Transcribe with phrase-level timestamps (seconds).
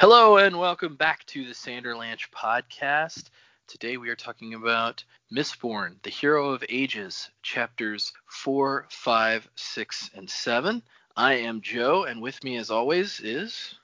[0.00, 3.24] Hello and welcome back to the Sanderlanche podcast.
[3.68, 10.30] Today we are talking about Mistborn, the Hero of Ages, chapters 4, 5, 6, and
[10.30, 10.82] 7.
[11.18, 13.74] I am Joe, and with me as always is.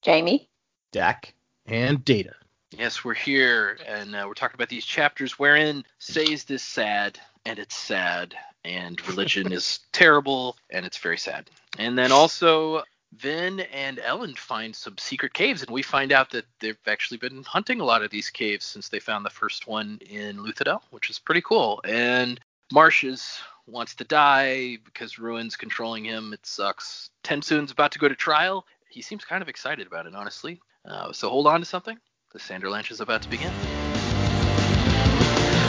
[0.00, 0.48] Jamie.
[0.92, 1.34] Dak.
[1.66, 2.32] And Data.
[2.70, 7.58] Yes, we're here, and uh, we're talking about these chapters wherein says this sad, and
[7.58, 8.34] it's sad,
[8.64, 11.50] and religion is terrible, and it's very sad.
[11.78, 12.82] And then also
[13.18, 17.42] Vin and Elend find some secret caves, and we find out that they've actually been
[17.44, 21.08] hunting a lot of these caves since they found the first one in Luthadel, which
[21.08, 21.80] is pretty cool.
[21.84, 22.38] And
[22.72, 26.32] Marsh's wants to die because Ruin's controlling him.
[26.32, 27.10] It sucks.
[27.24, 28.66] TenSoon's about to go to trial.
[28.88, 30.60] He seems kind of excited about it, honestly.
[30.84, 31.98] Uh, so hold on to something.
[32.32, 33.52] The Sanderlanche is about to begin.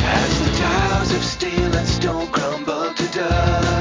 [0.10, 3.77] As the towers of steel and stone crumble to dust,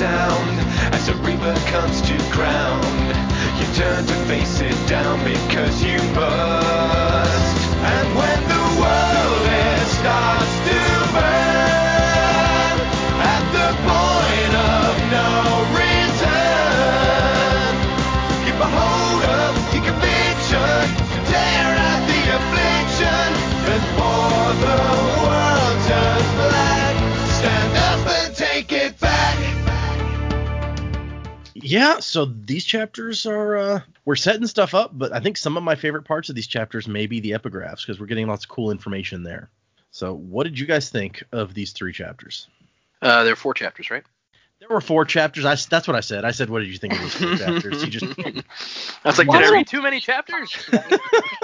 [0.00, 0.58] sound
[0.94, 2.84] as a reaper comes to ground.
[3.58, 6.99] You turn to face it down because you must.
[31.70, 35.62] Yeah, so these chapters are uh we're setting stuff up, but I think some of
[35.62, 38.48] my favorite parts of these chapters may be the epigraphs because we're getting lots of
[38.50, 39.50] cool information there.
[39.92, 42.48] So, what did you guys think of these three chapters?
[43.00, 44.02] Uh, there are four chapters, right?
[44.58, 45.44] There were four chapters.
[45.44, 46.24] I, that's what I said.
[46.24, 49.30] I said, "What did you think of these four chapters?" You just, I was like,
[49.30, 50.52] did I read too many chapters?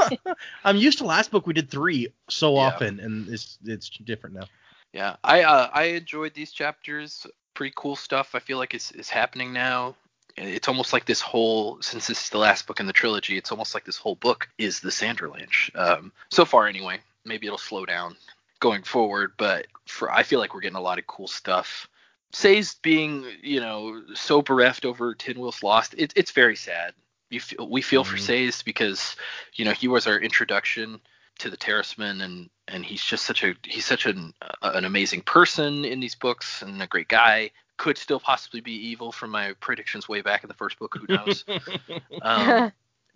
[0.65, 2.63] I'm used to last book we did three so Yeah.
[2.63, 4.49] often, and it's it's different now.
[4.93, 7.29] Yeah, I uh, I enjoyed these chapters.
[7.55, 8.35] Pretty cool stuff.
[8.35, 9.95] I feel like it's is happening now.
[10.37, 13.37] It's almost like this whole since this is the last book in the trilogy.
[13.39, 15.75] It's almost like this whole book is the Sanderlanche.
[15.75, 17.01] Um, so far, anyway.
[17.25, 18.17] Maybe it'll slow down
[18.61, 21.89] going forward, but for I feel like we're getting a lot of cool stuff.
[22.33, 25.95] Sazed being you know so bereft over Tindwyl Lost.
[25.97, 26.95] It, it's very sad.
[27.31, 28.21] You feel, we feel for Mhm.
[28.21, 29.17] Sazed because
[29.55, 31.01] you know he was our introduction
[31.39, 35.23] to the Terrisman and and he's just such a he's such an uh, an amazing
[35.23, 39.53] person in these books and a great guy could still possibly be evil from my
[39.61, 41.45] predictions way back in the first book who knows
[42.23, 42.73] um,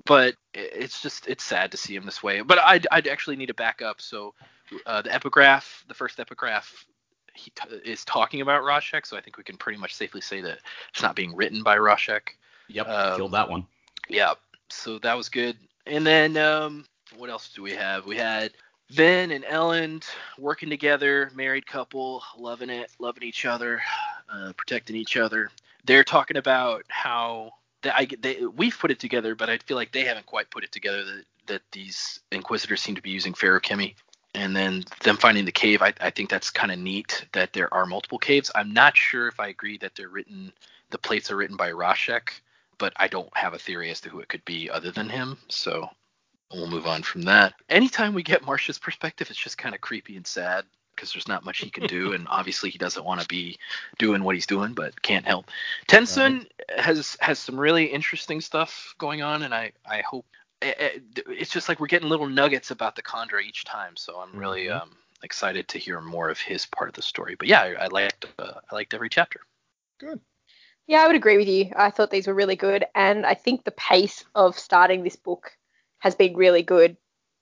[0.07, 3.47] but it's just it's sad to see him this way but i'd, I'd actually need
[3.47, 4.35] to back up so
[4.87, 6.87] uh, the epigraph the first epigraph
[7.35, 10.41] he t- is talking about Rashek, so I think we can pretty much safely say
[10.43, 10.59] that
[10.93, 12.21] it's not being written by Rashek.
[12.69, 13.67] Yep, Um, killed that one.
[14.09, 14.35] Yeah,
[14.69, 15.57] so that was good.
[15.87, 16.85] And then um,
[17.17, 18.07] what else do we have?
[18.07, 18.53] We had
[18.91, 20.05] Vin and Elend
[20.39, 23.81] working together, married couple, loving it, loving each other,
[24.33, 25.51] uh, protecting each other.
[25.85, 27.53] They're talking about how
[27.85, 30.73] I they, we've put it together, but I feel like they haven't quite put it
[30.73, 33.95] together that that these Inquisitors seem to be using Feruchemy.
[34.35, 37.73] And then them finding the cave, I, I think that's kind of neat that there
[37.75, 38.49] are multiple caves.
[38.55, 40.53] I'm not sure if I agree that they're written,
[40.91, 42.31] the plates are written by Rashek
[42.81, 45.37] but I don't have a theory as to who it could be other than him.
[45.49, 45.89] So
[46.53, 47.53] we'll move on from that.
[47.69, 50.65] Anytime we get Marsh's perspective, it's just kind of creepy and sad
[51.01, 53.59] because there's not much he can do, and obviously he doesn't want to be
[53.99, 55.51] doing what he's doing, but can't help.
[55.89, 56.47] TenSoon
[56.77, 60.27] has has some really interesting stuff going on, and I I hope
[60.61, 63.97] eh, eh, it's just like we're getting little nuggets about the Kandra each time.
[63.97, 64.83] So I'm really Mhm.
[64.83, 67.35] um, excited to hear more of his part of the story.
[67.35, 69.41] But yeah, I, I liked uh, I liked every chapter.
[69.99, 70.21] Good.
[70.87, 71.73] Yeah, I would agree with you.
[71.77, 75.57] I thought these were really good, and I think the pace of starting this book
[76.01, 76.97] has been really good.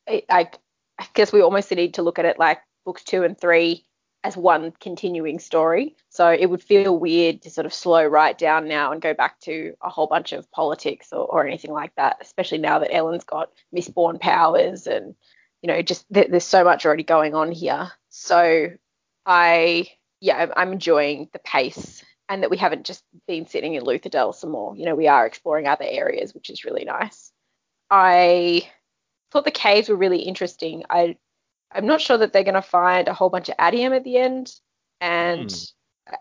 [0.08, 0.50] I, I,
[0.98, 3.84] I guess we almost need to look at it like books two and three
[4.24, 5.94] as one continuing story.
[6.08, 9.38] So it would feel weird to sort of slow right down now and go back
[9.40, 13.24] to a whole bunch of politics or, or anything like that, especially now that Elend's
[13.24, 15.14] got Mistborn powers and,
[15.60, 17.92] you know, just there, there's so much already going on here.
[18.08, 18.68] So
[19.26, 19.90] I,
[20.22, 24.50] yeah, I'm- enjoying the pace and that we haven't just been sitting in Luthadel some
[24.50, 24.74] more.
[24.74, 27.30] You know, we are exploring other areas, which is really nice.
[27.90, 28.68] I
[29.30, 30.84] thought the caves were really interesting.
[30.88, 31.18] I
[31.72, 34.16] I'm not sure that they're going to find a whole bunch of atium at the
[34.16, 34.52] end,
[35.00, 35.54] and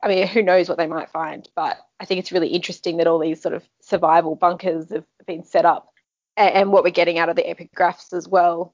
[0.04, 1.48] I mean, who knows what they might find.
[1.56, 5.44] But I think it's really interesting that all these sort of survival bunkers have been
[5.44, 5.94] set up,
[6.36, 8.74] and, and what we're getting out of the epigraphs as well.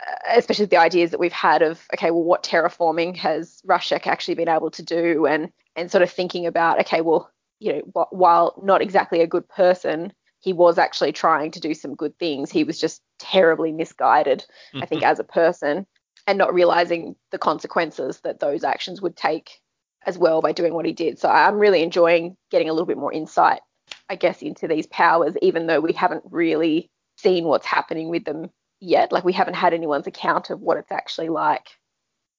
[0.00, 4.34] Uh, especially the ideas that we've had of okay, well, what terraforming has Rashek actually
[4.34, 7.30] been able to do, and and sort of thinking about okay, well,
[7.60, 11.74] you know, wh- while not exactly a good person, he was actually trying to do
[11.74, 12.50] some good things.
[12.50, 14.44] He was just terribly misguided,
[14.74, 15.86] I think, as a person,
[16.26, 19.60] and not realizing the consequences that those actions would take
[20.06, 21.18] as well by doing what he did.
[21.18, 23.60] So I'm really enjoying getting a little bit more insight,
[24.08, 28.50] I guess, into these powers, even though we haven't really seen what's happening with them
[28.80, 29.12] yet.
[29.12, 31.68] Like we haven't had anyone's account of what it's actually like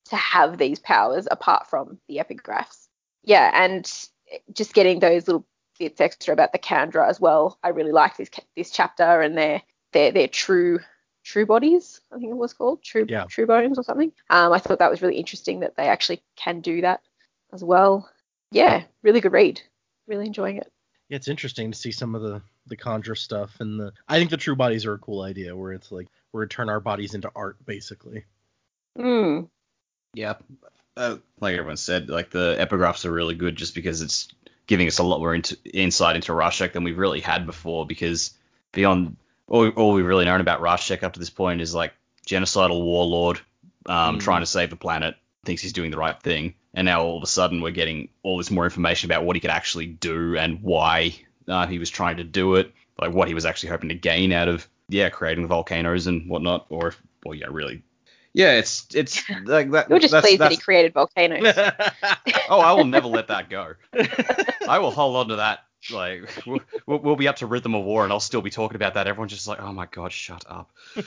[0.09, 2.87] to have these powers apart from the epigraphs.
[3.23, 3.91] Yeah, and
[4.53, 5.45] just getting those little
[5.79, 7.57] bits extra about the Kandra as well.
[7.63, 9.61] I really like this this chapter and their
[9.93, 10.79] their their true
[11.25, 11.99] true bodies.
[12.11, 13.25] I think it was called true Yeah.
[13.25, 14.13] true bones or something.
[14.29, 17.01] Um, I thought that was really interesting that they actually can do that
[17.51, 18.09] as well.
[18.51, 19.61] Yeah, really good read.
[20.07, 20.71] Really enjoying it.
[21.09, 23.91] Yeah, it's interesting to see some of the the kandra stuff and the.
[24.07, 26.69] I think the true bodies are a cool idea, where it's like we're gonna turn
[26.69, 28.25] our bodies into art, basically.
[28.97, 29.49] Mm.
[30.13, 30.35] Yeah,
[30.95, 34.29] uh, like everyone said, like the epigraphs are really good just because it's
[34.67, 37.85] giving us a lot more into, insight into Rashek than we've really had before.
[37.85, 38.33] Because
[38.71, 41.93] beyond all, all we've really known about Rashek up to this point is like
[42.27, 43.39] genocidal warlord,
[43.85, 44.19] um, Mm.
[44.19, 45.15] trying to save the planet,
[45.45, 48.37] thinks he's doing the right thing, and now all of a sudden we're getting all
[48.37, 51.13] this more information about what he could actually do and why
[51.47, 54.31] uh, he was trying to do it, like what he was actually hoping to gain
[54.31, 56.93] out of yeah creating the volcanoes and whatnot, or
[57.23, 57.83] well yeah really.
[58.33, 59.89] Yeah, it's it's like that.
[59.89, 61.55] You're just that's- pleased that he created volcanoes.
[62.49, 63.73] Oh, I will never let that go.
[64.67, 65.59] I will hold on to that.
[65.91, 68.95] Like we'll, we'll, be up to Rhythm of War, and I'll still be talking about
[68.95, 69.07] that.
[69.07, 70.71] Everyone's just like, oh my god, shut up.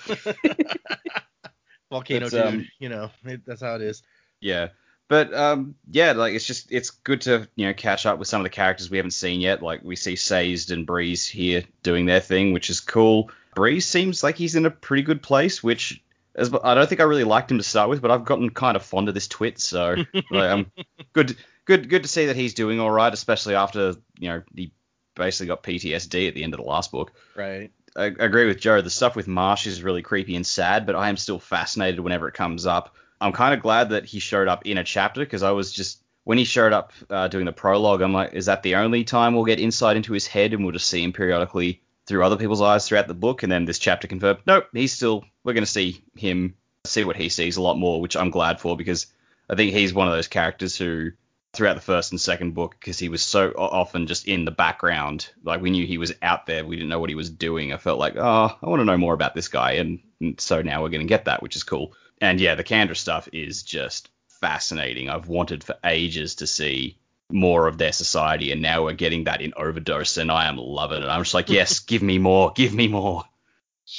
[1.90, 4.02] Volcano It's, dude, um, you know, it, that's how it is.
[4.40, 4.68] Yeah,
[5.08, 8.40] but um, yeah, like it's just it's good to you know catch up with some
[8.40, 9.62] of the characters we haven't seen yet.
[9.62, 13.30] Like we see Sazed and Breeze here doing their thing, which is cool.
[13.54, 16.02] Breeze seems like he's in a pretty good place, which.
[16.34, 18.76] As, I don't think I really liked him to start with, but I've gotten kind
[18.76, 20.70] of fond of this twit, so like, I'm
[21.12, 21.36] good,
[21.68, 24.72] good, good to see that he's doing all right, especially after you know he
[25.14, 27.12] basically got PTSD at the end of the last book.
[27.36, 27.70] Right.
[27.94, 28.80] I, I agree with Joe.
[28.80, 32.26] The stuff with Marsh is really creepy and sad, but I am still fascinated whenever
[32.26, 32.96] it comes up.
[33.20, 36.02] I'm kind of glad that he showed up in a chapter because I was just
[36.24, 39.34] when he showed up uh, doing the prologue, I'm like, is that the only time
[39.34, 42.62] we'll get insight into his head and we'll just see him periodically through other people's
[42.62, 43.42] eyes throughout the book?
[43.42, 45.24] And then this chapter confirmed, nope, he's still.
[45.44, 46.54] We're going to see him
[46.84, 49.06] see what he sees a lot more, which I'm glad for because
[49.50, 51.12] I think he's one of those characters who
[51.58, 55.28] throughout the first and second book because he was so often just in the background.
[55.42, 57.72] Like we knew he was out there, we didn't know what he was doing.
[57.72, 60.62] I felt like, oh, I want to know more about this guy, and, and so
[60.62, 61.94] now we're going to get that, which is cool.
[62.20, 65.08] And yeah, the Kandra stuff is just fascinating.
[65.08, 66.96] I've wanted for ages to see
[67.28, 71.02] more of their society, and now we're getting that in overdose, and I am loving
[71.02, 71.08] it.
[71.08, 73.24] I'm just like, yes, give me more, give me more.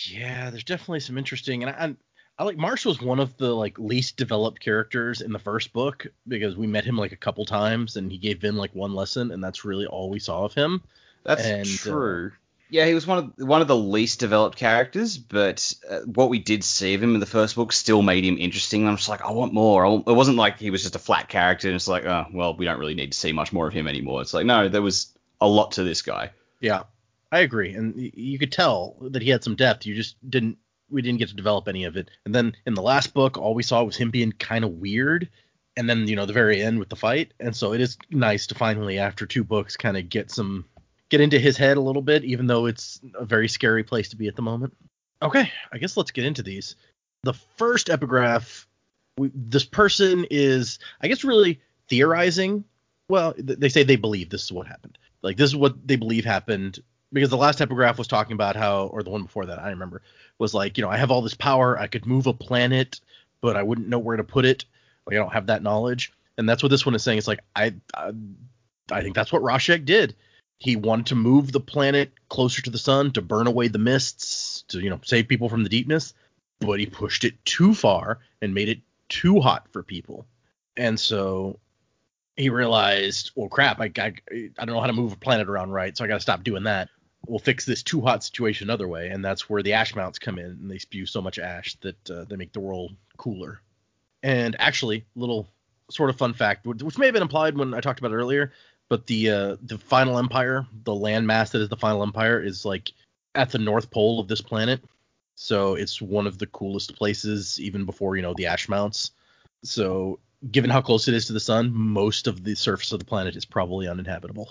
[0.06, 1.96] Yeah, there's definitely some interesting, and I,
[2.40, 6.08] I like Marsh was one of the like least developed characters in the first book
[6.26, 9.32] because we met him like a couple times, and he gave Vin like one lesson,
[9.32, 10.82] and that's really all we saw of him.
[11.26, 12.32] That's And, uh, true.
[12.70, 16.40] yeah, he was one of one of the least developed characters, but uh, what we
[16.40, 18.88] did see of him in the first book still made him interesting.
[18.88, 19.86] I'm just like, I want more.
[19.86, 22.26] I want- it wasn't like he was just a flat character, and it's like, oh,
[22.32, 24.22] well, we don't really need to see much more of him anymore.
[24.22, 26.32] It's like, no, there was a lot to this guy.
[26.62, 26.84] Yeah,
[27.34, 29.86] I agree, and y- you could tell that he had some depth.
[29.86, 30.58] You just didn't,
[30.90, 32.10] we didn't get to develop any of it.
[32.26, 35.30] And then in the last book, all we saw was him being kind of weird,
[35.78, 37.34] and then you know the very end with the fight.
[37.40, 40.66] And so it is nice to finally, after two books, kind of get some,
[41.10, 44.16] get into his head a little bit, even though it's a very scary place to
[44.16, 44.76] be at the moment.
[45.22, 46.76] Okay, I guess let's get into these.
[47.24, 48.68] The first epigraph,
[49.18, 51.60] we, this person is, I guess, really
[51.90, 52.64] theorizing.
[53.10, 54.98] Well, th- they say they believe this is what happened.
[55.22, 56.80] Like this is what they believe happened
[57.12, 60.02] because the last epigraph was talking about how, or the one before that, I remember,
[60.38, 63.00] was like, you know, I have all this power, I could move a planet,
[63.42, 64.66] but I wouldn't know where to put it.
[65.06, 67.18] Like I don't have that knowledge, and that's what this one is saying.
[67.18, 68.12] It's like I, I,
[68.92, 70.16] I think that's what Rashek did.
[70.60, 74.64] He wanted to move the planet closer to the sun to burn away the mists,
[74.68, 76.14] to you know save people from the deepness,
[76.60, 80.28] but he pushed it too far and made it too hot for people,
[80.78, 81.60] and so
[82.36, 85.72] he realized, well, crap, I, I, I don't know how to move a planet around
[85.72, 86.90] right, so I got to stop doing that.
[87.28, 90.40] We'll fix this too hot situation another way, and that's where the ash mounts come
[90.40, 93.62] in, and they spew so much ash that uh, they make the world cooler.
[94.24, 95.48] And actually, little
[95.92, 98.52] sort of fun fact, which may have been implied when I talked about it earlier,
[98.90, 102.92] but the uh, the final empire, the landmass that is the final empire, is like
[103.36, 104.84] at the north pole of this planet,
[105.36, 109.12] so it's one of the coolest places even before you know the ash mounts.
[109.64, 110.20] So
[110.52, 113.36] given how close it is to the sun, most of the surface of the planet
[113.36, 114.50] is probably uninhabitable.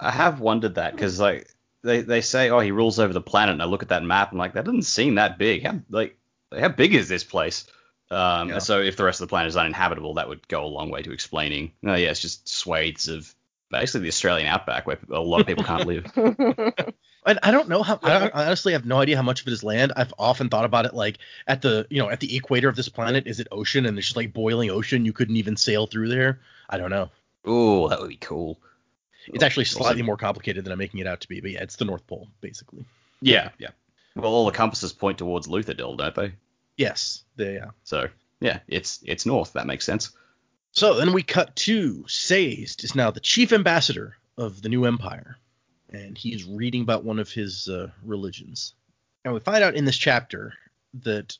[0.00, 1.48] I have wondered that because like
[1.86, 4.30] they, they say, oh, he rules over the planet, and I look at that map
[4.30, 5.64] and like that doesn't seem that big.
[5.64, 6.18] How like
[6.56, 7.66] how big is this place?
[8.10, 8.58] Um, Yeah.
[8.58, 11.02] so if the rest of the planet is uninhabitable, that would go a long way
[11.02, 11.72] to explaining.
[11.84, 13.34] Oh yeah, it's just swathes of
[13.70, 16.12] basically the Australian outback where a lot of people can't live.
[17.28, 17.98] And I don't know how.
[18.04, 19.92] I, don't- I honestly have no idea how much of it is land.
[19.96, 22.88] I've often thought about it like at the you know at the equator of this
[22.88, 25.04] planet, is it ocean and it's just like boiling ocean?
[25.04, 26.38] You couldn't even sail through there.
[26.70, 27.10] I don't know.
[27.48, 28.60] Ooh, that would be cool.
[29.28, 31.76] It's actually slightly more complicated than I'm making it out to be, but yeah, it's
[31.76, 32.84] the North Pole basically.
[33.20, 33.70] Yeah, yeah.
[34.14, 36.32] Well, all the compasses point towards Luthadel, don't they?
[36.76, 37.70] Yes, they yeah.
[37.84, 38.08] So
[38.40, 39.52] yeah, it's it's north.
[39.54, 40.10] That makes sense.
[40.72, 45.38] So then we cut to Sazed is now the chief ambassador of the new empire,
[45.90, 48.74] and he's reading about one of his uh, religions.
[49.24, 50.52] And we find out in this chapter
[51.02, 51.36] that,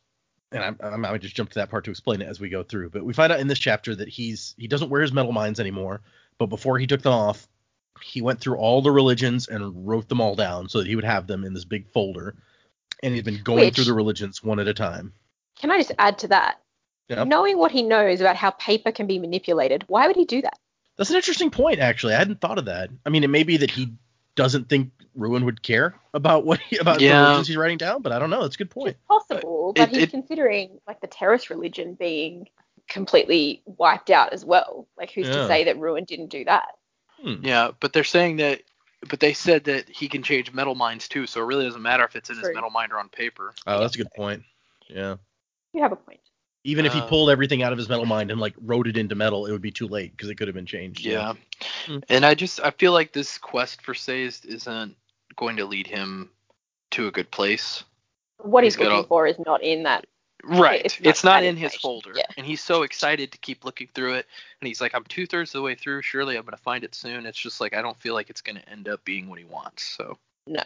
[0.51, 2.49] and I'm, I'm, I might just jump to that part to explain it as we
[2.49, 5.13] go through, but we find out in this chapter that he's he doesn't wear his
[5.13, 6.01] metalminds anymore,
[6.39, 7.47] but before he took them off,
[8.07, 11.05] he went through all the religions and wrote them all down so that he would
[11.05, 12.37] have them in this big folder,
[13.03, 15.13] and he's been going Which- through the religions one at a time.
[15.59, 16.61] Can I just add to that?
[17.09, 17.29] Yep.
[17.29, 20.59] Knowing what he knows about how paper can be manipulated, why would he do that?
[20.97, 22.15] That's an interesting point, actually.
[22.15, 22.91] I hadn't thought of that.
[23.05, 23.93] I mean, it may be that he
[24.35, 28.13] doesn't think Ruin would care about what he, about the religions he's writing down, but
[28.13, 28.43] I don't know.
[28.43, 28.97] That's a good point.
[28.97, 32.49] It's possible, It- but he's it- considering like the Terris religion being
[32.89, 34.87] completely wiped out as well.
[34.99, 35.37] Like who's Yeah.
[35.37, 36.67] to say that Ruin didn't do that?
[37.23, 37.45] Hmm.
[37.45, 38.63] Yeah, but they're saying that,
[39.09, 42.05] but they said that he can change metal minds too, so it really doesn't matter
[42.05, 42.55] if it's in his True.
[42.55, 43.55] metal mind or on paper.
[43.67, 44.43] Oh, that's a good point.
[44.89, 45.17] Yeah.
[45.73, 46.21] You have a point.
[46.65, 48.97] Even if he Uh, pulled everything out of his metal mind and like wrote it
[48.97, 51.05] into metal, it would be too late because it could have been changed.
[51.05, 51.35] Yeah.
[51.87, 51.99] Hmm.
[52.09, 54.97] And I just I feel like this quest for Sazed isn't
[55.37, 56.31] going to lead him
[56.93, 57.85] to a good place.
[58.39, 60.07] What he's, He's got looking a- for is not in that.
[60.49, 60.83] Right.
[60.85, 62.13] It's It's not not, in his folder.
[62.15, 62.23] yeah.
[62.37, 64.27] And he's so excited to keep looking through it.
[64.61, 66.03] And he's like, I'm two thirds of the way through.
[66.03, 67.27] Surely I'm going to find it soon.
[67.27, 69.45] It's just like, I don't feel like it's going to end up being what he
[69.45, 69.83] wants.
[69.83, 70.63] So, No.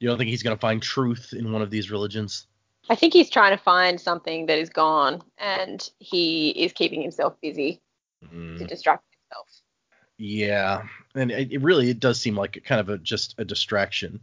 [0.00, 2.48] You don't think he's gonna find truth in one of these religions?
[2.90, 7.36] I think he's trying to find something that is gone, and he is keeping himself
[7.40, 7.80] busy
[8.28, 8.56] Hmm.
[8.58, 9.46] to distract himself.
[10.18, 14.18] Yeah, and it, it really it does seem like kind of a just a distraction.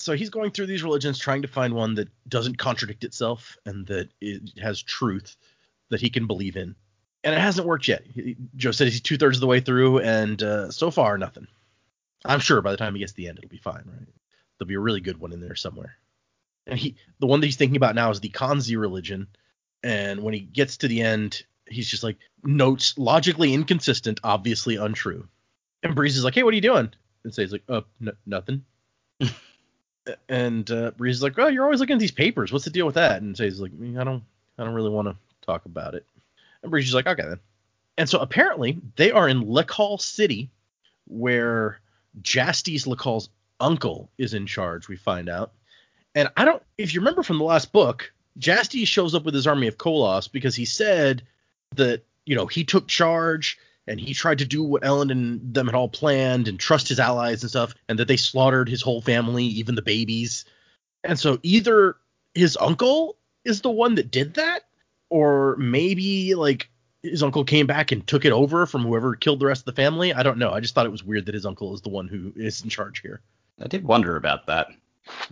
[0.00, 3.86] So he's going through these religions trying to find one that doesn't contradict itself and
[3.88, 5.36] that it has truth
[5.90, 6.74] that he can believe in.
[7.22, 8.02] And it hasn't worked yet.
[8.14, 11.46] He- Joe said he's two thirds of the way through, and uh, so far nothing.
[12.24, 14.06] I'm sure by the time he gets to the end, it'll be fine, right?
[14.58, 15.96] There'll be a really good one in there somewhere.
[16.66, 19.26] And he, the one that he's thinking about now is the Kanzi religion.
[19.82, 25.26] And when he gets to the end, he's just like notes logically inconsistent, obviously untrue.
[25.82, 26.90] And Breeze is like, "Hey, what are you doing?"
[27.24, 28.64] And Sazed like, "Uh, n- nothing."
[30.28, 32.52] and uh, Breeze is like, "Oh, you're always looking at these papers.
[32.52, 34.22] What's the deal with that?" And Sazed like, "Mm, "I don't,
[34.58, 36.06] I don't really want to talk about it."
[36.62, 37.40] And Breeze is like, "Okay then."
[37.98, 40.50] And so apparently they are in Lekal City,
[41.06, 41.80] where
[42.22, 43.28] Jastes Lekal's
[43.58, 44.88] uncle is in charge.
[44.88, 45.52] We find out,
[46.14, 46.62] and I don't.
[46.78, 50.30] If you remember from the last book, Jastes shows up with his army of Koloss
[50.30, 51.22] because he said
[51.76, 53.58] that you know he took charge
[53.90, 57.00] and he tried to do what Elend and them had all planned and trust his
[57.00, 60.44] allies and stuff, and that they slaughtered his whole family, even the babies.
[61.02, 61.96] And so either
[62.32, 64.62] his uncle is the one that did that,
[65.08, 66.70] or maybe like
[67.02, 69.82] his uncle came back and took it over from whoever killed the rest of the
[69.82, 70.14] family.
[70.14, 70.52] I don't know.
[70.52, 72.70] I just thought it was weird that his uncle is the one who is in
[72.70, 73.20] charge here.
[73.60, 74.68] I did wonder about that.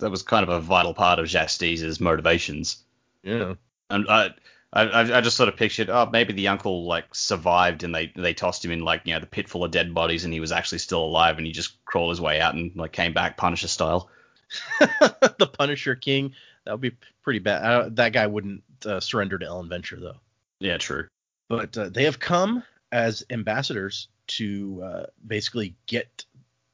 [0.00, 2.82] That was kind of a vital part of Jastes' motivations.
[3.22, 3.54] Yeah.
[3.88, 4.30] And I,
[4.72, 8.34] I, I just sort of pictured, oh, maybe the uncle like survived and they they
[8.34, 10.52] tossed him in like you know the pit full of dead bodies and he was
[10.52, 13.68] actually still alive and he just crawled his way out and like came back Punisher
[13.68, 14.10] style.
[14.80, 16.34] the Punisher King.
[16.64, 17.64] That would be pretty bad.
[17.64, 20.20] Uh, that guy wouldn't uh, surrender to Elend Venture though.
[20.60, 21.08] Yeah, true.
[21.48, 26.26] but uh, they have come as ambassadors to uh, basically get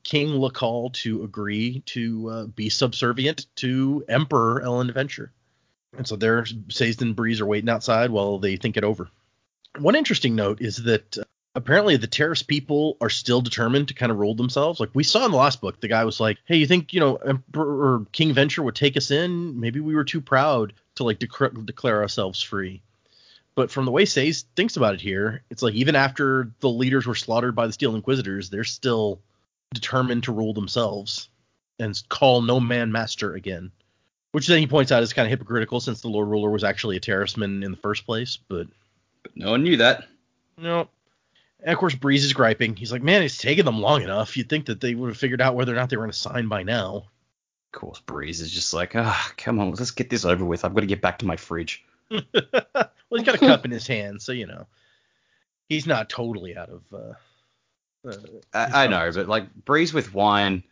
[0.02, 5.32] King Lekal to agree to uh, be subservient to Emperor Elend Venture.
[5.96, 9.08] And so they're Sazed and Breeze are waiting outside while they think it over.
[9.78, 11.24] One interesting note is that uh,
[11.54, 14.80] apparently the Terris people are still determined to kind of rule themselves.
[14.80, 17.00] Like we saw in the last book, the guy was like, "Hey, you think you
[17.00, 19.58] know Emperor or King Venture would take us in?
[19.58, 22.82] Maybe we were too proud to like dec- declare ourselves free."
[23.54, 27.06] But from the way Sazed thinks about it here, it's like even after the leaders
[27.06, 29.20] were slaughtered by the Steel Inquisitors, they're still
[29.72, 31.28] determined to rule themselves
[31.78, 33.70] and call no man master again.
[34.34, 36.96] Which then he points out is kind of hypocritical since the Lord Ruler was actually
[36.96, 38.36] a Terrisman in the first place.
[38.36, 38.66] But
[39.22, 40.08] But no one knew that.
[40.58, 40.88] no.
[41.60, 42.74] And of course, Breeze is griping.
[42.74, 44.36] He's like, man, it's taken them long enough.
[44.36, 46.18] You'd think that they would have figured out whether or not they were going to
[46.18, 47.04] sign by now.
[47.72, 50.64] Of course, Breeze is just like, ah, come on, let's get this over with.
[50.64, 51.84] I've got to get back to my fridge.
[52.10, 52.22] well,
[53.12, 54.66] he's got a cup in his hand, so you know
[55.68, 56.82] he's not totally out of.
[56.92, 58.16] Uh, uh,
[58.52, 60.64] I, I know, but like Breeze with wine.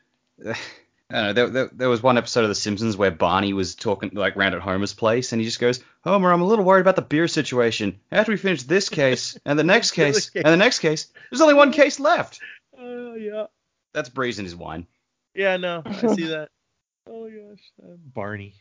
[1.12, 1.32] I don't know.
[1.32, 4.54] There, there, there was one episode of The Simpsons where Barney was talking like round
[4.54, 7.28] at Homer's place, and he just goes, "Homer, I'm a little worried about the beer
[7.28, 8.00] situation.
[8.10, 11.40] After we finish this case and the next case case." and the next case, there's
[11.40, 12.40] only one case left."
[12.78, 13.46] uh, yeah.
[13.92, 14.86] That's Breeze and his wine.
[15.34, 16.48] Yeah, no, I see that.
[17.10, 18.54] Oh my gosh, uh, Barney.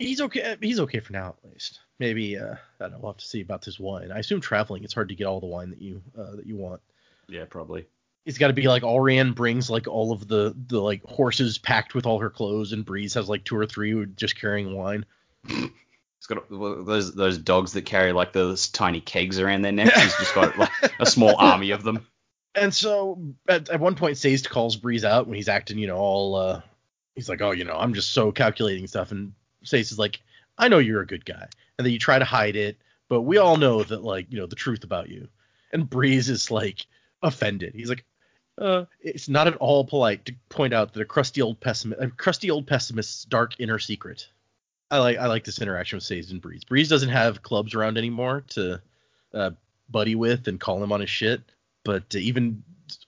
[0.00, 0.56] He's okay.
[0.60, 1.78] He's okay for now, at least.
[2.00, 2.98] Maybe uh, I don't know.
[3.00, 4.10] We'll have to see about this wine.
[4.10, 6.56] I assume traveling, it's hard to get all the wine that you uh, that you
[6.56, 6.80] want.
[7.28, 7.86] Yeah, probably.
[8.26, 11.94] It's got to be like Allrianne brings like all of the the like horses packed
[11.94, 14.76] with all her clothes, and Breeze has like two or three who are just carrying
[14.76, 15.06] wine.
[15.46, 19.94] It's got those those dogs that carry like those tiny kegs around their necks.
[20.02, 22.06] He's just got like a small army of them.
[22.54, 25.96] And so at, at one point, Sazed calls Breeze out when he's acting, you know,
[25.96, 26.60] all uh,
[27.14, 29.32] he's like, oh, you know, I'm just so calculating stuff, and
[29.64, 30.20] Sazed is like,
[30.58, 31.48] I know you're a good guy,
[31.78, 32.76] and then you try to hide it,
[33.08, 35.28] but we all know that like, you know, the truth about you.
[35.72, 36.84] And Breeze is like
[37.22, 37.74] offended.
[37.74, 38.04] He's like,
[38.60, 42.08] uh, it's not at all polite to point out that a crusty old pessimist, a
[42.08, 44.28] crusty old pessimist's dark inner secret.
[44.90, 46.64] I like I like this interaction with Sazed and Breeze.
[46.64, 48.82] Breeze doesn't have clubs around anymore to
[49.32, 49.50] uh,
[49.88, 51.40] buddy with and call him on his shit,
[51.84, 52.62] but uh, even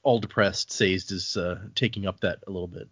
[0.05, 2.89] all depressed, Sazed is uh, taking up that a little bit.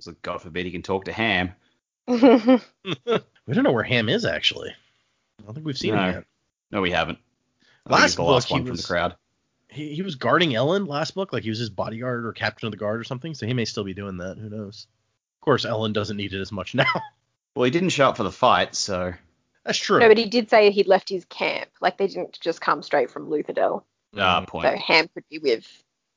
[0.00, 1.52] So God forbid he can talk to Ham.
[2.08, 4.70] we don't know where Ham is actually.
[4.70, 6.02] I don't think we've seen No.
[6.02, 6.24] him yet.
[6.72, 7.18] No, we haven't.
[7.86, 9.16] I think Last he's the last book, he one from was- the crowd.
[9.72, 12.72] He, he was guarding Elend last book, like he was his bodyguard or captain of
[12.72, 13.34] the guard or something.
[13.34, 14.36] So he may still be doing that.
[14.38, 14.86] Who knows?
[15.40, 16.84] Of course, Elend doesn't need it as much now.
[17.56, 19.12] Well, he didn't show up for the fight, so
[19.64, 19.98] That's true.
[20.00, 21.68] no, but he did say he'd left his camp.
[21.80, 23.82] Like they didn't just come straight from Luthadel.
[24.16, 24.46] ah, Mm.
[24.46, 24.66] point.
[24.68, 25.66] So Ham could be with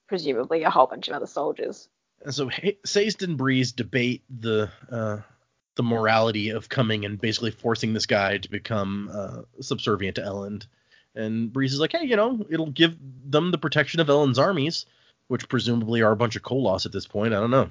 [0.07, 1.88] presumably a whole bunch of other soldiers.
[2.24, 5.17] And so Ha- Sazed and Breeze debate the uh,
[5.75, 10.67] the morality of coming and basically forcing this guy to become uh, subservient to Elend.
[11.15, 14.86] And Breeze is like, hey, you know, it'll give them the protection of Elend's armies,
[15.27, 17.34] which presumably are a bunch of Koloss at this point.
[17.34, 17.69] I don't know.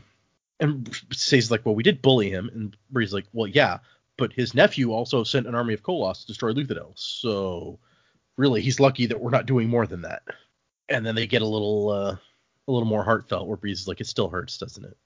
[0.60, 2.50] And Sazed's like, well, we did bully him.
[2.54, 3.78] And Breeze is like, well, yeah,
[4.16, 6.92] but his nephew also sent an army of Koloss to destroy Luthadel.
[6.94, 7.78] So
[8.38, 10.22] really, he's lucky that we're not doing more than that.
[10.88, 12.16] And then they get a little uh,
[12.66, 14.96] a little more heartfelt where Breeze is like, it still hurts, doesn't it?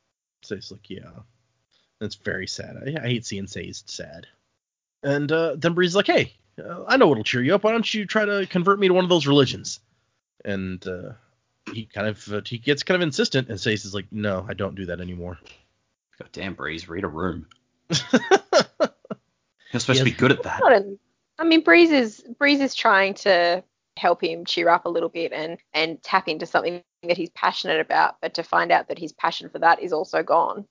[0.48, 1.10] He's like, yeah.
[2.00, 2.76] That's very sad.
[2.76, 4.28] I, I hate seeing Sazed sad.
[5.02, 7.64] And uh, then Breeze is like, hey, uh, I know it'll cheer you up.
[7.64, 9.80] Why don't you try to convert me to one of those religions?
[10.44, 11.12] And uh,
[11.72, 14.54] he kind of uh, he gets kind of insistent, and Sazed is like, no, I
[14.54, 15.38] don't do that anymore.
[16.18, 17.46] God damn, Breeze, read a room.
[19.72, 20.60] You're supposed to be good at that.
[20.60, 20.98] Not an-
[21.38, 23.62] I mean, Breeze is Breeze is trying to
[23.96, 27.80] help him cheer up a little bit and and tap into something that he's passionate
[27.80, 30.66] about, but to find out that his passion for that is also gone.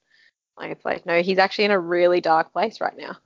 [0.58, 3.18] Like it's like no, he's actually in a really dark place right now.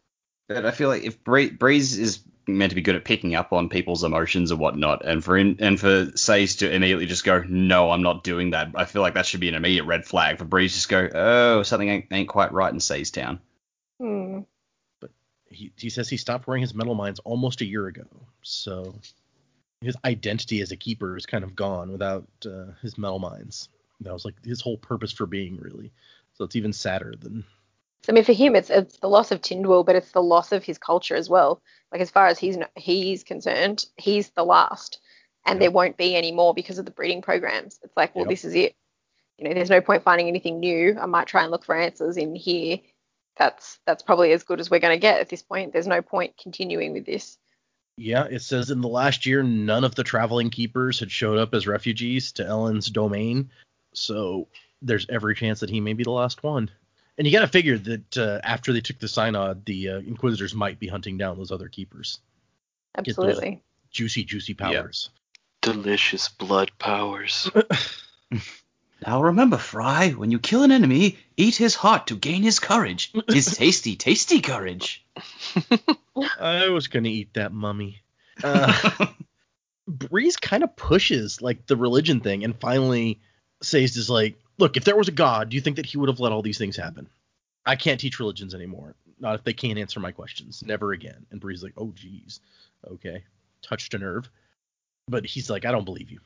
[0.50, 2.20] But I feel like if Bree- Breeze is
[2.58, 5.58] meant to be good at picking up on people's emotions and whatnot, and for him,
[5.60, 8.72] and for Sace to immediately just go, no, I'm not doing that.
[8.76, 10.74] I feel like that should be an immediate red flag for Breeze.
[10.74, 13.40] Just go, oh, something ain't, ain't quite right in Sace Town.
[14.00, 14.40] Hmm.
[15.00, 15.12] But
[15.50, 18.08] he, he says he stopped wearing his metal mines almost a year ago.
[18.42, 18.96] So
[19.82, 23.68] his identity as a keeper is kind of gone without uh, his metalminds.
[24.02, 25.92] That was like his whole purpose for being, really.
[26.34, 27.44] So it's even sadder than.
[28.04, 30.52] So, I mean, for him, it's it's the loss of Tindwyl, but it's the loss
[30.52, 31.62] of his culture as well.
[31.92, 35.00] Like as far as he's he's concerned, he's the last,
[35.46, 35.66] and Yeah.
[35.66, 37.80] there won't be any more because of the breeding programs.
[37.84, 38.30] It's like, well, Yep.
[38.30, 38.76] this is it.
[39.38, 40.98] You know, there's no point finding anything new.
[41.00, 42.80] I might try and look for answers in here.
[43.38, 45.72] That's that's probably as good as we're going to get at this point.
[45.74, 47.38] There's no point continuing with this.
[47.98, 51.54] Yeah, it says in the last year, none of the traveling keepers had showed up
[51.54, 53.52] as refugees to Elend's domain.
[53.94, 54.48] So
[54.82, 56.72] there's every chance that he may be the last one.
[57.18, 60.56] And you got to figure that uh, after they took the synod, the uh, Inquisitors
[60.56, 62.20] might be hunting down those other keepers.
[62.98, 63.62] Absolutely.
[63.92, 65.10] Juicy, juicy powers.
[65.62, 67.50] Delicious blood powers.
[69.06, 73.12] Now remember, Fry, when you kill an enemy, eat his heart to gain his courage.
[73.28, 75.04] His tasty, tasty courage.
[76.40, 78.04] I was gonna eat that mummy.
[78.44, 79.08] Uh,
[79.88, 83.22] Breeze kind of pushes like the religion thing, and finally
[83.64, 86.08] Sazed is like, look, if there was a god, do you think that he would
[86.08, 87.10] have let all these things happen?
[87.66, 88.96] I can't teach religions anymore.
[89.20, 90.64] Not if they can't answer my questions.
[90.66, 91.26] Never again.
[91.32, 92.40] And Breeze is like, oh geez,
[92.90, 93.24] okay,
[93.62, 94.30] touched a nerve.
[95.08, 96.20] But he's like, I don't believe you.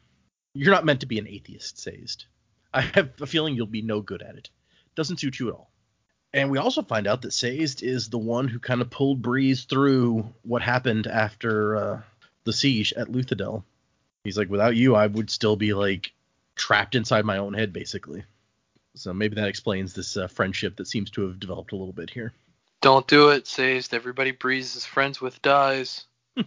[0.54, 2.26] You're not meant to be an atheist, Sazed.
[2.74, 4.50] I have a feeling you'll be no good at it.
[4.96, 5.72] Doesn't suit you at all.
[6.34, 9.64] And we also find out that Sazed is the one who kind of pulled Breeze
[9.64, 12.02] through what happened after uh,
[12.44, 13.64] the siege at Luthadel.
[14.26, 16.12] He's like, without you, I would still be like
[16.56, 18.24] trapped inside my own head, basically.
[18.96, 22.10] So maybe that explains this uh, friendship that seems to have developed a little bit
[22.10, 22.34] here.
[22.82, 26.06] Don't do it, Sazed Everybody Breeze is friends with dies.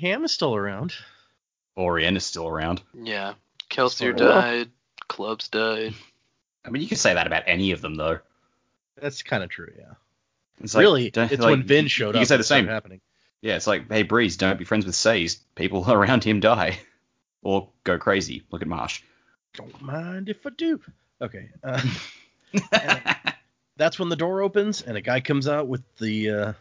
[0.00, 0.92] Ham is still around.
[1.78, 2.82] Allrianne is still around.
[2.94, 3.34] Yeah.
[3.70, 4.30] Kelsier Sorry.
[4.30, 4.70] died.
[5.08, 5.94] Clubs died.
[6.64, 8.18] I mean, you can say that about any of them, though.
[9.00, 9.94] That's kind of true, yeah.
[10.62, 12.22] It's like, really, it's like, when Vin you- showed you up.
[12.22, 12.66] can say the same.
[12.66, 13.00] happening.
[13.40, 15.38] Yeah, it's like, hey, Breeze, don't be friends with Saze.
[15.54, 16.78] People around him die.
[17.42, 18.42] Or go crazy.
[18.50, 19.02] Look at Marsh.
[19.54, 20.80] Don't mind if I do.
[21.20, 21.48] Okay.
[21.62, 21.82] Uh,
[23.76, 26.52] that's when the door opens and a guy comes out with the uh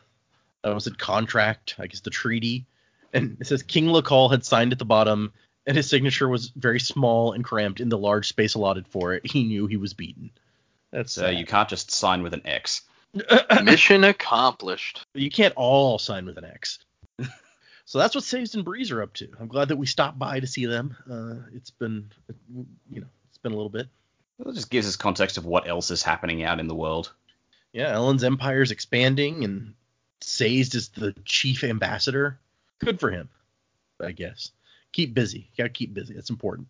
[0.64, 2.66] I was it contract, I guess the treaty,
[3.14, 5.32] and it says King Lekal had signed at the bottom
[5.66, 9.30] and his signature was very small and cramped in the large space allotted for it,
[9.30, 10.32] he knew he was beaten.
[10.92, 12.82] That's So you can't just sign with an X.
[13.64, 15.06] Mission accomplished.
[15.14, 16.80] You can't all sign with an X.
[17.90, 19.28] so that's what Sazed and Breeze are up to.
[19.40, 20.96] I'm glad that we stopped by to see them.
[21.10, 22.12] Uh, it's been,
[22.88, 23.88] you know, it's been a little bit.
[24.38, 27.12] It just gives us context of what else is happening out in the world.
[27.74, 29.74] Yeah, Elend's empire is expanding, and
[30.22, 32.38] Sazed is the chief ambassador.
[32.78, 33.28] Good for him,
[34.00, 34.52] I guess.
[34.92, 35.40] Keep busy.
[35.40, 36.14] You gotta keep busy.
[36.14, 36.68] That's important.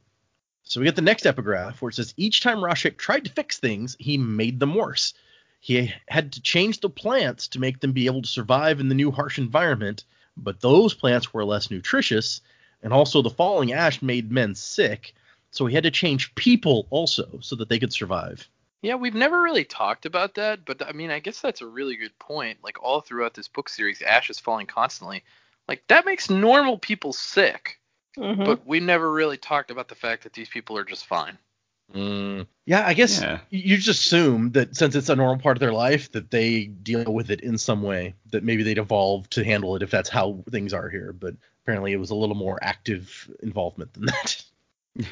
[0.64, 3.60] So we get the next epigraph where it says each time Rashek tried to fix
[3.60, 5.14] things, he made them worse.
[5.60, 8.96] He had to change the plants to make them be able to survive in the
[8.96, 10.06] new harsh environment,
[10.44, 12.42] but those plants were less nutritious,
[12.82, 15.14] and also the falling ash made men sick,
[15.52, 18.48] so he had to change people also so that they could survive.
[18.82, 21.98] Yeah, we've never really talked about that, but I mean, I guess that's a really
[21.98, 22.60] good point.
[22.64, 25.24] Like all throughout this book series, Ash is falling constantly.
[25.68, 27.80] Like that makes normal people sick,
[28.18, 28.46] Mhm.
[28.46, 31.38] but we never really talked about the fact that these people are just fine.
[31.96, 32.46] Mm.
[32.66, 33.40] Yeah, I guess Yeah.
[33.50, 37.12] you just assume that since it's a normal part of their life, that they deal
[37.12, 38.14] with it in some way.
[38.32, 41.14] That maybe they'd evolve to handle it if that's how things are here.
[41.14, 44.44] But apparently, it was a little more active involvement than that.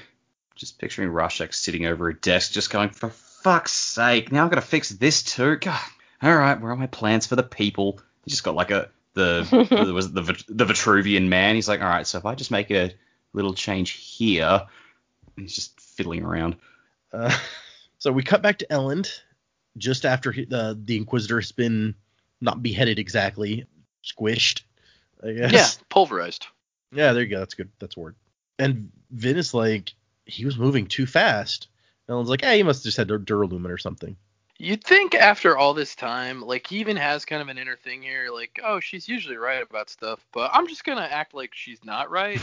[0.55, 4.55] Just picturing Rashek sitting over a desk, just going, for fuck's sake, now I've got
[4.55, 5.55] to fix this too.
[5.57, 5.79] God.
[6.21, 7.99] All right, where are my plans for the people?
[8.25, 11.53] He just got like a the the- was it the the Vitruvian man.
[11.53, 12.91] He's like, all right, so if I just make a
[13.33, 14.63] little change here,
[15.35, 16.55] he's just fiddling around.
[17.11, 17.35] Uh,
[17.97, 19.19] so we cut back to Elend
[19.77, 21.95] just after he, uh, the Inquisitor has been
[22.39, 23.65] not beheaded exactly,
[24.03, 24.61] squished.
[25.23, 25.51] I guess.
[25.51, 26.47] Yeah, pulverized.
[26.91, 27.39] Yeah, there you go.
[27.39, 27.69] That's good.
[27.79, 28.15] That's a word.
[28.59, 29.93] And Vin is like,
[30.25, 31.67] he was moving too fast.
[32.09, 34.15] Elend's like, hey, he must have just had dur- Duralumin or something.
[34.59, 38.01] You'd think after all this time, like he even has kind of an inner thing
[38.01, 41.83] here, like, oh, she's usually right about stuff, but I'm just gonna act like she's
[41.85, 42.41] not right.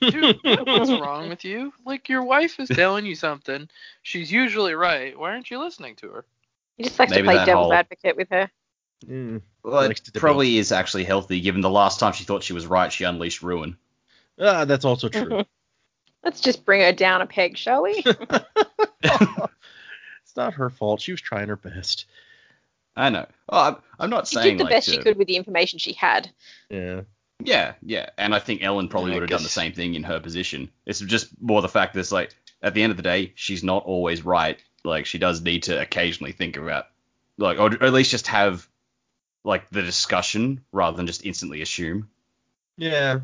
[0.00, 1.72] Dude, what's wrong with you?
[1.86, 3.68] Like your wife is telling you something,
[4.02, 5.16] she's usually right.
[5.16, 6.24] Why aren't you listening to her?
[6.76, 8.50] He just likes Maybe to play devil's whole- advocate with her.
[9.06, 9.42] Mm.
[9.62, 12.92] Well, it probably is actually healthy, given the last time she thought she was right,
[12.92, 13.76] she unleashed ruin.
[14.40, 15.44] Ah, that's also true.
[16.24, 18.02] Let's just bring her down a peg, shall we?
[20.32, 21.02] it's not her fault.
[21.02, 22.06] She was trying her best.
[22.96, 23.26] I know.
[23.50, 25.36] Oh, I'm, I'm not saying she saying did the like best she could with the
[25.36, 26.30] information she had.
[26.70, 27.02] Yeah.
[27.44, 30.04] Yeah, yeah, and I think Elend probably Yeah, would have done the same thing in
[30.04, 30.70] her position.
[30.86, 33.64] It's just more the fact that it's like at the end of the day, she's
[33.64, 34.62] not always right.
[34.84, 36.86] Like she does need to occasionally think about,
[37.36, 38.66] like, or, or at least just have
[39.44, 42.08] like the discussion rather than just instantly assume.
[42.78, 43.20] Yeah.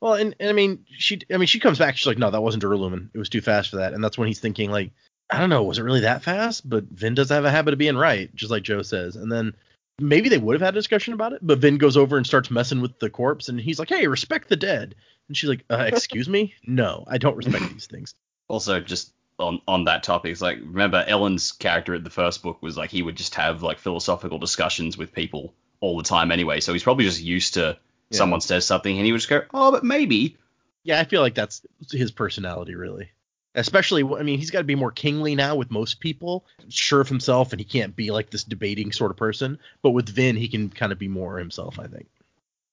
[0.00, 1.96] Well, and, and I mean, she, I mean, she comes back.
[1.96, 3.08] She's like, no, that wasn't Duralumin.
[3.14, 3.94] It was too fast for that.
[3.94, 4.90] And that's when he's thinking, like,
[5.30, 6.68] I don't know, was it really that fast?
[6.68, 9.16] But Vin does have a habit of being right, just like Joe says.
[9.16, 9.54] And then
[9.98, 12.50] maybe they would have had a discussion about it, but Vin goes over and starts
[12.50, 14.94] messing with the corpse, and he's like, hey, respect the dead.
[15.28, 16.54] And she's like, uh, excuse me?
[16.66, 18.14] No, I don't respect these things.
[18.48, 22.62] Also, just on on that topic, it's like remember Elend's character in the first book
[22.62, 26.60] was like he would just have like philosophical discussions with people all the time anyway.
[26.60, 27.78] So he's probably just used to
[28.10, 28.18] Yeah.
[28.18, 30.36] someone says something and he would just go, oh, but maybe.
[30.84, 33.10] Yeah, I feel like that's his personality, really.
[33.54, 37.08] Especially, I mean, he's got to be more kingly now with most people, sure of
[37.08, 39.60] himself, and he can't be like this debating sort of person.
[39.80, 42.06] But with Vin, he can kind of be more himself, I think.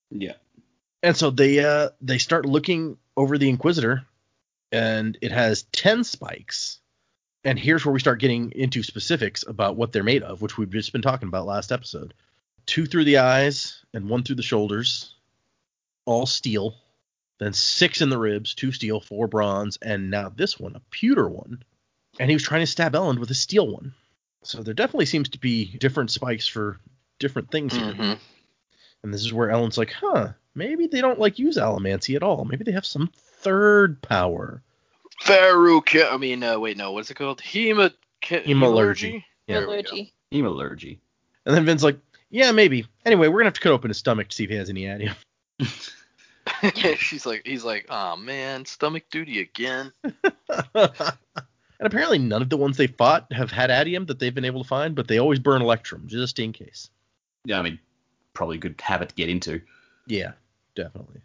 [0.09, 0.33] Yeah.
[1.03, 4.05] And so they uh they start looking over the Inquisitor,
[4.71, 6.79] and it has ten spikes.
[7.43, 10.69] And here's where we start getting into specifics about what they're made of, which we've
[10.69, 12.13] just been talking about last episode.
[12.67, 15.15] Two through the eyes and one through the shoulders,
[16.05, 16.75] all steel.
[17.41, 21.27] Then six in the ribs, two steel, four bronze, and now this one, a pewter
[21.27, 21.63] one.
[22.19, 23.95] And he was trying to stab Elend with a steel one.
[24.43, 26.77] So there definitely seems to be different spikes for
[27.17, 27.93] different things here.
[27.93, 28.19] Mhm.
[29.01, 32.45] And this is where Elend's like, huh, maybe they don't like use allomancy at all.
[32.45, 34.61] Maybe they have some third power.
[35.23, 36.13] Faruca.
[36.13, 37.41] I mean, uh, wait, no, what's it called?
[37.41, 37.91] Hema.
[38.21, 39.23] Hemalurgy.
[39.47, 39.61] Yeah.
[39.61, 39.73] There we.
[40.45, 40.99] Allergy.
[41.47, 41.97] And then Vin's like,
[42.29, 42.85] yeah, maybe.
[43.03, 44.85] Anyway, we're gonna have to cut open his stomach to see if he has any
[44.85, 45.15] atium.
[46.97, 49.91] She's like, he's like, oh man, stomach duty again.
[50.73, 51.17] and
[51.79, 54.67] apparently none of the ones they fought have had atium that they've been able to
[54.67, 56.89] find, but they always burn electrum just in case.
[57.45, 57.79] Yeah, I mean,
[58.33, 59.61] probably a good habit to get into.
[60.07, 60.33] Yeah,
[60.75, 61.21] definitely.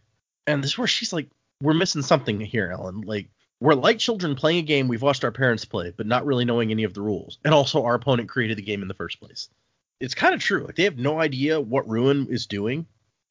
[0.46, 1.28] And this is where she's like,
[1.60, 3.04] we're missing something here, Elend.
[3.04, 3.28] Like,
[3.60, 6.70] we're like children playing a game we've watched our parents play, but not really knowing
[6.70, 7.38] any of the rules.
[7.44, 9.48] And also, our opponent created the game in the first place.
[9.98, 10.64] It's kind of true.
[10.64, 12.86] Like, they have no idea what Ruin is doing.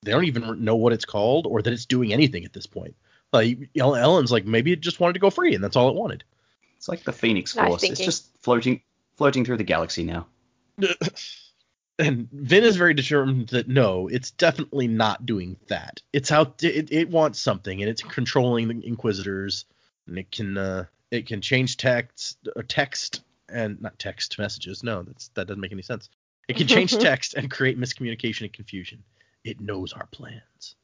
[0.05, 2.95] They don't even know what it's called or that it's doing anything at this point.
[3.33, 6.23] Like, Elend's like, maybe it just wanted to go free, and that's all it wanted.
[6.77, 7.83] It's like the Phoenix Nice Force.
[7.83, 8.81] it's just floating
[9.17, 10.27] floating through the galaxy now.
[11.97, 16.01] And Vin is very determined that no, it's definitely not doing that.
[16.11, 16.61] It's out.
[16.61, 19.63] It, it wants something, and it's controlling the Inquisitors,
[20.05, 24.83] and it can uh, it can change text, uh, text, and not text messages.
[24.83, 26.09] No, that's that doesn't make any sense.
[26.49, 29.01] It can change text and create miscommunication and confusion.
[29.45, 30.75] It knows our plans.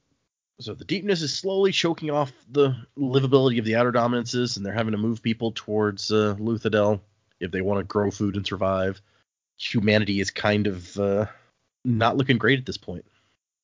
[0.62, 4.72] So the deepness is slowly choking off the livability of the outer dominances, and they're
[4.72, 7.02] having to move people towards uh, Luthadel
[7.42, 9.02] if they want to grow food and survive.
[9.58, 11.26] Humanity is kind of uh,
[11.84, 13.06] not looking great at this point.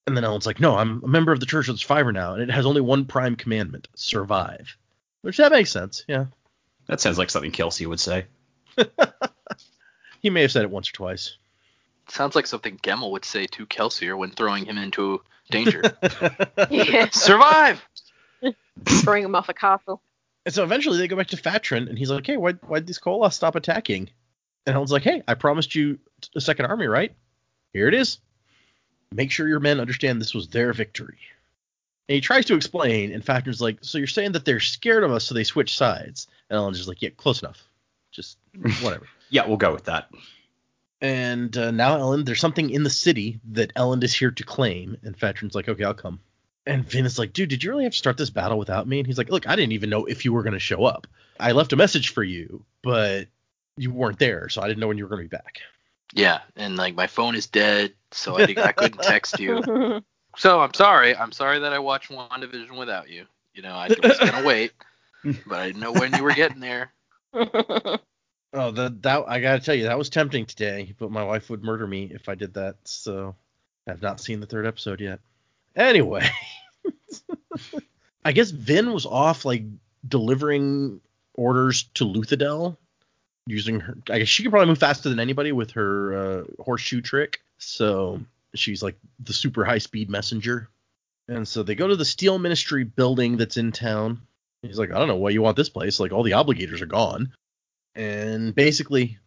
[0.08, 2.34] And then Elend's like, "No, I'm a member of the Church of the Survivor now,
[2.34, 4.76] and it has only one prime commandment: survive."
[5.22, 6.26] Which that makes sense, yeah.
[6.88, 8.26] That sounds like something Kelsier would say.
[10.22, 11.38] He may have said it once or twice.
[12.10, 15.82] Sounds like something Gemmel would say to Kelsier when throwing him into danger.
[16.70, 17.10] Yeah.
[17.12, 17.86] Survive!
[18.86, 20.02] Throwing him off a castle.
[20.46, 23.00] And so eventually they go back to Fatren, and he's like, "Hey, why why'd these
[23.00, 24.10] Koloss stop attacking?"
[24.66, 26.00] And Elend's like, "Hey, I promised you
[26.36, 27.14] a second army, right?
[27.74, 28.20] Here it is.
[29.12, 31.18] Make sure your men understand this was their victory."
[32.08, 35.12] And he tries to explain, and Fatren's like, "So you're saying that they're scared of
[35.12, 37.62] us, so they switch sides?" And Elend's just like, "Yeah, close enough.
[38.12, 38.38] Just
[38.82, 40.10] whatever." Yeah, we'll go with that.
[41.02, 44.98] And uh, now Elend, there's something in the city that Elend is here to claim,
[45.04, 46.20] and Fatren's like, "Okay, I'll come."
[46.66, 49.00] And Vin is like, dude, did you really have to start this battle without me?
[49.00, 51.08] And he's like, look, I didn't even know if you were going to show up.
[51.40, 53.28] I left a message for you, but
[53.78, 55.60] you weren't there, so I didn't know when you were going to be back.
[56.14, 60.02] Yeah, and like my phone is dead, so I, I couldn't text you.
[60.38, 61.16] So I'm sorry.
[61.16, 63.26] I'm sorry that I watched WandaVision without you.
[63.56, 64.72] You know, I was gonna wait,
[65.24, 66.94] but I didn't know when you were getting there.
[68.54, 71.50] Oh, the, that I got to tell you, that was tempting today, but my wife
[71.50, 73.36] would murder me if I did that, so
[73.88, 75.20] I've not seen the third episode yet.
[75.76, 76.28] Anyway,
[78.26, 79.64] I guess Vin was off like
[80.08, 81.02] delivering
[81.34, 82.78] orders to Luthadel
[83.46, 83.98] using her.
[84.10, 87.42] I guess she could probably move faster than anybody with her uh, horseshoe trick.
[87.58, 88.22] So
[88.56, 90.70] she's like the super high speed messenger.
[91.28, 94.22] And so they go to the Steel Ministry building that's in town.
[94.62, 96.00] He's like, I don't know why you want this place.
[96.00, 97.34] Like all the obligators are gone.
[97.98, 99.18] And basically,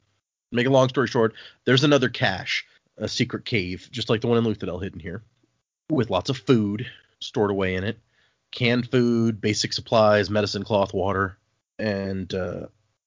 [0.52, 1.34] make a long story short,
[1.66, 2.64] there's another cache,
[2.96, 5.24] a secret cave, just like the one in Luthadel hidden here,
[5.90, 6.86] with lots of food
[7.18, 7.98] stored away in it,
[8.52, 11.36] canned food, basic supplies, medicine, cloth, water.
[11.80, 12.66] And uh,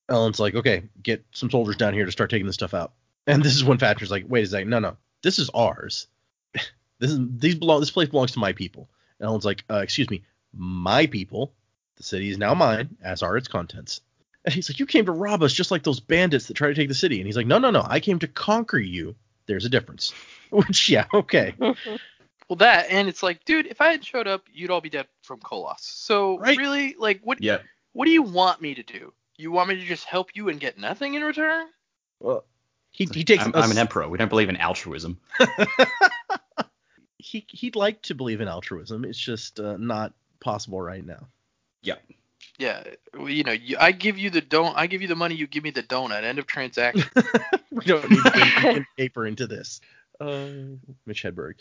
[0.09, 2.91] Elend's like, okay, get some soldiers down here to start taking this stuff out.
[3.25, 6.07] And this is when Thatcher's like, wait a second, no, no, this is ours.
[6.99, 7.79] this is these belong.
[7.79, 8.89] This place belongs to my people.
[9.17, 10.23] And Elend's like, uh, excuse me,
[10.53, 11.53] my people.
[11.95, 14.01] The city is now mine, as are its contents.
[14.45, 16.73] And he's like, you came to rob us just like those bandits that try to
[16.73, 17.19] take the city.
[17.19, 19.15] And he's like, no, no, no, I came to conquer you.
[19.45, 20.13] There's a difference.
[20.49, 21.55] Which, yeah, okay.
[22.49, 25.07] Well, that and it's like, dude, if I had showed up, you'd all be dead
[25.21, 25.79] from Koloss.
[25.79, 26.57] So Right.
[26.57, 27.59] really, like, what Yeah.
[27.93, 29.13] what do you want me to do?
[29.37, 31.67] You want me to just help you and get nothing in return?
[32.19, 32.43] Well,
[32.91, 33.45] he, he takes.
[33.45, 34.07] I'm, a I'm an emperor.
[34.09, 35.19] We don't believe in altruism.
[37.17, 39.05] he he'd like to believe in altruism.
[39.05, 41.27] It's just uh, not possible right now.
[41.81, 41.95] Yeah.
[42.59, 45.35] Yeah, well, you know, you, I give you the don't, I give you the money,
[45.35, 46.23] you give me the donut.
[46.23, 47.09] End of transaction.
[47.71, 49.81] we don't need to get pen paper into this.
[50.19, 51.55] Uh, Mitch Hedberg,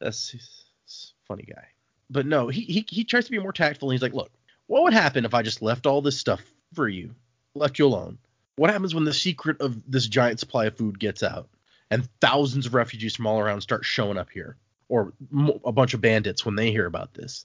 [0.00, 1.64] that's he's, he's a funny guy.
[2.08, 3.90] But no, he, he he tries to be more tactful.
[3.90, 4.32] And he's like, look,
[4.66, 6.40] what would happen if I just left all this stuff
[6.74, 7.14] for you,
[7.54, 8.18] left you alone?
[8.56, 11.48] What happens when the secret of this giant supply of food gets out,
[11.90, 14.56] and thousands of refugees from all around start showing up here,
[14.88, 17.44] or mo- a bunch of bandits when they hear about this?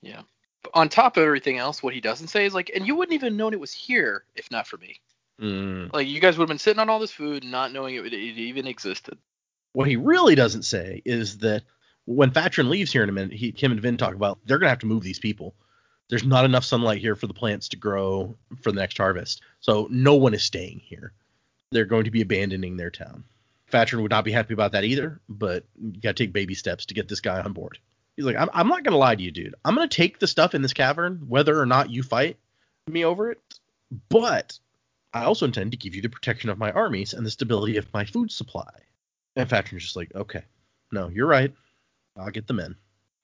[0.00, 0.22] yeah.
[0.72, 3.36] On top of everything else, what he doesn't say is like, and you wouldn't even
[3.36, 5.00] known it was here if not for me.
[5.40, 5.92] Mm.
[5.92, 8.14] Like, you guys would have been sitting on all this food, not knowing it, it
[8.14, 9.18] even existed.
[9.72, 11.64] What he really doesn't say is that
[12.06, 14.70] when Fatren leaves here in a minute, he, him and Vin talk about they're gonna
[14.70, 15.54] have to move these people.
[16.08, 19.88] There's not enough sunlight here for the plants to grow for the next harvest, so
[19.90, 21.12] no one is staying here.
[21.72, 23.24] They're going to be abandoning their town.
[23.72, 26.94] Fatren would not be happy about that either, but you gotta take baby steps to
[26.94, 27.78] get this guy on board.
[28.16, 29.54] He's like, I'm, I'm not gonna lie to you, dude.
[29.64, 32.36] I'm gonna take the stuff in this cavern, whether or not you fight
[32.86, 33.40] me over it,
[34.08, 34.58] but
[35.12, 37.92] I also intend to give you the protection of my armies and the stability of
[37.92, 38.70] my food supply.
[39.36, 40.42] And Fatren's just like, okay,
[40.92, 41.52] no, you're right.
[42.16, 42.76] I'll get the men.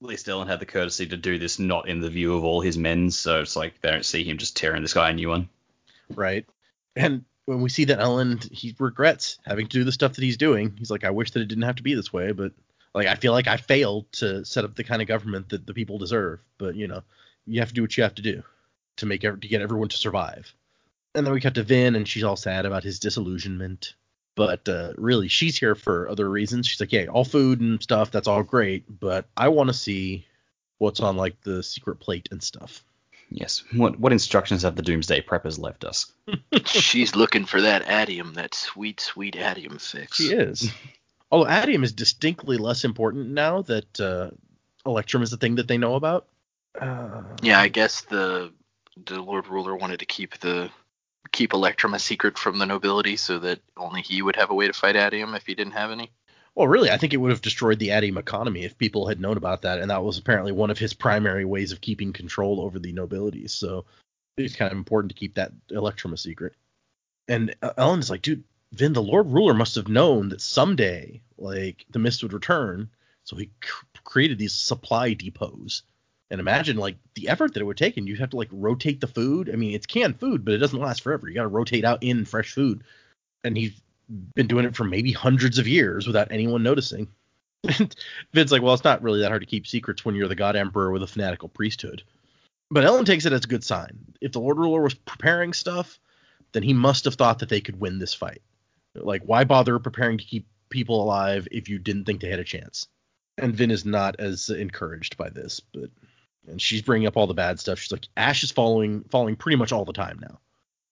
[0.02, 2.60] At least Elend had the courtesy to do this not in the view of all
[2.60, 5.28] his men, so it's like they don't see him just tearing this guy a new
[5.28, 5.48] one.
[6.14, 6.46] Right.
[6.96, 10.36] And when we see that Elend, he regrets having to do the stuff that he's
[10.36, 10.74] doing.
[10.78, 12.52] He's like, I wish that it didn't have to be this way, but
[12.94, 15.74] like I feel like I failed to set up the kind of government that the
[15.74, 16.40] people deserve.
[16.58, 17.02] But you know,
[17.46, 18.42] you have to do what you have to do
[18.96, 20.52] to make ev- to get everyone to survive.
[21.14, 23.94] And then we cut to Vin, and she's all sad about his disillusionment.
[24.36, 26.66] But uh, really, she's here for other reasons.
[26.66, 30.26] She's like, yeah, all food and stuff, that's all great, but I want to see
[30.78, 32.84] what's on like the secret plate and stuff.
[33.28, 33.62] Yes.
[33.72, 36.12] What what instructions have the Doomsday Preppers left us?
[36.64, 40.16] She's looking for that atium, that sweet, sweet atium fix.
[40.16, 40.70] She is.
[41.30, 44.30] Although Atium is distinctly less important now that uh,
[44.84, 46.26] Electrum is the thing that they know about.
[46.80, 48.52] Uh, Yeah, I guess the
[49.06, 50.70] the Lord Ruler wanted to keep the
[51.32, 54.66] keep Electrum a secret from the nobility so that only he would have a way
[54.66, 56.10] to fight Atium if he didn't have any.
[56.56, 59.36] Well, really, I think it would have destroyed the Atium economy if people had known
[59.36, 62.78] about that, and that was apparently one of his primary ways of keeping control over
[62.78, 63.46] the nobility.
[63.46, 63.84] So
[64.36, 66.54] it's kind of important to keep that Electrum a secret.
[67.28, 71.20] And uh, Elend is like, dude, Vin, the Lord Ruler must have known that someday,
[71.38, 72.88] like, the mist would return,
[73.24, 73.70] so he c-
[74.04, 75.82] created these supply depots.
[76.30, 79.00] And imagine like the effort that it would take, and you'd have to like rotate
[79.00, 79.50] the food.
[79.52, 81.28] I mean, it's canned food, but it doesn't last forever.
[81.28, 82.84] You got to rotate out in fresh food,
[83.42, 83.72] and he's
[84.34, 87.08] been doing it for maybe hundreds of years without anyone noticing.
[88.32, 90.54] Vin's like, well, it's not really that hard to keep secrets when you're the God
[90.56, 92.02] Emperor with a fanatical priesthood.
[92.70, 93.98] But Elend takes it as a good sign.
[94.20, 95.98] If the Lord Ruler was preparing stuff,
[96.52, 98.42] then he must have thought that they could win this fight.
[99.04, 102.44] Like, why bother preparing to keep people alive if you didn't think they had a
[102.44, 102.88] chance?
[103.38, 105.90] And Vin is not as encouraged by this, but
[106.46, 107.78] and she's bringing up all the bad stuff.
[107.78, 110.40] She's like, Ash is falling, falling pretty much all the time now.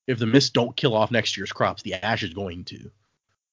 [0.07, 2.91] If the mists don't kill off next year's crops, the Ash is going to.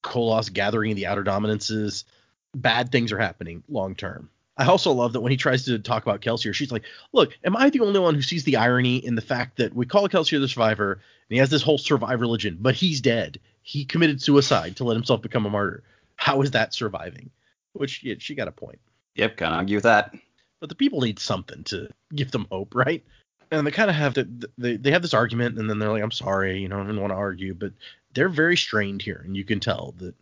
[0.04, 2.06] Koloss gathering in the outer dominances,
[2.54, 4.30] bad things are happening long term.
[4.58, 7.58] I also love that when he tries to talk about Kelsier, she's like, Look, am
[7.58, 10.40] I the only one who sees the irony in the fact that we call Kelsier
[10.40, 13.40] the survivor, and he has this whole survivor religion, but he's dead.
[13.68, 15.82] He committed suicide to let himself become a martyr.
[16.18, 17.32] How is that surviving?
[17.74, 18.78] Which yeah, she got a point.
[19.16, 20.14] Yep, can't argue with that.
[20.60, 23.04] But the people need something to give them hope, right?
[23.50, 24.28] And they kind of have to
[24.60, 27.02] they, they have this argument and then they're like, I'm sorry, you know, I don't
[27.02, 27.74] want to argue, but
[28.14, 30.14] they're very strained here, and you can tell that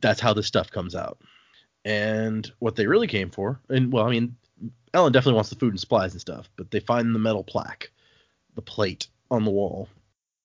[0.00, 1.18] that's how this stuff comes out.
[1.84, 4.36] And what they really came for, and well, I mean,
[4.94, 7.90] Elend definitely wants the food and supplies and stuff, but they find the metal plaque,
[8.54, 9.88] the plate on the wall.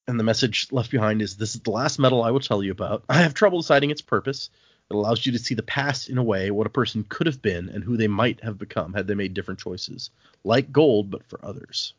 [0.07, 2.71] And the message left behind is this is the last medal I will tell you
[2.71, 3.03] about.
[3.07, 4.49] I have trouble deciding its purpose.
[4.89, 7.41] It allows you to see the past in a way, what a person could have
[7.41, 10.09] been, and who they might have become had they made different choices.
[10.43, 11.93] Like gold, but for others.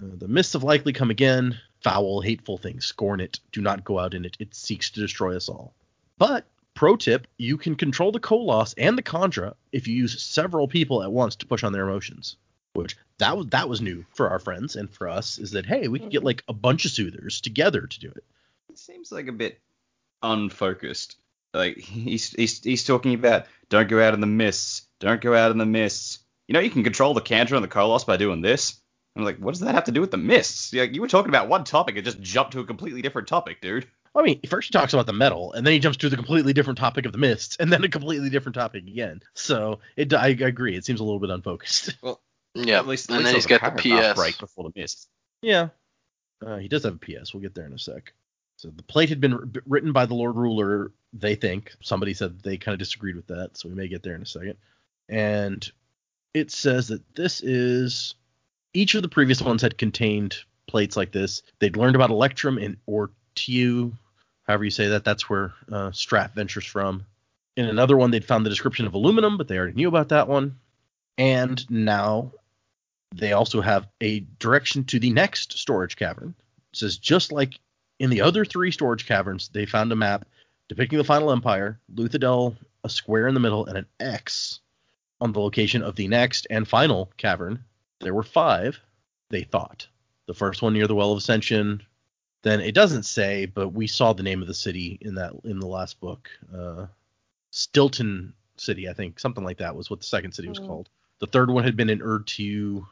[0.00, 1.58] Uh, the mists have likely come again.
[1.82, 2.86] Foul, hateful things.
[2.86, 3.40] Scorn it.
[3.52, 4.36] Do not go out in it.
[4.38, 5.74] It seeks to destroy us all.
[6.18, 10.68] But, pro tip, you can control the Koloss and the Kandra if you use several
[10.68, 12.36] people at once to push on their emotions.
[12.74, 15.88] Which that was that was new for our friends and for us is that hey
[15.88, 16.26] we could get mm-hmm.
[16.26, 18.24] like a bunch of soothers together to do it.
[18.68, 19.60] It seems like a bit
[20.22, 21.16] unfocused.
[21.52, 25.50] Like he's he's he's talking about don't go out in the mists, don't go out
[25.50, 26.20] in the mists.
[26.46, 28.80] You know you can control the Kandra and the Koloss by doing this.
[29.16, 30.72] I'm like, what does that have to do with the mists?
[30.72, 33.60] Like you were talking about one topic and just jumped to a completely different topic,
[33.60, 33.88] dude.
[34.14, 36.52] I mean, first he talks about the metal, and then he jumps to the completely
[36.52, 39.20] different topic of the mists, and then a completely different topic again.
[39.34, 41.96] So it, I agree, it seems a little bit unfocused.
[42.02, 42.20] Well,
[42.54, 44.18] Yeah, at least, at and least then there he's was a got the PS.
[44.20, 45.06] break before the mists.
[45.42, 45.68] yeah,
[46.44, 47.32] uh, he does have a PS.
[47.32, 48.12] We'll get there in a sec.
[48.56, 50.92] So the plate had been wr- written by the Lord Ruler.
[51.12, 54.14] They think somebody said they kind of disagreed with that, so we may get there
[54.14, 54.56] in a second.
[55.08, 55.70] And
[56.34, 58.14] it says that this is
[58.74, 60.36] each of the previous ones had contained
[60.68, 61.42] plates like this.
[61.58, 63.92] They'd learned about Electrum and Urteau,
[64.46, 65.04] however you say that.
[65.04, 67.06] That's where uh, Straff Venture's from.
[67.56, 70.28] In another one, they'd found the description of aluminum, but they already knew about that
[70.28, 70.58] one.
[71.18, 72.32] And now
[73.14, 76.34] they also have a direction to the next storage cavern.
[76.72, 77.58] It says just like
[77.98, 80.26] in the other three storage caverns, they found a map
[80.68, 84.60] depicting the final empire, Luthadel, a square in the middle, and an X
[85.20, 87.62] on the location of the next and final cavern.
[88.00, 88.80] There were five,
[89.28, 89.86] they thought.
[90.26, 91.82] The first one near the Well of Ascension.
[92.42, 95.58] Then it doesn't say, but we saw the name of the city in that in
[95.58, 96.30] the last book.
[96.54, 96.86] Uh,
[97.50, 100.66] Stilton City, I think, something like that was what the second city was Mm.
[100.66, 100.88] called.
[101.20, 102.84] The third one had been in Urteau.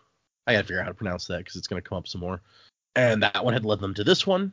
[0.47, 2.41] I gotta figure out how to pronounce that because it's gonna come up some more.
[2.95, 4.53] And that one had led them to this one.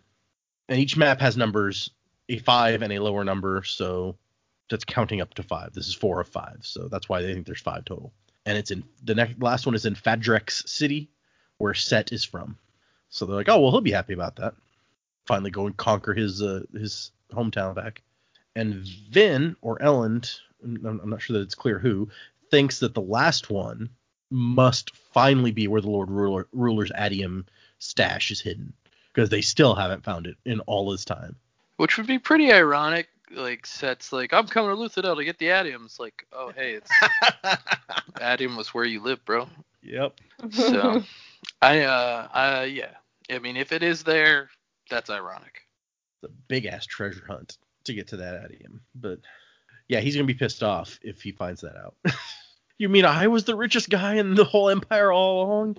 [0.67, 1.91] And each map has numbers,
[2.29, 4.17] a five and a lower number, so
[4.69, 5.73] that's counting up to five.
[5.73, 8.11] This is four of five, so that's why they think there's five total.
[8.45, 11.09] And it's in the next last one is in Fadrex City,
[11.57, 12.57] where Cett is from.
[13.09, 14.55] So they're like, oh well, he'll be happy about that.
[15.25, 18.01] Finally go and conquer his uh, his hometown back.
[18.55, 20.21] And Vin or I'm
[20.63, 22.09] I'm not sure that it's clear who,
[22.55, 23.89] thinks that the last one
[24.31, 27.45] must finally be where the Lord Ruler, Ruler's Atium
[27.79, 28.71] stash is hidden
[29.13, 31.35] because they still haven't found it in all his time.
[31.75, 33.09] Which would be pretty ironic.
[33.29, 35.83] Like Cett's like I'm coming to Luthadel to get the Atium.
[35.83, 36.89] It's like, oh hey, it's
[38.21, 39.49] Atium was where you live, bro.
[39.83, 40.13] Yep.
[40.51, 41.03] So
[41.61, 42.91] I uh I yeah.
[43.29, 44.49] I mean if it is there,
[44.89, 45.63] that's ironic.
[46.23, 48.79] It's a big ass treasure hunt to get to that Atium.
[48.95, 49.19] But
[49.89, 51.95] yeah, he's gonna be pissed off if he finds that out.
[52.77, 55.77] you mean I was the richest guy in the whole empire all along?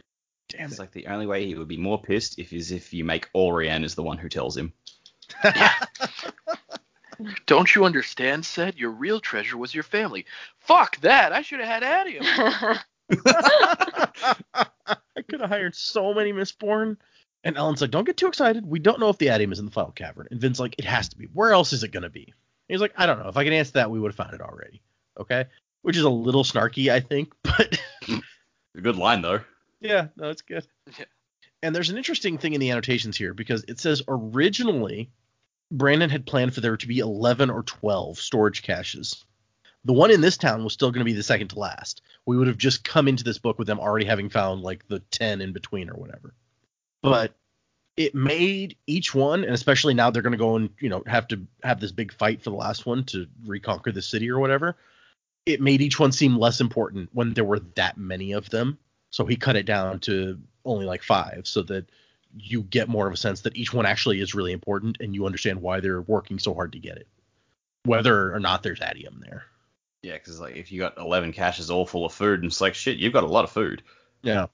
[0.48, 0.78] Damn It's it.
[0.78, 3.84] like the only way he would be more pissed if is if you make Allrianne
[3.84, 4.72] is the one who tells him.
[7.46, 10.26] Don't you understand, said your real treasure was your family.
[10.58, 11.32] Fuck that!
[11.32, 12.78] I should have had Atium.
[14.54, 16.96] I could have hired so many Mistborn.
[17.42, 18.66] And Elend's like, don't get too excited.
[18.66, 20.26] We don't know if the Atium is in the final cavern.
[20.30, 21.26] And Vin's like, it has to be.
[21.32, 22.24] Where else is it going to be?
[22.24, 22.34] And
[22.74, 23.28] he's like, I don't know.
[23.28, 24.82] If I could answer that, we would have found it already.
[25.18, 25.44] Okay?
[25.86, 29.42] Which is a little snarky, I think, but A good line though.
[29.80, 30.66] yeah, no, it's good.
[30.98, 31.04] Yeah.
[31.62, 35.10] And there's an interesting thing in the annotations here because it says originally
[35.70, 39.24] Brandon had planned for there to be 11 or 12 storage caches.
[39.84, 42.02] The one in this town was still going to be the second to last.
[42.26, 44.98] We would have just come into this book with them already having found like the
[45.12, 46.34] 10 in between or whatever.
[47.00, 47.32] But
[47.96, 51.28] it made each one, and especially now they're going to go and you know have
[51.28, 54.74] to have this big fight for the last one to reconquer the city or whatever.
[55.46, 58.78] It made each one seem less important when there were that many of them.
[59.10, 61.88] So he cut it down to only like five, so that
[62.36, 65.24] you get more of a sense that each one actually is really important, and you
[65.24, 67.06] understand why they're working so hard to get it,
[67.84, 69.44] whether or not there's atium there.
[70.02, 72.74] Yeah, because like if you got 11 caches all full of food, and it's like
[72.74, 73.82] shit, you've got a lot of food.
[74.22, 74.46] Yeah.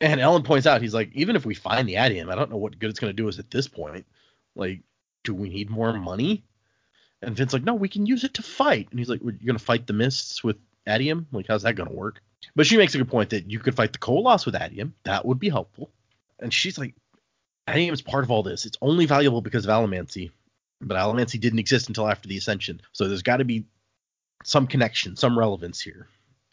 [0.00, 2.56] And Elend points out, he's like, even if we find the atium, I don't know
[2.56, 4.06] what good it's going to do us at this point.
[4.54, 4.80] Like,
[5.24, 6.44] do we need more money?
[7.22, 8.88] And Vin's like, no, we can use it to fight.
[8.90, 10.56] And he's like, you're going to fight the mists with
[10.86, 11.26] atium?
[11.32, 12.22] Like, how's that going to work?
[12.56, 14.94] But she makes a good point that you could fight the Koloss with atium.
[15.04, 15.90] That would be helpful.
[16.38, 16.94] And she's like,
[17.68, 18.64] atium is part of all this.
[18.64, 20.30] It's only valuable because of Allomancy.
[20.80, 22.80] But Allomancy didn't exist until after the ascension.
[22.92, 23.66] So there's got to be
[24.44, 26.08] some connection, some relevance here.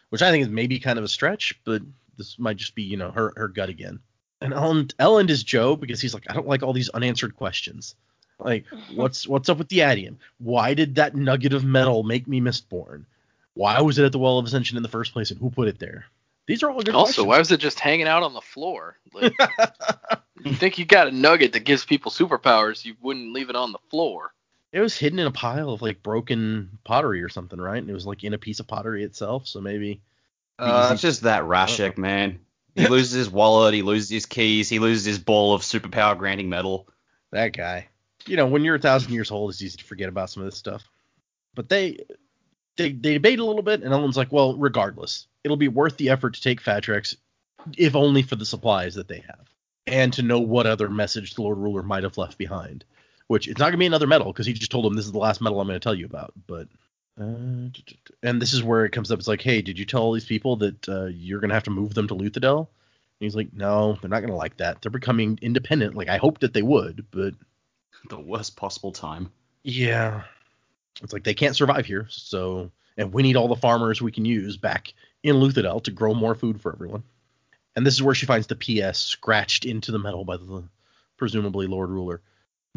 [0.09, 1.81] Which I think is maybe kind of a stretch, but
[2.17, 3.99] this might just be, you know, her her gut again.
[4.39, 7.95] And Elend Elend is Joe because he's like, I don't like all these unanswered questions.
[8.39, 8.65] Like,
[8.95, 10.19] what's what's up with the atium?
[10.37, 13.05] Why did that nugget of metal make me mistborn?
[13.53, 15.67] Why was it at the Well of Ascension in the first place, and who put
[15.67, 16.05] it there?
[16.45, 18.97] These are all good Also, why was it just hanging out on the floor?
[19.13, 19.33] Like,
[20.45, 23.73] you think you got a nugget that gives people superpowers, you wouldn't leave it on
[23.73, 24.31] the floor.
[24.71, 27.79] it was hidden in a pile of like broken pottery or something, right?
[27.79, 30.01] And it was like in a piece of pottery itself, so maybe.
[30.59, 32.39] Uh, it's just that Rashek man.
[32.75, 36.47] He loses his wallet, he loses his keys, he loses his ball of superpower granting
[36.47, 36.87] metal.
[37.31, 37.87] That guy.
[38.27, 40.47] You know, when you're a thousand years old, it's easy to forget about some of
[40.47, 40.83] this stuff.
[41.55, 41.99] But they
[42.77, 46.09] they they debate a little bit, and Elend's like, well, regardless, it'll be worth the
[46.09, 47.15] effort to take Fadrex,
[47.77, 49.49] if only for the supplies that they have,
[49.85, 52.85] and to know what other message the Lord Ruler might have left behind.
[53.27, 55.17] Which it's not gonna be another medal because he just told him this is the
[55.17, 56.33] last medal I'm gonna tell you about.
[56.47, 56.67] But
[57.19, 57.69] uh,
[58.23, 59.19] and this is where it comes up.
[59.19, 61.71] It's like, hey, did you tell all these people that uh, you're gonna have to
[61.71, 62.59] move them to Luthadel?
[62.59, 64.81] And he's like, no, they're not gonna like that.
[64.81, 65.95] They're becoming independent.
[65.95, 67.33] Like I hoped that they would, but
[68.09, 69.31] The worst possible time.
[69.63, 70.23] yeah.
[71.03, 74.25] It's like they can't survive here, so and we need all the farmers we can
[74.25, 77.03] use back in Luthadel to grow more food for everyone.
[77.75, 80.63] And this is where she finds the PS scratched into the metal by the
[81.15, 82.21] presumably Lord Ruler.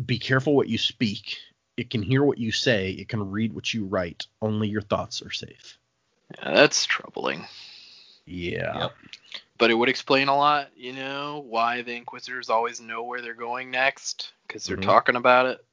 [0.05, 1.39] Be careful what you speak.
[1.79, 4.27] It can hear what you say, it can read what you write.
[4.43, 5.79] Only your thoughts are safe.
[6.37, 7.47] Yeah, that's troubling.
[8.27, 8.79] Yeah.
[8.79, 8.93] Yep.
[9.61, 13.35] But it would explain a lot, you know, why the Inquisitors always know where they're
[13.35, 14.83] going next because they're Mhm.
[14.85, 15.65] talking about it.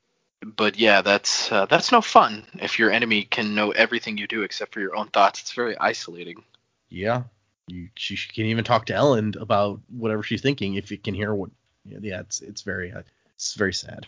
[0.46, 4.44] But yeah, that's uh, that's no fun if your enemy can know everything you do
[4.44, 5.42] except for your own thoughts.
[5.42, 6.44] It's very isolating.
[6.90, 7.24] Yeah.
[7.68, 11.16] You, she, she can even talk to Elend about whatever she's thinking if it can
[11.16, 11.50] hear what.
[11.86, 13.04] Yeah, it's it's very uh,
[13.36, 14.08] it's very sad.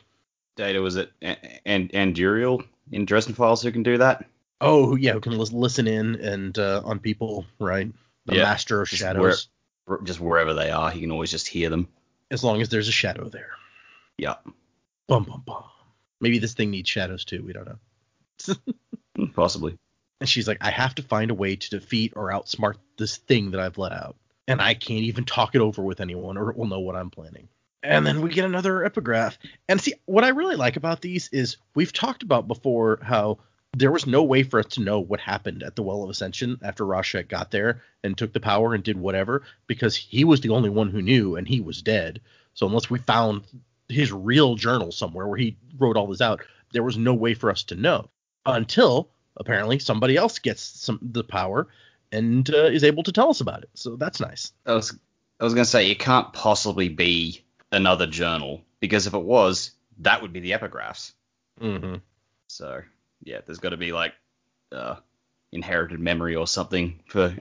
[0.57, 1.11] Data was it
[1.65, 4.25] and and Duriel in Dresden Files who can do that?
[4.61, 7.89] Oh yeah, who can lis- listen in and uh, on people, right?
[8.25, 9.47] The Yeah, master of just shadows.
[10.03, 11.87] Just wherever they are, he can always just hear them.
[12.31, 13.51] As long as there's a shadow there.
[14.17, 14.35] Yeah,
[15.09, 15.63] Bum bum bum.
[16.21, 17.43] Maybe this thing needs shadows too.
[17.43, 18.55] We don't know.
[19.15, 19.75] Hmm, possibly.
[20.21, 23.51] And she's like, I have to find a way to defeat or outsmart this thing
[23.51, 24.15] that I've let out,
[24.47, 27.09] and I can't even talk it over with anyone, or it will know what I'm
[27.09, 27.49] planning.
[27.81, 29.37] And then we get another epigraph.
[29.67, 33.39] And see, what I really like about these is we've talked about before how
[33.73, 36.59] there was no way for us to know what happened at the Well of Ascension
[36.61, 40.49] after Rashek got there and took the power and did whatever, because he was the
[40.49, 42.21] only one who knew and he was dead.
[42.53, 43.43] So unless we found
[43.87, 46.41] his real journal somewhere where he wrote all this out,
[46.71, 48.09] there was no way for us to know
[48.45, 51.67] until apparently somebody else gets some the power
[52.11, 53.69] and uh, is able to tell us about it.
[53.75, 54.51] So that's nice.
[54.65, 54.97] I was
[55.39, 60.21] I was gonna say it can't possibly be another journal because if it was, that
[60.21, 61.13] would be the epigraphs.
[61.61, 61.95] Mm-hmm.
[62.47, 62.81] So
[63.23, 64.13] yeah, there's got to be like
[64.71, 64.95] uh,
[65.51, 67.35] inherited memory or something for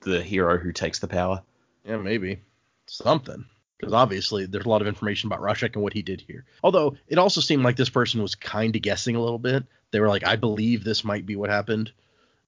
[0.00, 1.42] the hero who takes the power.
[1.84, 2.40] Yeah, maybe
[2.86, 3.44] something.
[3.78, 6.44] Because obviously there's a lot of information about Rashek and what he did here.
[6.64, 9.64] Although it also seemed like this person was kind of guessing a little bit.
[9.92, 11.92] They were like, I believe this might be what happened.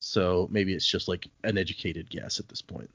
[0.01, 2.91] So maybe it's just like an educated guess at this point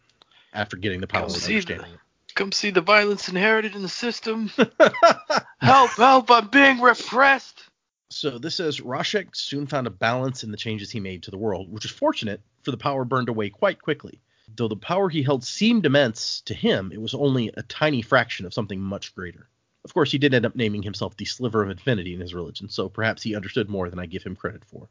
[0.54, 1.86] after getting the power Come and see the-
[2.34, 4.52] Come see the violence inherited in the system.
[5.60, 6.30] help, help!
[6.30, 7.64] I'm being repressed.
[8.10, 11.38] So this says Rashek soon found a balance in the changes he made to the
[11.38, 14.22] world, which is fortunate, for the power burned away quite quickly.
[14.56, 18.46] Though the power he held seemed immense to him, it was only a tiny fraction
[18.46, 19.50] of something much greater.
[19.84, 22.70] Of course, he did end up naming himself the Sliver of Infinity in his religion,
[22.70, 24.88] so perhaps he understood more than I give him credit for.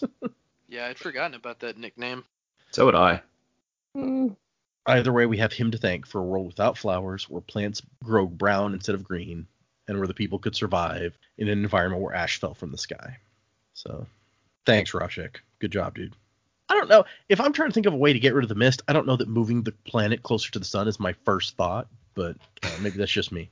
[0.68, 2.24] Yeah, I'd forgotten about that nickname.
[2.72, 3.22] So would I.
[3.96, 4.36] Mm,
[4.86, 8.26] Either way, we have him to thank for a world without flowers, where plants grow
[8.26, 9.46] brown instead of green,
[9.88, 13.16] and where the people could survive in an environment where ash fell from the sky.
[13.74, 14.06] So,
[14.66, 15.36] thanks, Rashek.
[15.58, 16.14] Good job, dude.
[16.68, 17.04] I don't know.
[17.28, 18.92] If I'm trying to think of a way to get rid of the mist, I
[18.92, 22.36] don't know that moving the planet closer to the sun is my first thought, but
[22.62, 23.50] uh, maybe that's just me.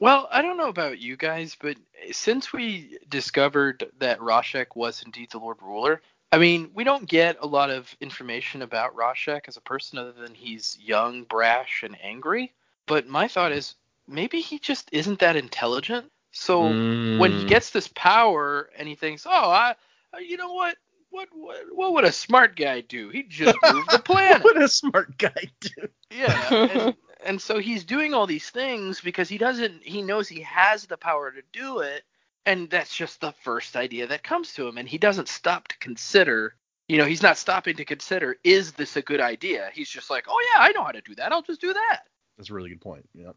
[0.00, 1.76] Well, I don't know about you guys, but
[2.10, 6.00] since we discovered that Rashek was indeed the Lord Ruler,
[6.32, 10.12] I mean, we don't get a lot of information about Rashek as a person other
[10.12, 12.52] than he's young, brash, and angry.
[12.86, 13.74] But my thought is
[14.10, 16.10] maybe he just isn't that intelligent.
[16.32, 16.78] So
[17.16, 17.46] when he Mm.
[17.46, 19.76] gets this power and he thinks, "Oh, I,
[20.14, 20.76] uh, you know what?
[21.10, 23.10] What what what would a smart guy do?
[23.10, 25.88] He'd just move the planet." what would a smart guy, do?
[26.10, 26.94] Yeah, and,
[27.24, 29.82] and so he's doing all these things because he doesn't.
[29.84, 32.04] He knows he has the power to do it,
[32.46, 35.78] and that's just the first idea that comes to him, and he doesn't stop to
[35.78, 36.56] consider.
[36.88, 39.70] You know, he's not stopping to consider is this a good idea.
[39.72, 41.32] He's just like, oh yeah, I know how to do that.
[41.32, 42.00] I'll just do that.
[42.36, 43.08] That's a really good point.
[43.14, 43.32] Yeah.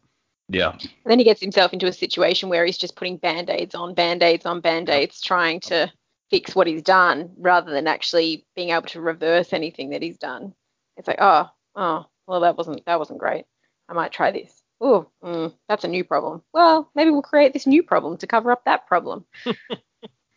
[0.48, 0.72] Yeah.
[0.72, 3.94] And then he gets himself into a situation where he's just putting band aids on
[3.94, 5.90] band aids on band aids, trying to
[6.30, 10.54] fix what he's done rather than actually being able to reverse anything that he's done.
[10.96, 13.44] It's like, oh, oh, well, that wasn't that wasn't great.
[13.88, 14.62] I might try this.
[14.80, 16.42] Oh, mm, that's a new problem.
[16.52, 19.24] Well, maybe we'll create this new problem to cover up that problem.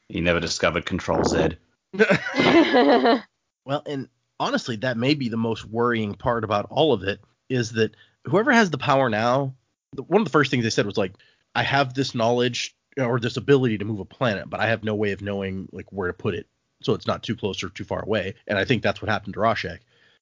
[0.09, 1.57] He never discovered Control Z.
[3.65, 4.07] Well, and
[4.39, 7.93] honestly, that may be the most worrying part about all of it is that
[8.23, 9.56] whoever has the power now, the-
[9.95, 11.13] one of the first things they said was like,
[11.55, 14.95] I have this knowledge or this ability to move a planet, but I have no
[14.95, 16.47] way of knowing like where to put it,
[16.81, 18.35] so it's not too close or too far away.
[18.47, 19.79] And I think that's what happened to Rashek.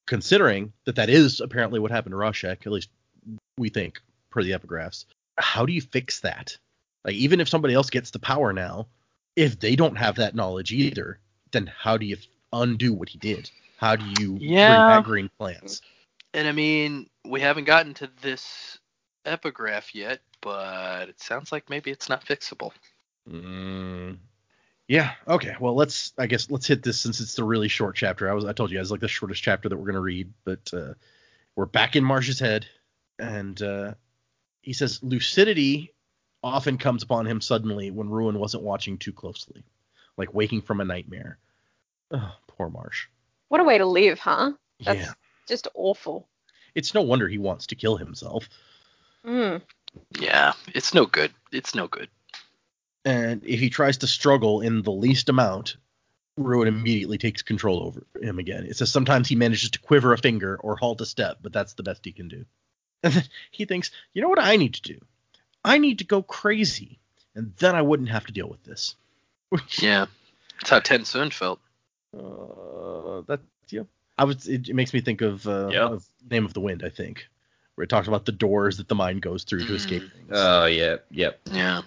[0.07, 2.89] Considering that that is apparently what happened to Rashek, at least
[3.57, 5.05] we think per the epigraphs.
[5.38, 6.57] How do you fix that?
[7.03, 8.88] Like even if somebody else gets the power now,
[9.36, 11.20] if they don't have that knowledge either,
[11.51, 12.18] then how do you
[12.53, 13.49] undo what he did?
[13.78, 14.68] How do you Yeah.
[14.68, 15.82] bring back green plants?
[16.34, 18.78] And I mean, we haven't gotten to this
[19.26, 22.71] epigraph yet, but it sounds like maybe it's not fixable.
[23.30, 24.17] Mm,
[24.88, 25.13] yeah.
[25.28, 25.55] Okay.
[25.59, 26.13] Well, let's.
[26.17, 28.30] I guess let's hit this since it's the really short chapter.
[28.30, 28.45] I was.
[28.45, 30.93] I told you guys like the shortest chapter that we're gonna read, but uh,
[31.55, 32.67] we're back in Marsh's head,
[33.17, 33.93] and uh,
[34.61, 35.93] he says lucidity
[36.43, 39.63] often comes upon him suddenly when Ruin wasn't watching too closely,
[40.17, 41.39] like waking from a nightmare.
[42.11, 43.07] Oh, poor Marsh.
[43.47, 44.51] what a way to live, huh?
[44.84, 45.13] That's yeah.
[45.47, 46.28] just awful.
[46.76, 48.47] It's no wonder he wants to kill himself.
[49.26, 49.61] Mm.
[50.19, 51.32] Yeah, it's no good.
[51.51, 52.09] It's no good.
[53.05, 55.78] and if he tries to struggle in the least amount,
[56.38, 58.65] Ruin immediately takes control over him again.
[58.65, 61.73] It says sometimes he manages to quiver a finger or halt a step, but that's
[61.73, 62.45] the best he can do.
[63.03, 64.99] And then he thinks, you know what I need to do?
[65.63, 66.99] I need to go crazy,
[67.36, 68.95] and then I wouldn't have to deal with this.
[69.80, 70.07] Yeah,
[70.59, 71.59] that's how TenSoon felt.
[72.17, 73.84] Uh, that yeah.
[74.17, 74.47] I was.
[74.47, 75.86] It, it makes me think of, uh, Yeah.
[75.88, 77.28] of Name of the Wind, I think,
[77.76, 80.11] where it talks about the doors that the mind goes through to escape mm.
[80.11, 80.30] things.
[80.32, 81.39] Oh yeah, yep.
[81.51, 81.82] Yeah,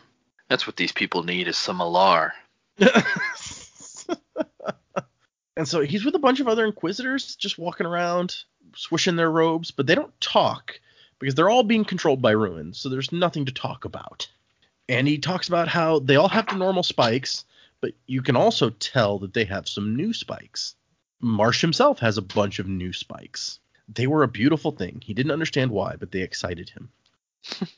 [0.49, 2.32] that's what these people need is some alar.
[5.57, 8.36] and so he's with a bunch of other inquisitors just walking around
[8.74, 10.78] swishing their robes but they don't talk
[11.18, 14.28] because they're all being controlled by ruins so there's nothing to talk about
[14.89, 17.45] and he talks about how they all have the normal spikes
[17.80, 20.76] but you can also tell that they have some new spikes
[21.20, 23.59] marsh himself has a bunch of new spikes
[23.95, 26.91] they were a beautiful thing he didn't understand why but they excited him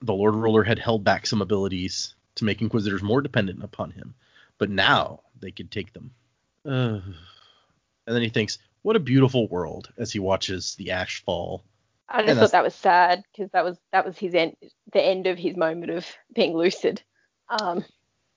[0.00, 4.14] the lord ruler had held back some abilities to make inquisitors more dependent upon him
[4.58, 6.10] but now they could take them
[6.64, 7.00] uh,
[8.06, 11.64] and then he thinks, "What a beautiful world!" as he watches the ash fall.
[12.08, 14.56] I just thought that was sad because that was that was his end,
[14.92, 17.02] the end of his moment of being lucid.
[17.48, 17.84] Um,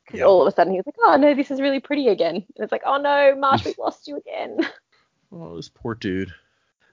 [0.05, 0.26] because Yeah.
[0.26, 2.45] all of a sudden he was like, "Oh no, this is really pretty again," and
[2.63, 4.57] it's like, "Oh no, Marsh, we've lost you again."
[5.32, 6.34] Oh, this poor dude.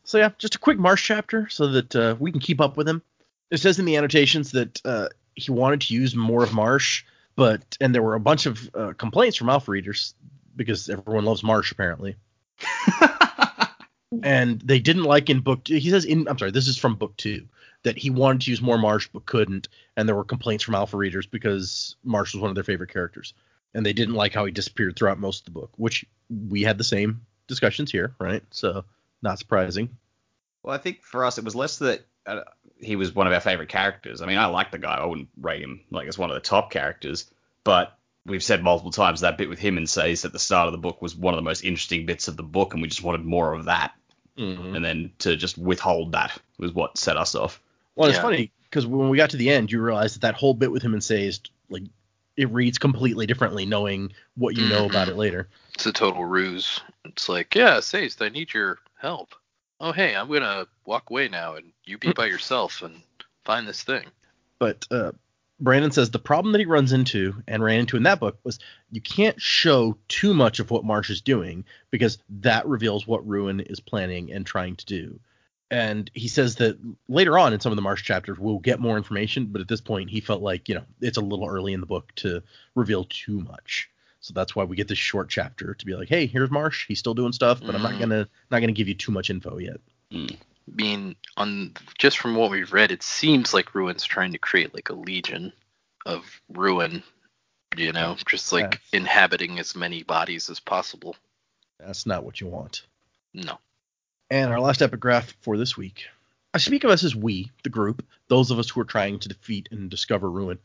[0.05, 2.89] So yeah, just a quick Marsh chapter so that uh, we can keep up with
[2.89, 3.03] him.
[3.51, 7.05] It says in the annotations that uh, he wanted to use more of Marsh,
[7.37, 10.15] but and there were a bunch of uh, complaints from alpha readers
[10.57, 12.17] because everyone loves Marsh apparently,
[14.23, 15.65] and they didn't like in book.
[15.65, 17.47] Two, he says in I'm sorry, this is from book two
[17.85, 20.97] that he wanted to use more Marsh but couldn't, and there were complaints from alpha
[20.97, 23.35] readers because Marsh was one of their favorite characters,
[23.75, 26.05] and they didn't like how he disappeared throughout most of the book, which
[26.49, 28.43] we had the same discussions here, right?
[28.51, 28.85] So
[29.23, 29.91] not surprising.
[30.63, 32.41] Well, I think for us it was less that uh,
[32.81, 34.21] he was one of our favorite characters.
[34.23, 34.95] I mean, I like the guy.
[34.97, 37.31] I wouldn't rate him like as one of the top characters,
[37.65, 40.73] but we've said multiple times that bit with him and says at the start of
[40.73, 43.03] the book was one of the most interesting bits of the book, and we just
[43.03, 43.93] wanted more of that.
[44.39, 44.77] Mhm.
[44.77, 47.61] And then to just withhold that was what set us off.
[47.97, 48.23] Well, it's Yeah.
[48.23, 50.83] funny because when we got to the end, you realize that that whole bit with
[50.83, 51.83] him and Say is like
[52.39, 55.11] it reads completely differently, knowing what you know about Mhm.
[55.11, 55.49] it later.
[55.75, 56.81] It's a total ruse.
[57.05, 59.35] It's like, yeah, Sazed, I need your help.
[59.81, 63.03] Oh, hey, I'm gonna walk away now, and you be by yourself and
[63.45, 64.05] find this thing.
[64.61, 65.13] But uh,
[65.59, 68.61] Brandon says the problem that he runs into and ran into in that book was
[68.91, 73.61] you can't show too much of what Marsh is doing because that reveals what Ruin
[73.61, 75.21] is planning and trying to do.
[75.69, 76.79] And he says that
[77.09, 79.81] later on in some of the Marsh chapters we'll get more information, but at this
[79.81, 82.43] point he felt like you know it's a little early in the book to
[82.75, 83.89] reveal too much.
[84.23, 87.01] So that's why we get this short chapter to be like, hey, here's Marsh, he's
[87.01, 88.01] still doing stuff, but I'm not Mhm.
[88.01, 89.81] gonna not gonna give you too much info yet.
[90.13, 90.33] Mm.
[90.33, 94.73] I mean, on just from what we've read, it seems like Ruin's trying to create
[94.73, 95.53] like a legion
[96.07, 97.03] of Ruin,
[97.77, 101.17] you know, just like inhabiting as many bodies as possible.
[101.81, 102.83] That's not what you want.
[103.35, 103.59] No.
[104.31, 106.07] And our last epigraph for this week.
[106.55, 109.29] I speak of us as we, the group, those of us who are trying to
[109.29, 110.59] defeat and discover ruin.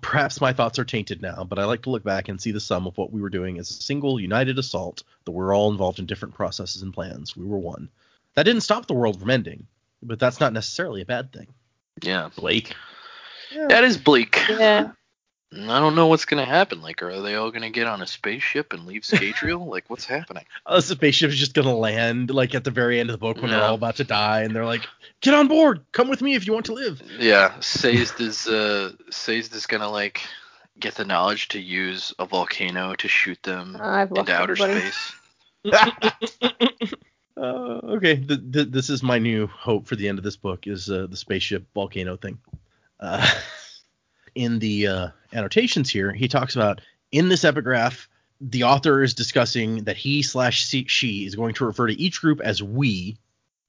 [0.00, 2.60] Perhaps my thoughts are tainted now, but I like to look back and see the
[2.60, 5.98] sum of what we were doing as a single united assault, though we're all involved
[5.98, 7.36] in different processes and plans.
[7.36, 7.90] We were one.
[8.34, 9.66] That didn't stop the world from ending,
[10.02, 11.48] but that's not necessarily a bad thing.
[12.02, 12.30] Yeah.
[12.34, 12.74] Bleak.
[13.54, 14.38] That is bleak.
[14.48, 14.92] Yeah.
[15.54, 16.80] I don't know what's gonna happen.
[16.80, 19.66] Like, are they all gonna get on a spaceship and leave Scadrial?
[19.68, 20.44] like, what's happening?
[20.64, 23.36] Uh, the spaceship is just gonna land like at the very end of the book
[23.36, 24.86] when they're all about to die, and they're like,
[25.20, 28.92] "Get on board, come with me if you want to live." Yeah, Sazed is uh
[29.10, 30.22] Sazed is gonna like
[30.78, 34.90] get the knowledge to use a volcano to shoot them I've into outer everybody.
[34.90, 35.14] space.
[37.34, 40.66] Uh, okay, th- th- this is my new hope for the end of this book
[40.66, 42.38] is uh, the spaceship volcano thing.
[43.00, 43.26] Uh,
[44.34, 46.80] in the uh, annotations here, he talks about
[47.10, 48.08] in this epigraph,
[48.40, 52.40] the author is discussing that he slash she- is going to refer to each group
[52.40, 53.16] as we,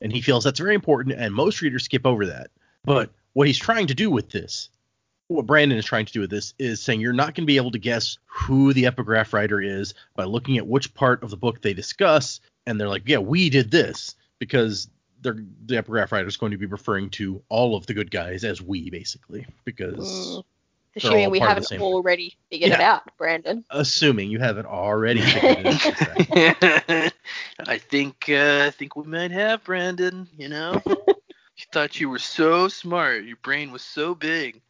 [0.01, 2.49] and he feels that's very important, and most readers skip over that.
[2.83, 4.69] But what he's trying to do with this,
[5.27, 7.57] what Brandon is trying to do with this, is saying you're not going to be
[7.57, 11.37] able to guess who the epigraph writer is by looking at which part of the
[11.37, 14.89] book they discuss, and they're like, yeah, we did this because
[15.21, 18.43] they're the epigraph writer is going to be referring to all of the good guys
[18.43, 20.43] as we, basically, because Mm.
[20.95, 23.63] Assuming we haven't already figured it out, Brandon.
[23.71, 27.13] assuming you haven't already figured it out.
[27.67, 30.27] I think uh, I think we might have Brandon.
[30.37, 33.23] You know, you thought you were so smart.
[33.23, 34.61] Your brain was so big.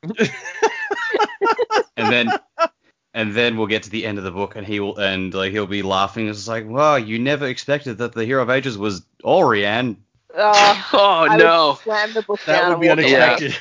[1.98, 2.30] and then
[3.14, 5.52] and then we'll get to the end of the book and he will and like
[5.52, 9.02] he'll be laughing it's like wow you never expected that the hero of ages was
[9.24, 9.98] Allrianne
[10.36, 11.70] Oh, Oh I no!
[11.70, 13.56] would slam the book that down would be and walk unexpected.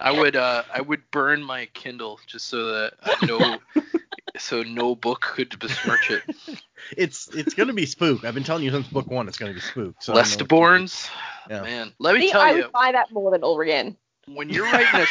[0.00, 3.60] I would uh I would burn my Kindle just so that I know
[4.38, 6.24] so no book could besmirch it.
[6.96, 8.24] It's it's gonna be spook.
[8.24, 9.96] I've been telling you since book one it's gonna be spook.
[10.00, 10.58] So I don't know what to do.
[10.58, 11.10] Lestibournes,
[11.50, 11.62] Yeah.
[11.62, 11.92] man.
[11.98, 13.96] Let me See, tell I you, would buy that more than Allrianne.
[14.26, 15.06] when you're writing a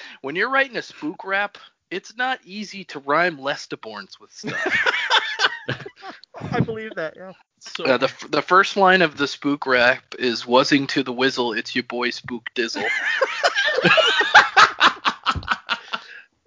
[0.22, 1.58] when you're writing a spook rap,
[1.90, 4.86] it's not easy to rhyme Lestibournes with stuff.
[6.52, 7.14] I believe that.
[7.16, 7.32] Yeah.
[7.60, 11.12] So Uh, the f- the first line of the spook rap is "Wuzzing to the
[11.12, 12.84] Wizzle, it's your boy Spook Dizzle."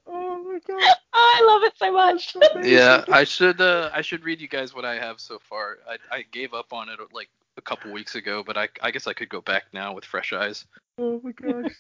[0.08, 0.96] oh my god.
[1.14, 2.36] I love it so much.
[2.66, 5.78] yeah, I should uh, I should read you guys what I have so far.
[5.88, 9.08] I, I gave up on it like a couple weeks ago, but I I guess
[9.08, 10.66] I could go back now with fresh eyes.
[10.98, 11.72] Oh my gosh.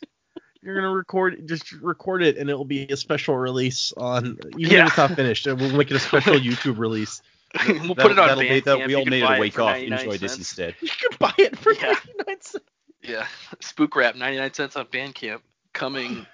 [0.61, 4.84] You're gonna record just record it and it'll be a special release on even Yeah.
[4.84, 5.45] if it's not finished.
[5.45, 7.21] We'll make it a special YouTube release.
[7.68, 8.64] We'll put it on that'll be Bandcamp.
[8.66, 10.32] that we You all can need buy a it week for off 99 enjoy this
[10.34, 10.38] cents.
[10.38, 11.93] instead You can buy it for Yeah.
[12.18, 12.66] 99 cents.
[13.01, 13.28] Yeah,
[13.60, 15.41] spook rap, 99 cents on Bandcamp.
[15.74, 16.26] Coming,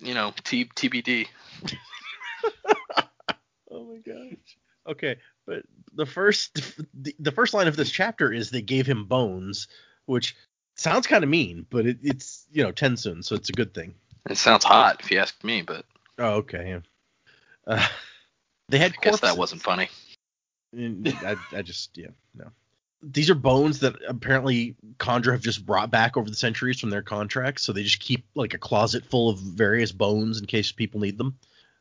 [0.00, 1.28] you know, T- TBD.
[3.70, 4.36] Oh my gosh.
[4.86, 5.16] Okay,
[5.46, 5.62] but
[5.94, 6.54] the first
[6.94, 9.68] the, the first line of this chapter is they gave him bones,
[10.06, 10.36] which
[10.76, 13.94] sounds kind of mean, but it, it's you know TenSoon, so it's a good thing.
[14.30, 15.84] It sounds hot if you ask me, but
[16.18, 16.68] Oh, okay.
[16.68, 16.78] Yeah.
[17.66, 17.86] Uh,
[18.68, 19.88] they had I guess that wasn't funny.
[21.24, 22.50] I, I just yeah no.
[23.02, 27.02] These are bones that apparently Kandra have just brought back over the centuries from their
[27.02, 31.00] contracts, so they just keep like a closet full of various bones in case people
[31.00, 31.38] need them.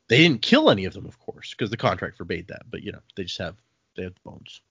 [0.08, 2.64] They didn't kill any of them, of course, because the contract forbade that.
[2.70, 3.56] But you know, they just have
[3.96, 4.62] they have the bones.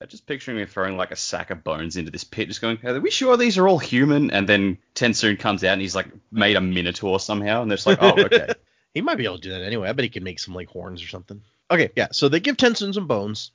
[0.00, 2.78] I'm just picturing me throwing like a sack of bones into this pit just going
[2.84, 6.08] are we sure these are all human and then Tensoon comes out and he's like
[6.30, 8.48] made a minotaur somehow and they're just like oh okay
[8.96, 9.90] He might be able to do that anyway.
[9.90, 11.42] I bet he can make some like horns or something.
[11.70, 12.08] Okay, yeah.
[12.12, 13.50] So they give TenSoon some bones,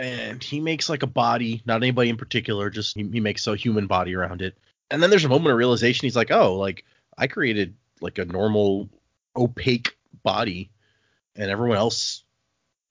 [0.00, 3.56] and he makes like a body, not anybody in particular, just he, he makes a
[3.56, 4.56] human body around it.
[4.90, 6.06] And then there's a moment of realization.
[6.06, 6.84] He's like, oh, like
[7.16, 8.88] I created like a normal
[9.36, 10.70] opaque body,
[11.36, 12.24] and everyone else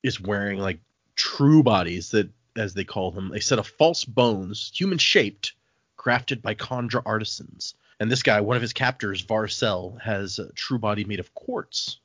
[0.04, 0.80] is wearing like
[1.16, 5.54] true bodies that, as they call them, a set of false bones, human shaped,
[5.98, 7.76] crafted by Kandra artisans.
[8.00, 12.00] And this guy, one of his captors, Varcel, has a true body made of quartz,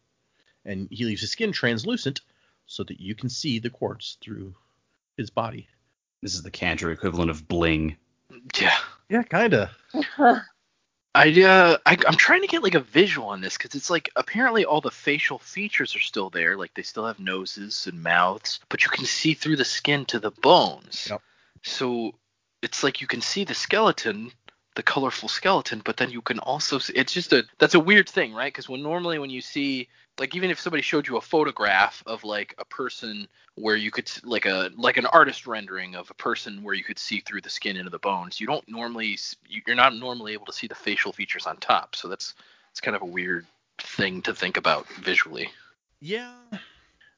[0.65, 2.21] and he leaves his skin translucent
[2.67, 4.55] so that you can see the quartz through
[5.17, 5.69] his body.
[6.23, 7.97] This is the Kandra equivalent of bling.
[8.59, 8.77] Yeah.
[9.09, 9.71] Yeah, kinda.
[11.15, 14.11] I uh I, I'm trying to get like a visual on this because it's like
[14.17, 18.61] apparently all the facial features are still there, like they still have noses and mouths,
[18.71, 21.09] but you can see through the skin to the bones.
[21.11, 21.21] Yep.
[21.63, 22.13] So
[22.63, 24.33] it's like you can see the skeleton,
[24.75, 28.09] the colorful skeleton, but then you can also see it's just a that's a weird
[28.09, 28.53] thing, right?
[28.53, 32.25] Because when normally when you see like even if somebody showed you a photograph of
[32.25, 36.63] like a person where you could like a like an artist rendering of a person
[36.63, 39.19] where you could see through the skin into the bones you don't normally
[39.49, 42.35] you- you're not normally able to see the facial features on top so that's
[42.71, 43.47] it's kind of a weird
[43.79, 45.51] thing to think about visually
[46.01, 46.33] Yeah.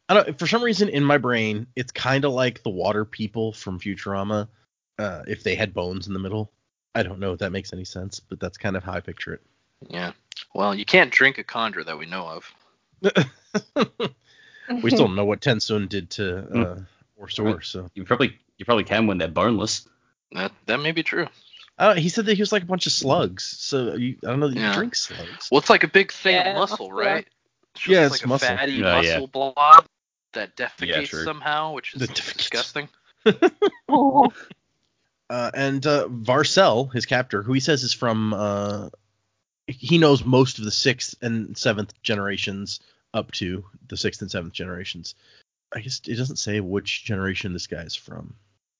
[0.08, 0.38] I don't.
[0.38, 4.48] For some reason, in my brain, it's kind of like the water people from Futurama,
[4.98, 6.52] uh, if they had bones in the middle.
[6.94, 9.34] I don't know if that makes any sense, but that's kind of how I picture
[9.34, 9.40] it.
[9.88, 10.12] yeah
[10.54, 12.50] well you can't drink a kandra that we know of
[14.82, 16.78] we still don't know what TenSoon did to uh,
[17.20, 19.86] OreSeur, so You probably you probably can when they're boneless.
[20.32, 21.26] that that may be true
[21.78, 23.42] uh, he said that he was like a bunch of slugs.
[23.58, 25.48] So you, I don't know that you drink slugs.
[25.50, 27.04] well it's like a big thing Yeah, of muscle muscular.
[27.16, 27.26] right
[27.74, 28.54] it's Yeah, it's like muscle.
[28.54, 29.14] a fatty Yeah, yeah.
[29.14, 29.84] muscle blob
[30.34, 31.24] that defecates true.
[31.24, 32.88] somehow which is disgusting.
[33.26, 33.50] defecates.
[35.28, 38.88] disgusting Uh, and uh, Varcel, his captor, who he says is from, uh,
[39.66, 42.80] he knows most of the sixth and seventh generations
[43.14, 45.14] up to the sixth and seventh generations.
[45.74, 48.34] I guess it doesn't say which generation this guy is from.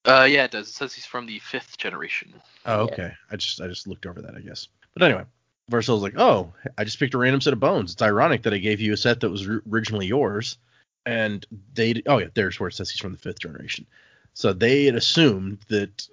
[0.07, 2.33] uh yeah it does it says he's from the fifth generation
[2.65, 2.93] Oh, Yeah.
[2.93, 3.13] okay.
[3.31, 4.67] I just I just looked over that, I guess.
[4.93, 5.23] But anyway,
[5.71, 7.91] Varcel's like, oh, I just picked a random set of bones.
[7.93, 10.57] It's ironic that I gave you a set that was r- originally yours,
[11.05, 13.85] and they oh yeah, there's where it says he's from the fifth generation.
[14.33, 16.07] So they had assumed that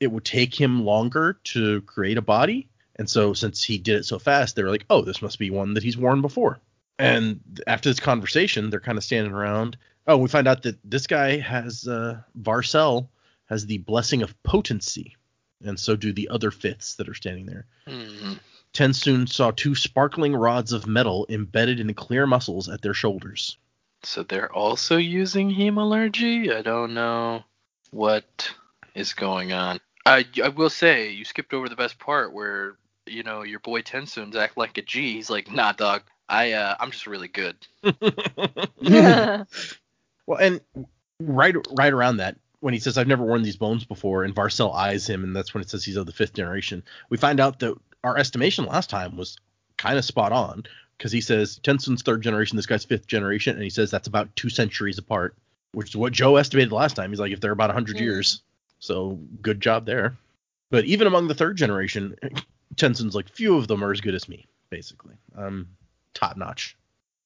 [0.00, 4.04] it would take him longer to create a body, and so since he did it
[4.04, 6.60] so fast, they were like, oh, this must be one that he's worn before.
[6.98, 9.76] And after this conversation, they're kind of standing around.
[10.06, 13.08] Oh, we find out that this guy has uh, Varcel
[13.46, 15.16] has the blessing of potency
[15.64, 17.66] and so do the other fifths that are standing there.
[17.86, 18.34] Hmm.
[18.72, 23.56] Tensoon saw two sparkling rods of metal embedded in clear muscles at their shoulders.
[24.02, 26.54] So they're also using hemalurgy?
[26.54, 27.42] I don't know
[27.90, 28.52] what
[28.94, 29.80] is going on.
[30.06, 32.76] I, I will say, you skipped over the best part where,
[33.06, 35.14] you know, your boy Tensoon's act like a G.
[35.14, 37.56] He's like, nah, dog, I, uh, I'm just really good.
[40.26, 40.60] Well, and
[41.20, 44.74] right right around that, when he says, I've never worn these bones before, and Varcel
[44.74, 47.60] eyes him, and that's when it says he's of the fifth generation, we find out
[47.60, 49.36] that our estimation last time was
[49.76, 50.64] kind of spot on,
[50.98, 54.34] because he says Tensoon's third generation, this guy's fifth generation, and he says that's about
[54.34, 55.36] two centuries apart,
[55.72, 57.10] which is what Joe estimated last time.
[57.10, 58.00] He's like, if they're about 100 Mm.
[58.00, 58.42] years.
[58.78, 60.16] So good job there.
[60.70, 62.16] But even among the third generation,
[62.76, 65.14] Tensoon's like, few of them are as good as me, basically.
[65.36, 65.68] Um,
[66.14, 66.76] top notch.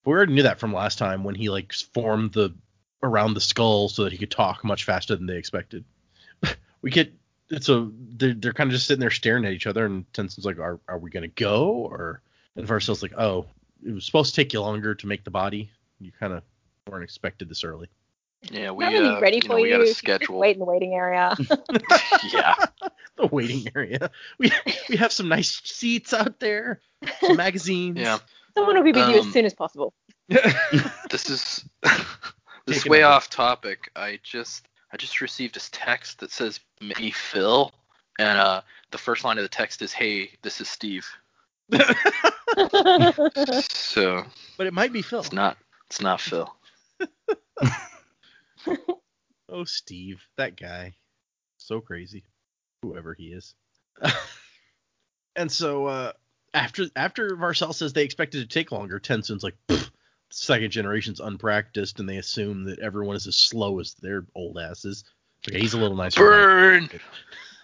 [0.05, 2.55] We already knew that from last time when he like formed the
[3.03, 5.84] around the skull so that he could talk much faster than they expected.
[6.82, 7.12] we get
[7.61, 10.59] so they're, they're kind of just sitting there staring at each other, and Tensoon's like,
[10.59, 12.22] "Are are we gonna go?" Or
[12.57, 13.46] and Varcel's like, "Oh,
[13.84, 15.70] it was supposed to take you longer to make the body.
[15.98, 16.42] You kind of
[16.88, 17.88] weren't expected this early."
[18.43, 20.38] Yeah, we, Not really uh, ready you for know, we got a schedule.
[20.38, 21.36] Wait in the waiting area.
[22.32, 22.55] yeah.
[23.16, 24.11] The waiting area.
[24.38, 24.51] We
[24.88, 26.80] we have some nice seats out there,
[27.20, 27.99] some magazines.
[27.99, 28.16] Yeah.
[28.57, 29.93] Someone will be with you Um, as soon as possible.
[30.28, 31.64] This is
[32.66, 33.91] this is way off topic.
[33.95, 37.72] I just I just received this text that says me Phil,
[38.18, 41.07] and uh, the first line of the text is Hey, this is Steve.
[43.68, 44.24] So
[44.57, 45.20] but it might be Phil.
[45.20, 46.51] it's not it's not Phil.
[49.48, 50.94] Oh, Steve, that guy.
[51.58, 52.24] So crazy.
[52.82, 53.54] Whoever he is.
[55.36, 56.12] and so uh
[56.54, 59.56] after after Varcel says they expected it to take longer, Tensoon's like,
[60.30, 65.04] second generation's unpracticed, and they assume that everyone is as slow as their old asses.
[65.48, 66.20] Okay, he's a little nicer.
[66.26, 66.90] about Burn.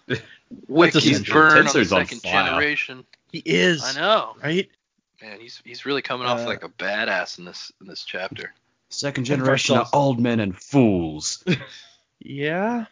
[0.06, 0.20] That's
[0.68, 1.34] Wiki's essential.
[1.34, 2.44] burn on the Tensoon's on second fire.
[2.46, 3.04] generation.
[3.32, 3.82] He is.
[3.84, 4.36] I know.
[4.42, 4.68] Right?
[5.22, 8.52] Man, he's he's really coming off Uh, like a badass in this in this chapter.
[8.88, 11.44] Second generation of old men and fools.
[12.26, 12.86] Yeah.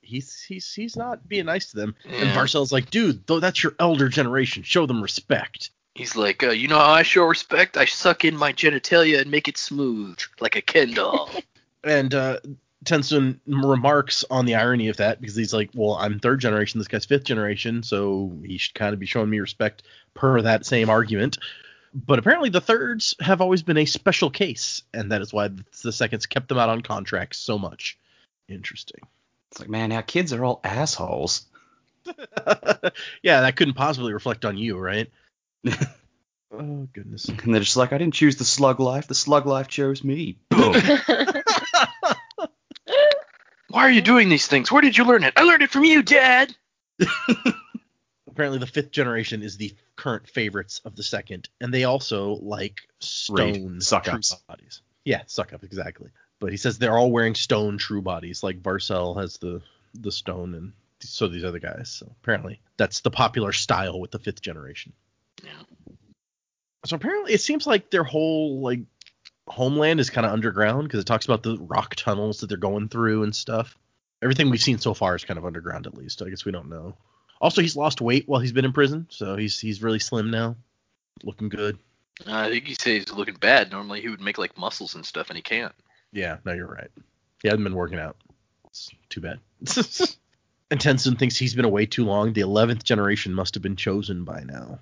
[0.00, 1.94] He's he's he's not being nice to them.
[2.04, 2.34] And Yeah.
[2.34, 4.62] Varcel's like, dude, though that's your elder generation.
[4.62, 5.70] Show them respect.
[5.94, 7.76] He's like, uh, you know how I show respect?
[7.76, 11.30] I suck in my genitalia and make it smooth, like a Ken doll.
[11.84, 12.38] And uh,
[12.84, 16.86] Tensoon remarks on the irony of that because he's like, well, I'm third generation, this
[16.86, 19.82] guy's fifth generation, so he should kind of be showing me respect
[20.14, 21.38] per that same argument.
[21.94, 25.50] But apparently the thirds have always been a special case, and that is why
[25.82, 27.98] the seconds kept them out on contracts so much.
[28.48, 29.00] Interesting.
[29.50, 31.44] It's like, man, our kids are all assholes.
[33.22, 35.10] yeah, that couldn't possibly reflect on you, right?
[36.50, 37.28] oh goodness.
[37.28, 39.06] And they're just like, I didn't choose the slug life.
[39.06, 40.38] The slug life chose me.
[40.48, 40.74] Boom.
[43.68, 44.72] Why are you doing these things?
[44.72, 45.34] Where did you learn it?
[45.36, 46.54] I learned it from you, Dad.
[48.32, 52.80] Apparently, the fifth generation is the current favorites of the second, and they also like
[52.98, 54.34] stone suck true ups.
[54.48, 54.80] bodies.
[55.04, 56.08] Yeah, suck up exactly.
[56.40, 59.60] But he says they're all wearing stone true bodies, like Varcel has the
[59.92, 61.90] the stone, and so these other guys.
[61.90, 64.94] So apparently, that's the popular style with the fifth generation.
[65.44, 65.50] Yeah.
[66.86, 68.80] So apparently, it seems like their whole like
[69.46, 72.88] homeland is kind of underground because it talks about the rock tunnels that they're going
[72.88, 73.76] through and stuff.
[74.22, 76.22] Everything we've seen so far is kind of underground, at least.
[76.22, 76.96] I guess we don't know.
[77.42, 80.56] Also, he's lost weight while he's been in prison, so he's he's really slim now,
[81.24, 81.76] looking good.
[82.26, 83.72] Uh, I think he said he's looking bad.
[83.72, 85.74] Normally he would make like muscles and stuff, and he can't.
[86.12, 86.90] Yeah, no, you're right.
[87.42, 88.16] He hasn't been working out.
[88.66, 89.40] It's too bad.
[90.70, 92.32] and TenSoon thinks he's been away too long.
[92.32, 94.78] The 11th generation must have been chosen by now.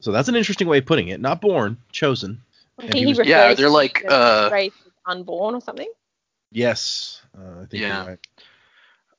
[0.00, 1.20] So that's an interesting way of putting it.
[1.20, 2.42] Not born, chosen.
[2.78, 4.72] I think he he was- Yeah, they're like, the uh, race
[5.06, 5.90] unborn or something.
[6.52, 8.02] Yes, uh, I think Yeah.
[8.02, 8.26] you're right.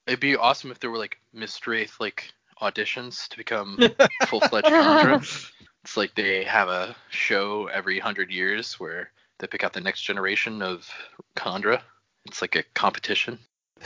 [0.07, 2.31] It'd be awesome if there were like Mistwraith like
[2.61, 3.77] auditions to become
[4.27, 5.51] full fledged Kandra.
[5.83, 10.01] It's like they have a show every hundred years where they pick out the next
[10.01, 10.89] generation of
[11.37, 11.79] Kandra.
[12.25, 13.37] It's like a competition.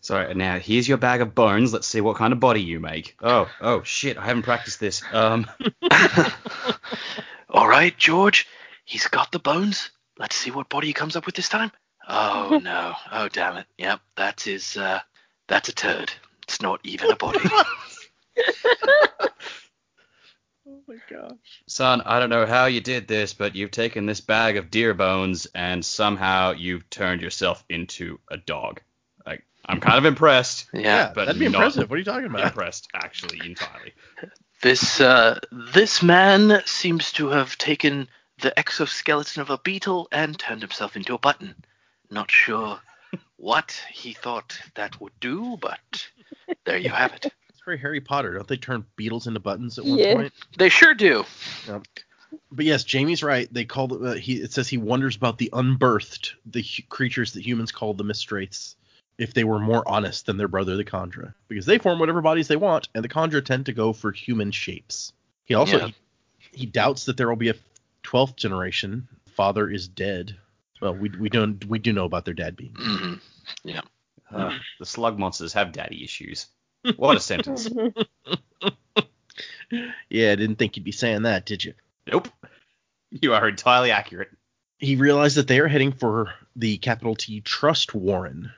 [0.00, 1.72] So now here's your bag of bones.
[1.72, 3.16] Let's see what kind of body you make.
[3.20, 4.16] Oh, oh shit!
[4.16, 5.02] I haven't practiced this.
[5.12, 5.46] Um,
[7.48, 8.46] All right, George,
[8.84, 9.90] he's got the bones.
[10.18, 11.72] Let's see what body he comes up with this time.
[12.08, 12.94] Oh no!
[13.10, 13.66] Oh damn it!
[13.78, 14.76] Yep, that's his.
[14.76, 15.00] Uh,
[15.48, 16.12] that's a turd.
[16.46, 17.40] It's not even a body.
[20.68, 21.62] Oh my gosh.
[21.68, 24.94] son, I don't know how you did this, but you've taken this bag of deer
[24.94, 28.80] bones and somehow you've turned yourself into a dog.
[29.24, 30.66] Like, I'm kind of impressed.
[30.72, 31.12] yeah.
[31.14, 31.88] but that'd be not impressive.
[31.88, 32.46] What are you talking about?
[32.46, 33.92] Impressed, actually, entirely.
[34.60, 38.08] This uh, this man seems to have taken
[38.40, 41.54] the exoskeleton of a beetle and turned himself into a button.
[42.10, 42.80] Not sure
[43.36, 46.08] what he thought that would do, but
[46.64, 47.26] there you have it.
[47.48, 48.34] It's very Harry Potter.
[48.34, 50.14] Don't they turn beetles into buttons at one Yeah.
[50.14, 50.32] point?
[50.56, 51.24] They sure do.
[52.52, 53.52] But yes, Jamie's right.
[53.52, 54.34] They call the, uh, he.
[54.34, 58.76] It says he wonders about the unbirthed, the hu- creatures that humans call the Mistwraiths,
[59.18, 62.46] if they were more honest than their brother the Kandra, because they form whatever bodies
[62.48, 65.12] they want, and the Kandra tend to go for human shapes.
[65.44, 65.86] He also Yeah.
[65.86, 65.94] he,
[66.60, 67.54] he doubts that there will be a
[68.02, 69.08] twelfth generation.
[69.34, 70.36] Father is dead.
[70.80, 72.74] Well, we we don't we do know about their dad being.
[72.76, 73.14] hmm
[73.64, 73.80] Yeah.
[74.32, 76.46] Uh, the slug monsters have daddy issues.
[76.96, 77.68] What a sentence.
[80.08, 81.74] Yeah, I didn't think you'd be saying that, did you?
[82.06, 82.28] Nope.
[83.10, 84.28] You are entirely accurate.
[84.78, 88.52] he realized that they are heading for the capital T Trustwarren,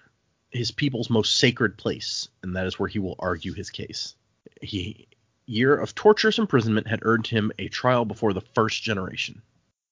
[0.50, 4.14] his people's most sacred place, and that is where he will argue his case.
[4.60, 5.08] He
[5.46, 9.40] year of torturous imprisonment had earned him a trial before the first generation,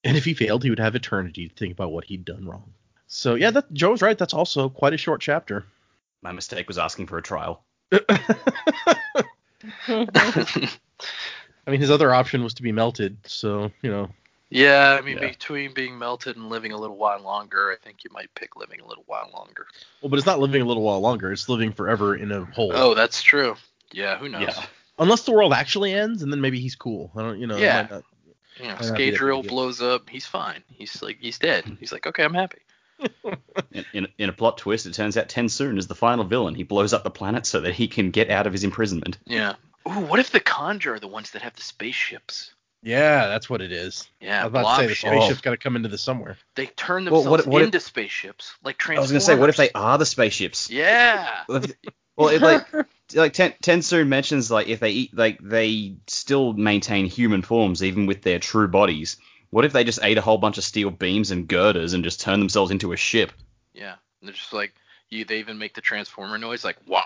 [0.05, 2.75] and if he failed, he would have eternity to think about what he'd done wrong.
[3.07, 4.17] So yeah, that Joe's right.
[4.19, 5.65] That's also quite a short chapter.
[6.23, 7.63] My mistake was asking for a trial.
[9.89, 14.09] I mean, his other option was to be melted, so you know.
[14.51, 15.29] yeah, I mean, Yeah.
[15.29, 18.81] between being melted and living a little while longer, I think you might pick living
[18.81, 19.67] a little while longer.
[20.01, 21.33] Well, but it's not living a little while longer.
[21.33, 22.73] It's living forever in a hole.
[22.75, 23.57] Oh, that's true.
[23.93, 24.43] Yeah, who knows?
[24.43, 24.65] Yeah.
[24.99, 27.11] Unless the world actually ends, and then maybe he's cool.
[27.17, 27.57] I don't, you know.
[27.57, 27.83] it Yeah.
[27.83, 28.05] might not-
[28.59, 29.51] You know, Might not be that Scadrial big.
[29.51, 30.09] blows up.
[30.09, 30.63] He's fine.
[30.73, 31.77] He's like, he's dead.
[31.81, 32.59] He's like, okay, I'm happy.
[33.73, 36.55] In, in, in a plot twist, it turns out Tensoon is the final villain.
[36.55, 39.19] He blows up the planet so that he can get out of his imprisonment.
[39.27, 39.55] Yeah.
[39.89, 42.53] Ooh, what if the Kandra are the ones that have the spaceships?
[42.83, 44.09] Yeah, that's what it is.
[44.21, 46.37] Yeah, I was about to say the spaceship's spaceship's got to come into this somewhere.
[46.55, 49.49] They turn Well, themselves what- what if- into spaceships, like I was gonna say, what
[49.49, 50.71] if they are the spaceships?
[50.71, 51.29] Yeah.
[51.49, 52.67] Well, it, like
[53.15, 58.07] like Ten, Tensoon mentions, like if they eat, like they still maintain human forms even
[58.07, 59.17] with their true bodies.
[59.57, 62.21] What if they just ate a whole bunch of steel beams and girders and just
[62.21, 63.33] turned themselves into a ship?
[63.73, 63.95] Yeah.
[64.21, 64.75] And they're just like,
[65.09, 65.25] you.
[65.25, 67.03] They even make the Transformer noise, like wah.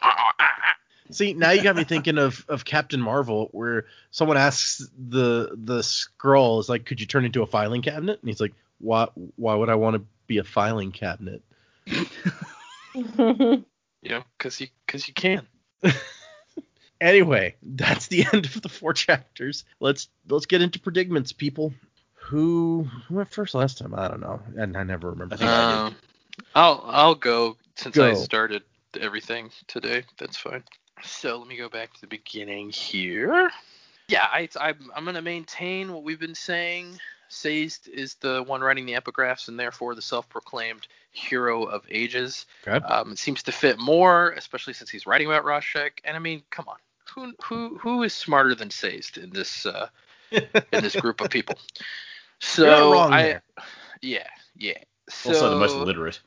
[1.13, 5.79] See, now you got me thinking of, of Captain Marvel, where someone asks the the
[5.79, 8.19] Skrull, is like, could you turn into a filing cabinet?
[8.21, 11.43] And he's like, why why would I want to be a filing cabinet?
[14.03, 15.47] You know, because you, because you can.
[17.01, 19.65] Anyway, that's the end of the four chapters.
[19.81, 21.73] Let's let's get into predicaments, people.
[22.31, 23.93] Who, who went first last time?
[23.95, 25.35] I don't know, and I never remember.
[25.35, 25.79] I think I did.
[25.79, 25.97] Um,
[26.55, 28.63] I'll I'll go since I started
[29.01, 30.05] everything today.
[30.17, 30.63] That's fine.
[31.03, 33.51] So let me go back to the beginning here.
[34.07, 37.01] Yeah, I, I'm, I'm going to maintain what we've been saying.
[37.29, 42.47] Sazed is the one writing the epigraphs and therefore the self-proclaimed hero of ages.
[42.67, 42.85] Okay.
[42.85, 45.91] Um, it seems to fit more, especially since he's writing about Rashek.
[46.05, 46.77] And I mean, come on,
[47.13, 49.89] who who who is smarter than Sazed in this uh,
[50.33, 51.57] in this group of people?
[52.41, 53.43] So I, there.
[54.03, 54.27] yeah,
[54.57, 54.79] yeah.
[55.09, 56.21] So, also the most literate.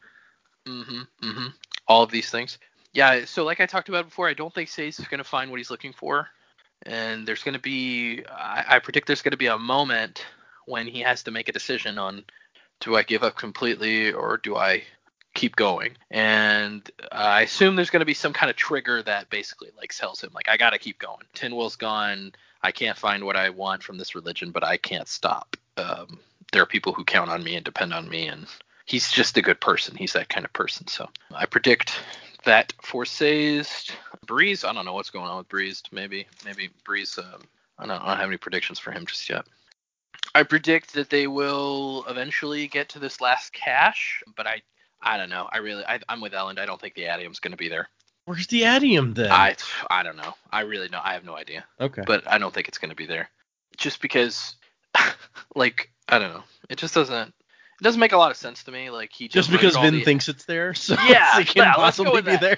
[0.67, 1.27] Mm-hmm.
[1.27, 1.47] Mm-hmm.
[1.87, 2.57] All of these things.
[2.93, 3.25] Yeah.
[3.25, 5.59] So like I talked about before, I don't think Sazed is going to find what
[5.59, 6.27] he's looking for,
[6.83, 8.23] and there's going to be.
[8.29, 10.25] I, I predict there's going to be a moment
[10.65, 12.23] when he has to make a decision on,
[12.79, 14.83] do I give up completely or do I
[15.33, 15.97] keep going?
[16.11, 20.23] And I assume there's going to be some kind of trigger that basically like tells
[20.23, 21.25] him like I got to keep going.
[21.33, 22.33] Tindwyl's gone.
[22.61, 25.57] I can't find what I want from this religion, but I can't stop.
[25.77, 26.19] Um,
[26.51, 28.47] there are people who count on me and depend on me, and
[28.85, 29.95] he's just a good person.
[29.95, 30.87] He's that kind of person.
[30.87, 31.99] So I predict
[32.45, 33.91] that for Sazed,
[34.25, 34.63] Breeze.
[34.63, 35.83] I don't know what's going on with Breeze.
[35.91, 37.17] Maybe maybe Breeze.
[37.17, 37.41] Um,
[37.79, 39.45] I don't, I don't have any predictions for him just yet.
[40.35, 44.61] I predict that they will eventually get to this last cache, but I
[45.01, 45.49] I don't know.
[45.51, 46.59] I really I, I'm with Elend.
[46.59, 47.89] I don't think the atium's going to be there.
[48.25, 49.31] Where's the atium then?
[49.31, 49.55] I
[49.89, 50.33] I don't know.
[50.51, 51.01] I really know.
[51.03, 52.03] I have no idea okay.
[52.05, 53.29] but I don't think it's going to be there.
[53.75, 54.55] Just because,
[55.55, 56.43] like, I don't know.
[56.69, 57.29] It just doesn't.
[57.29, 58.89] It doesn't make a lot of sense to me.
[58.89, 61.73] Like he Just just because Vin the- thinks it's there, so Yeah, it can yeah,
[61.73, 62.41] possibly be that.
[62.41, 62.57] there.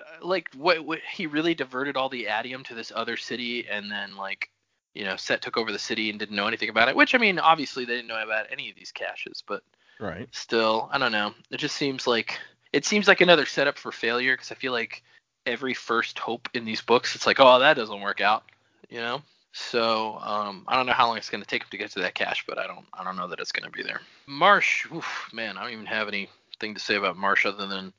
[0.00, 3.90] uh, like what, what he really diverted all the atium to this other city, and
[3.90, 4.50] then like
[4.94, 6.96] you know Cett took over the city and didn't know anything about it.
[6.96, 9.62] Which I mean, obviously they didn't know about any of these caches, but
[10.00, 10.28] Right.
[10.32, 11.34] still, I don't know.
[11.50, 12.38] It just seems like
[12.72, 15.04] it seems like another setup for failure because I feel like
[15.46, 18.42] every first hope in these books, it's like, oh, that doesn't work out,
[18.88, 19.22] you know.
[19.56, 22.00] So um, I don't know how long it's going to take him to get to
[22.00, 24.00] that cache, but I don't I don't know that it's going to be there.
[24.26, 27.92] Marsh, oof, man, I don't even have anything to say about Marsh other than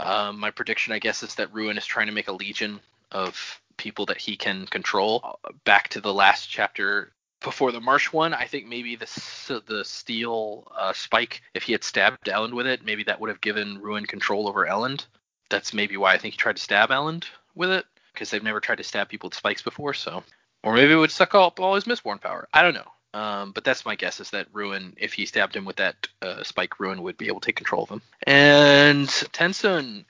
[0.00, 3.60] um, my prediction, I guess, is that Ruin is trying to make a legion of
[3.76, 5.20] people that he can control.
[5.22, 9.84] Uh, Back to the last chapter before the Marsh one, I think maybe the the
[9.84, 13.82] steel uh, spike, if he had stabbed Elend with it, maybe that would have given
[13.82, 15.06] Ruin control over Elend.
[15.50, 18.60] That's maybe why I think he tried to stab Elend with it, because they've never
[18.60, 19.92] tried to stab people with spikes before.
[19.92, 20.22] So,
[20.62, 22.48] or maybe it would suck up all his Mistborn power.
[22.52, 22.90] I don't know.
[23.14, 26.42] Um, but that's my guess is that Ruin, if he stabbed him with that uh,
[26.42, 28.02] spike, Ruin would be able to take control of him.
[28.26, 30.04] And TenSoon,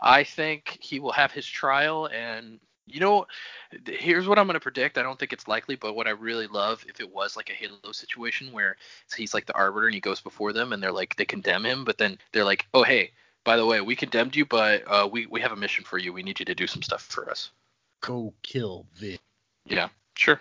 [0.00, 3.26] I think he will have his trial, and you know,
[3.86, 4.96] here's what I'm going to predict.
[4.96, 7.52] I don't think it's likely, but what I really love if it was like a
[7.52, 8.76] Halo situation where
[9.14, 11.84] he's like the arbiter and he goes before them and they're like they condemn him,
[11.84, 13.12] but then they're like, oh hey,
[13.44, 16.12] by the way, we condemned you, but uh, we we have a mission for you.
[16.12, 17.50] We need you to do some stuff for us.
[18.00, 19.18] Go kill Vin.
[19.68, 20.40] Yeah, sure.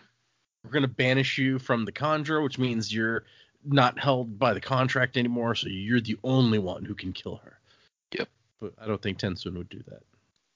[0.64, 3.24] We're gonna banish you from the Kandra, which means you're
[3.64, 7.60] not held by the contract anymore, so you're the only one who can kill her.
[8.18, 8.30] Yep.
[8.62, 10.02] But I don't think TenSoon would do that.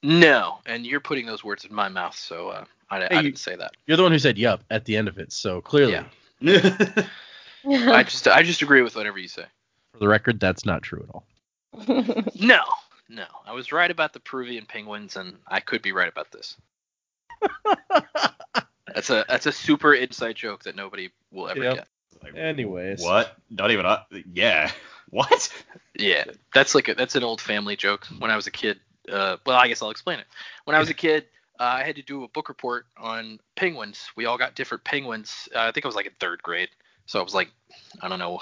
[0.02, 3.38] No, and you're putting those words in my mouth, so uh, I, Hey, I didn't
[3.38, 3.72] say that.
[3.86, 6.04] You're the one who said yup at the end of it, so clearly,
[6.40, 6.86] Yeah.
[7.64, 9.44] I just I just agree with whatever you say.
[9.92, 11.26] for the record, that's not true at all.
[12.34, 12.62] No,
[13.08, 16.56] no, I was right about the Peruvian penguins, and I could be right about this.
[18.94, 21.74] That's a that's a super inside joke that nobody will ever Yep.
[21.74, 22.36] get.
[22.36, 23.02] Anyways.
[23.02, 23.36] What?
[23.50, 23.86] Not even.
[23.86, 24.70] Uh, yeah.
[25.10, 25.52] What?
[25.94, 26.24] Yeah,
[26.54, 28.06] that's like a, that's an old family joke.
[28.18, 28.80] When I was a kid,
[29.10, 30.24] uh, well, I guess I'll explain it.
[30.64, 31.26] When I was a kid,
[31.60, 34.08] uh, I had to do a book report on penguins.
[34.16, 35.50] We all got different penguins.
[35.54, 36.70] Uh, I think I was like in third grade,
[37.04, 37.50] so I was like,
[38.00, 38.40] I don't know,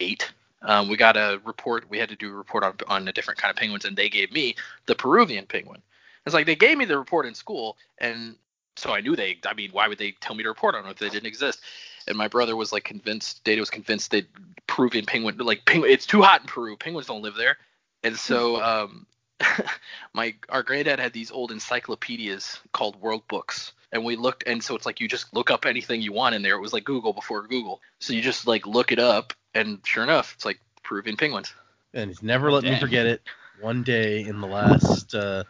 [0.00, 0.32] eight.
[0.62, 1.90] Um, we got a report.
[1.90, 4.08] We had to do a report on on a different kind of penguins, and they
[4.08, 4.56] gave me
[4.86, 5.82] the Peruvian penguin.
[6.26, 8.36] It's like they gave me the report in school, and
[8.76, 9.38] so I knew they.
[9.46, 11.60] I mean, why would they tell me to report on it if they didn't exist?
[12.06, 13.44] And my brother was like convinced.
[13.44, 14.26] Data was convinced that
[14.66, 16.76] Peruvian penguin, like penguin, it's too hot in Peru.
[16.76, 17.56] Penguins don't live there.
[18.02, 19.06] And so, um,
[20.14, 24.44] my our granddad had these old encyclopedias called World Books, and we looked.
[24.46, 26.56] And so it's like you just look up anything you want in there.
[26.56, 27.80] It was like Google before Google.
[27.98, 31.52] So you just like look it up, and sure enough, it's like Peruvian penguins.
[31.92, 33.22] and he's never let me forget it.
[33.60, 35.44] One day in the last, uh,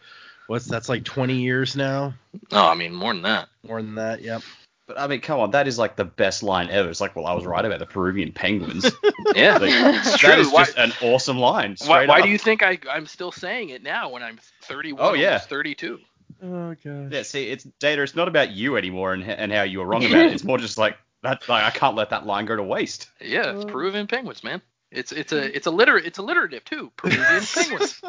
[0.46, 2.14] what's that's like 20 years now,
[2.52, 3.48] Oh, I mean more than that.
[3.66, 4.22] more than that.
[4.22, 4.42] Yep.
[4.86, 6.90] But I mean, come on, that is like the best line ever.
[6.90, 8.84] It's like, well, I was right about the Peruvian penguins.
[9.34, 10.28] Yeah, Like, it's true.
[10.28, 11.76] that is Why- just an awesome line.
[11.86, 15.14] Why, why do you think I, I'm still saying it now when I'm 31, Oh,
[15.14, 15.26] yeah.
[15.28, 15.98] almost 32?
[16.42, 17.10] Oh gosh.
[17.10, 18.02] Yeah, see, it's data.
[18.02, 20.32] It's not about you anymore and and how you were wrong about it.
[20.34, 21.48] It's more just like that.
[21.48, 23.08] Like I can't let that line go to waste.
[23.20, 23.64] Yeah, it's.
[23.64, 24.60] Peruvian penguins, man.
[24.90, 26.92] It's it's a it's a liter it's alliterative too.
[26.96, 28.02] Peruvian penguins.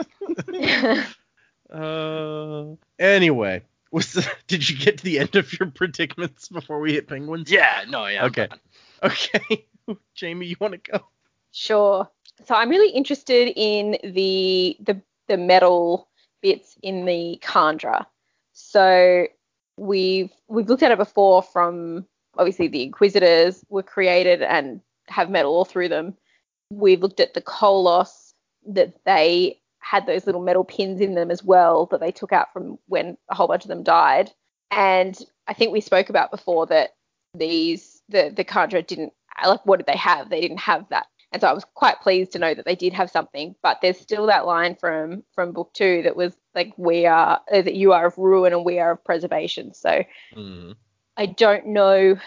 [1.72, 2.76] Uh.
[3.00, 7.08] Anyway, was the, did you get to the end of your predicaments before we hit
[7.08, 7.50] penguins?
[7.50, 8.26] Yeah, no, yeah.
[8.26, 8.48] Okay.
[9.04, 9.66] Okay.
[10.16, 11.06] Jamie, you want to go?
[11.52, 12.10] Sure.
[12.46, 16.10] So I'm really interested in the the the metal
[16.42, 18.06] bits in the Kandra.
[18.52, 19.28] So
[19.78, 22.06] we've we've looked at it before from
[22.38, 26.16] obviously the Inquisitors were created and have metal all through them.
[26.70, 28.34] We've looked at the Koloss
[28.68, 32.52] that they had those little metal pins in them as well that they took out
[32.52, 34.32] from when a whole bunch of them died.
[34.72, 35.16] And
[35.48, 36.96] I think we spoke about before that
[37.36, 39.14] these the the Kandra didn't
[39.46, 40.30] like what did they have?
[40.30, 41.06] They didn't have that.
[41.32, 43.54] And so I was quite pleased to know that they did have something.
[43.62, 47.62] But there's still that line from from book two that was like we are uh,
[47.62, 49.72] that you are of ruin and we are of preservation.
[49.76, 50.72] So hmm
[51.16, 52.18] I don't know.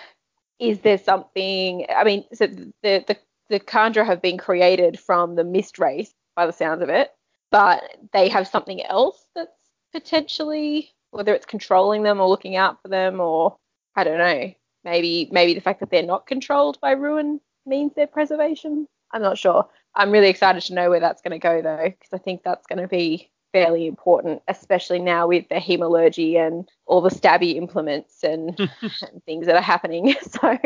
[0.61, 1.87] Is there something?
[1.95, 3.17] I mean, so the the
[3.49, 7.11] the Kandra have been created from the mist race by the sounds of it,
[7.51, 7.83] but
[8.13, 9.51] they have something else that's
[9.93, 13.57] potentially whether it's controlling them or looking out for them or
[13.97, 14.53] I don't know.
[14.85, 18.87] Maybe maybe the fact that they're not controlled by ruin means their preservation.
[19.13, 19.69] I'm not sure.
[19.95, 22.67] I'm really excited to know where that's going to go though, because I think that's
[22.67, 28.23] going to be fairly important, especially now with the hemalurgy and all the stabby implements
[28.23, 30.15] and, and things that are happening.
[30.41, 30.59] So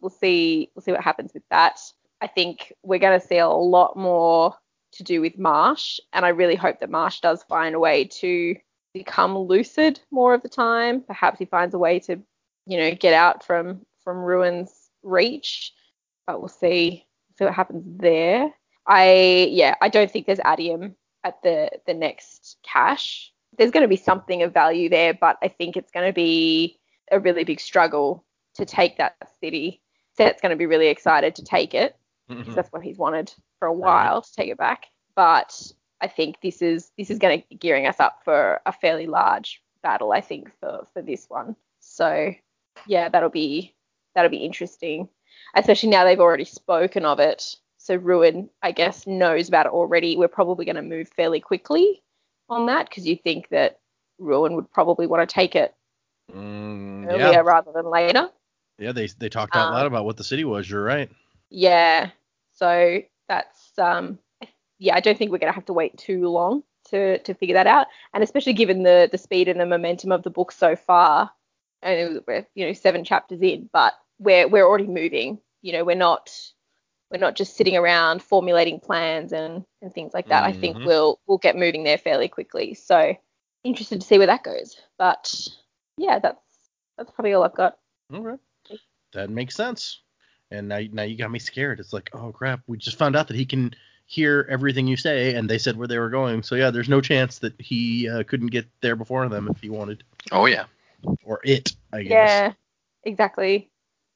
[0.00, 1.80] we'll see we'll see what happens with that.
[2.20, 4.54] I think we're going to see a lot more
[4.92, 8.56] to do with Marsh, and I really hope that Marsh does find a way to
[8.94, 11.02] become lucid more of the time.
[11.02, 12.20] Perhaps he finds a way to,
[12.66, 15.72] you know, get out from from Ruin's reach,
[16.26, 17.06] but we'll see
[17.38, 18.52] see what happens there.
[18.86, 23.32] I yeah, I don't think there's atium at the the next cache.
[23.56, 26.78] There's going to be something of value there, but I think it's going to be
[27.10, 28.24] a really big struggle
[28.54, 29.82] to take that city.
[30.16, 31.96] Cett's going to be really excited to take it
[32.28, 32.54] because mm-hmm.
[32.54, 34.86] that's what he's wanted for a while to take it back.
[35.14, 39.06] But I think this is this is going to gearing us up for a fairly
[39.06, 40.12] large battle.
[40.12, 41.56] I think for for this one.
[41.80, 42.34] So
[42.86, 43.74] yeah, that'll be
[44.14, 45.08] that'll be interesting,
[45.54, 47.56] especially now they've already spoken of it.
[47.78, 50.16] So Ruin, I guess, knows about it already.
[50.16, 52.02] We're probably going to move fairly quickly
[52.48, 53.78] on that because you think that
[54.18, 55.74] Ruin would probably want to take it
[56.34, 58.28] Mm, earlier yeah, rather than later.
[58.78, 58.92] yeah.
[58.92, 60.68] They they talked out Um, loud about what the city was.
[60.68, 61.10] You're right.
[61.50, 62.10] Yeah.
[62.52, 64.18] So that's um
[64.78, 67.66] yeah, I don't think we're gonna have to wait too long to to figure that
[67.66, 67.86] out.
[68.14, 71.30] And especially given the the speed and the momentum of the book so far.
[71.82, 75.40] And we're you know seven chapters in, but we're we're already moving.
[75.62, 76.30] You know, we're not
[77.10, 80.44] we're not just sitting around formulating plans and, and things like that.
[80.44, 80.84] I think Mhm.
[80.86, 82.74] we'll we'll get moving there fairly quickly.
[82.74, 83.16] So
[83.64, 84.76] interested to see where that goes.
[84.98, 85.46] But
[85.96, 86.40] yeah, that's
[86.96, 87.78] that's probably all I've got.
[88.66, 88.78] Okay.
[89.12, 90.02] That makes sense.
[90.50, 91.80] And now, now you got me scared.
[91.80, 93.74] It's like, oh crap, we just found out that he can
[94.06, 96.42] hear everything you say, and they said where they were going.
[96.42, 99.68] So yeah, there's no chance that he uh, couldn't get there before them if he
[99.68, 100.64] wanted, Oh yeah.
[101.24, 102.10] or it, I guess.
[102.10, 102.52] Yeah,
[103.04, 103.70] exactly.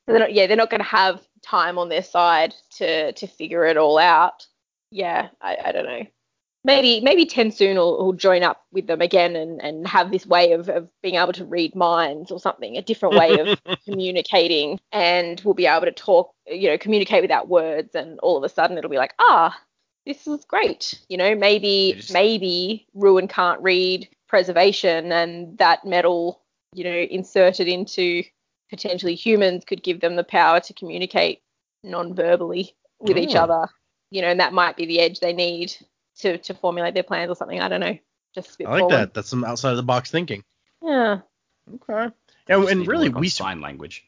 [0.07, 3.27] So they're not, yeah, they're not going to have time on their side to to
[3.27, 4.47] figure it all out.
[4.91, 6.07] Yeah, I, I don't know.
[6.65, 10.53] Maybe maybe TenSoon will, will join up with them again and, and have this way
[10.53, 15.41] of, of being able to read minds or something, a different way of communicating, and
[15.45, 18.79] we'll be able to talk, you know, communicate without words, and all of a sudden
[18.79, 19.59] it'll be like, ah,
[20.07, 21.01] this is great.
[21.09, 26.43] You know, maybe just- maybe Ruin can't read preservation, and that metal,
[26.75, 28.23] you know, inserted into
[28.71, 31.43] potentially humans could give them the power to communicate
[31.83, 33.41] non-verbally with each Oh.
[33.41, 33.69] other.
[34.13, 35.75] You know, and that might be the edge they need
[36.21, 37.61] to to formulate their plans or something.
[37.61, 37.99] I don't know.
[38.35, 38.91] Just I like spitballing.
[38.91, 39.15] that.
[39.15, 40.43] That's some outside of the box thinking.
[40.83, 41.21] Yeah.
[41.75, 42.13] Okay.
[42.47, 44.05] They And, and really, we sign language.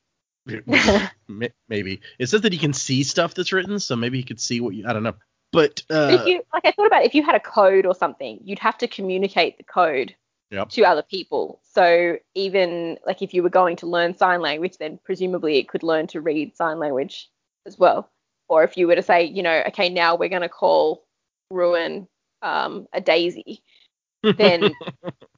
[1.68, 4.60] Maybe it says that he can see stuff that's written, so maybe he could see
[4.60, 4.86] what you.
[4.86, 5.14] I don't know.
[5.52, 7.94] But But uh, if you like, I thought about if you had a code or
[7.94, 10.14] something, you'd have to communicate the code
[10.50, 10.68] Yep.
[10.70, 11.60] to other people.
[11.72, 15.82] So even like if you were going to learn sign language, then presumably it could
[15.82, 17.28] learn to read sign language
[17.66, 18.10] as well.
[18.48, 21.04] Or if you were to say, you know, okay, now we're going to call
[21.50, 22.08] Ruin
[22.42, 23.62] um, a daisy,
[24.22, 24.74] then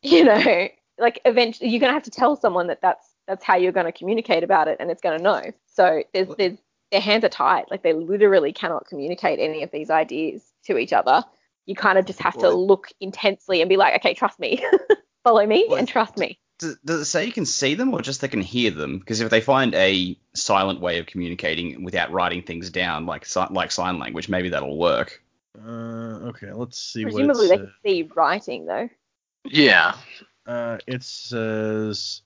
[0.03, 0.69] you know,
[0.99, 4.45] like eventually you're to have to tell someone that that's that's how you're to communicate
[4.45, 5.43] about it, and it's to know.
[5.67, 6.59] So there's there's
[6.91, 7.65] their hands are tied.
[7.71, 11.25] Like they literally cannot communicate any of these ideas to each other.
[11.67, 14.65] You kind of just have to look intensely and be like, okay, trust me,
[15.25, 16.39] follow me, Well, and trust me.
[16.59, 18.99] Does, does it say you can see them or just they can hear them?
[18.99, 23.73] Because if they find a silent way of communicating without writing things down, like like
[23.73, 25.23] sign language, maybe that'll work.
[25.65, 27.75] Uh, okay, let's see Presumably what they it can says.
[27.85, 28.89] see writing though.
[29.45, 29.95] Yeah.
[30.47, 32.23] Uh, it says,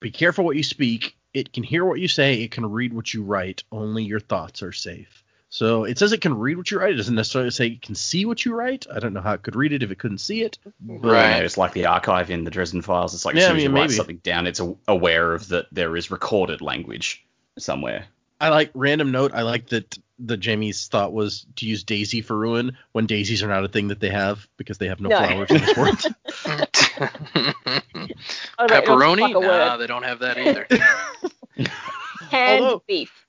[0.00, 1.16] "Be careful what you speak.
[1.34, 2.42] It can hear what you say.
[2.42, 3.62] It can read what you write.
[3.72, 6.94] Only your thoughts are safe." So it says it can read what you write.
[6.94, 8.86] It doesn't necessarily say it can see what you write.
[8.90, 10.56] I don't know how it could read it if it couldn't see it.
[10.80, 11.38] But, Right.
[11.40, 13.12] know, it's like the archive in the Dresden Files.
[13.14, 13.94] It's like Yeah, as I soon as mean, you write maybe.
[13.96, 17.22] something down, it's aware of that there is recorded language
[17.58, 18.06] somewhere.
[18.42, 19.32] I like random note.
[19.32, 23.48] I like that the Jamie's thought was to use Daisy for ruin when daisies are
[23.48, 25.16] not a thing that they have because they have no, No.
[25.18, 26.00] flowers in this world.
[28.58, 29.32] Oh, no, it looks Pepperoni?
[29.42, 30.66] nah, they don't have that either.
[32.30, 33.26] Canned Although- beef.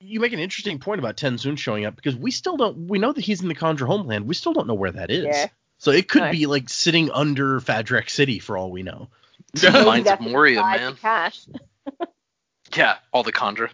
[0.00, 2.88] you make an interesting point about TenSoon showing up because we still don't.
[2.88, 4.26] We know that he's in the Kandra homeland.
[4.26, 5.24] We still don't know where that is.
[5.26, 5.46] Yeah.
[5.78, 6.30] So it could No.
[6.32, 9.08] be like sitting under Fadrex City for all we know.
[9.62, 10.92] Maybe Mines of that's Moria, inside man.
[10.94, 11.46] the Cache.
[12.76, 13.70] Yeah, all the Kandra.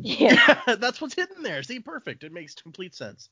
[0.00, 0.60] Yeah.
[0.78, 1.62] That's what's hidden there.
[1.62, 2.24] See, perfect.
[2.24, 3.28] It makes complete sense.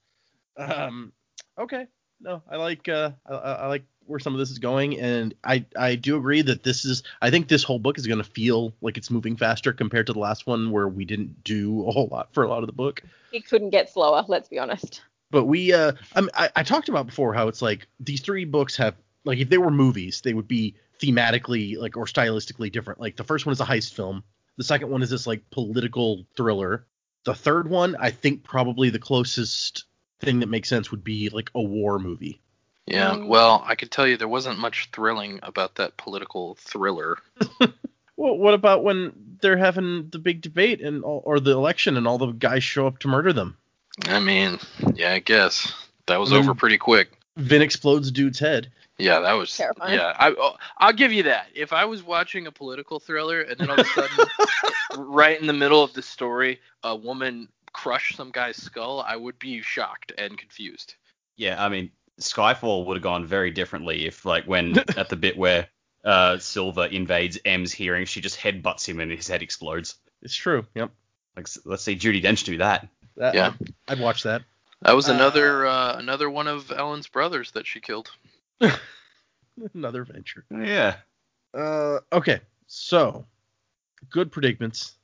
[0.57, 1.13] Um,
[1.59, 1.87] okay.
[2.21, 5.65] No, I like uh, I, I like where some of this is going, and I
[5.77, 7.05] I do agree that this is.
[7.23, 10.13] I think this whole book is going to feel like it's moving faster compared to
[10.13, 12.73] the last one, where we didn't do a whole lot for a lot of the
[12.73, 13.03] book.
[13.33, 15.03] It couldn't get slower, let's be honest.
[15.31, 15.93] But we, uh,
[16.35, 19.59] I, I talked about before how it's like these three books have like if they
[19.59, 23.01] were movies, they would be thematically like or stylistically different.
[23.01, 24.25] Like the first one is a heist film.
[24.59, 26.85] The second one is this like political thriller.
[27.25, 29.85] The third one, I think probably the closest
[30.21, 32.43] thing that makes sense would be like a war movie.
[32.87, 33.29] Yeah, Mm.
[33.29, 37.17] well, I could tell you there wasn't much thrilling about that political thriller.
[38.21, 42.09] Well, what about when they're having the big debate and all, or the election and
[42.09, 43.57] all the guys show up to murder them?
[44.09, 44.59] I mean,
[44.95, 45.73] yeah, I guess
[46.07, 47.13] that was over pretty quick.
[47.39, 48.71] Vin explodes dude's head.
[48.99, 49.95] Yeah, that was Terrifying.
[49.97, 51.47] Yeah, I, oh, I'll give you that.
[51.55, 54.27] If I was watching a political thriller and then all of a sudden,
[54.99, 59.39] right in the middle of the story, a woman crushed some guy's skull, I would
[59.39, 60.97] be shocked and confused.
[61.37, 65.37] Yeah, I mean, Skyfall would have gone very differently if, like, when at the bit
[65.37, 65.69] where
[66.05, 69.95] uh, Silva invades M's hearing, she just headbutts him and his head explodes.
[70.23, 70.67] It's true.
[70.75, 70.91] Yep.
[71.37, 72.89] Like, let's see Judi Dench do that.
[73.17, 73.53] That, Yeah.
[73.87, 74.43] I'd watch that.
[74.83, 78.11] That was Uh, another uh, another one of Elend's brothers that she killed.
[79.75, 80.45] Another venture.
[80.55, 80.97] Oh, yeah.
[81.53, 83.25] Uh, okay, so
[84.11, 84.95] good predicaments.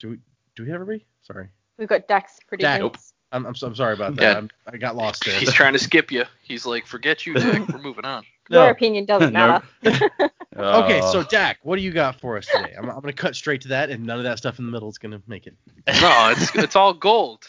[0.00, 0.18] Do we
[0.54, 1.06] do we have everybody?
[1.22, 1.48] Sorry,
[1.78, 3.14] We've got Dax predictions.
[3.30, 4.22] I'm I'm, so, I'm sorry about that.
[4.22, 4.36] Yeah.
[4.36, 5.38] I'm, I got lost there.
[5.38, 6.24] He's trying to skip you.
[6.42, 7.66] He's like, "Forget you, Dick.
[7.72, 9.62] We're moving on." Your opinion doesn't No.
[9.82, 10.10] matter.
[10.54, 12.74] Okay, Uh, so Dak, what do you got for us today?
[12.76, 14.90] I'm, I'm gonna cut straight to that, and none of that stuff in the middle
[14.90, 15.54] is gonna make it.
[15.86, 17.48] No, it's it's all gold.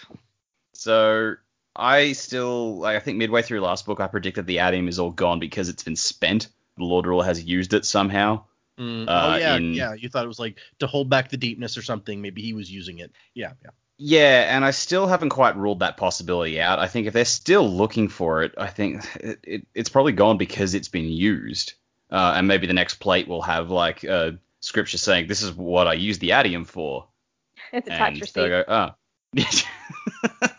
[0.83, 1.35] So
[1.75, 5.11] I still, like, I think midway through last book, I predicted the Atium is all
[5.11, 6.49] gone because it's been spent.
[6.77, 8.43] The Lord Ruler has used it somehow.
[8.77, 9.93] Mm, Uh, oh yeah, in- yeah.
[9.93, 12.21] You thought it was like to hold back the deepness or something.
[12.21, 13.11] Maybe he was using it.
[13.33, 13.69] Yeah, yeah.
[13.97, 16.79] Yeah, and I still haven't quite ruled that possibility out.
[16.79, 20.37] I think if they're still looking for it, I think it, it, it's probably gone
[20.37, 21.73] because it's been used.
[22.11, 25.87] Uh, and maybe the next plate will have like uh, scripture saying, "This is what
[25.87, 27.07] I use the Atium for,"
[27.71, 28.65] It's a and tax they'll receipt.
[28.65, 28.89] go, "Oh."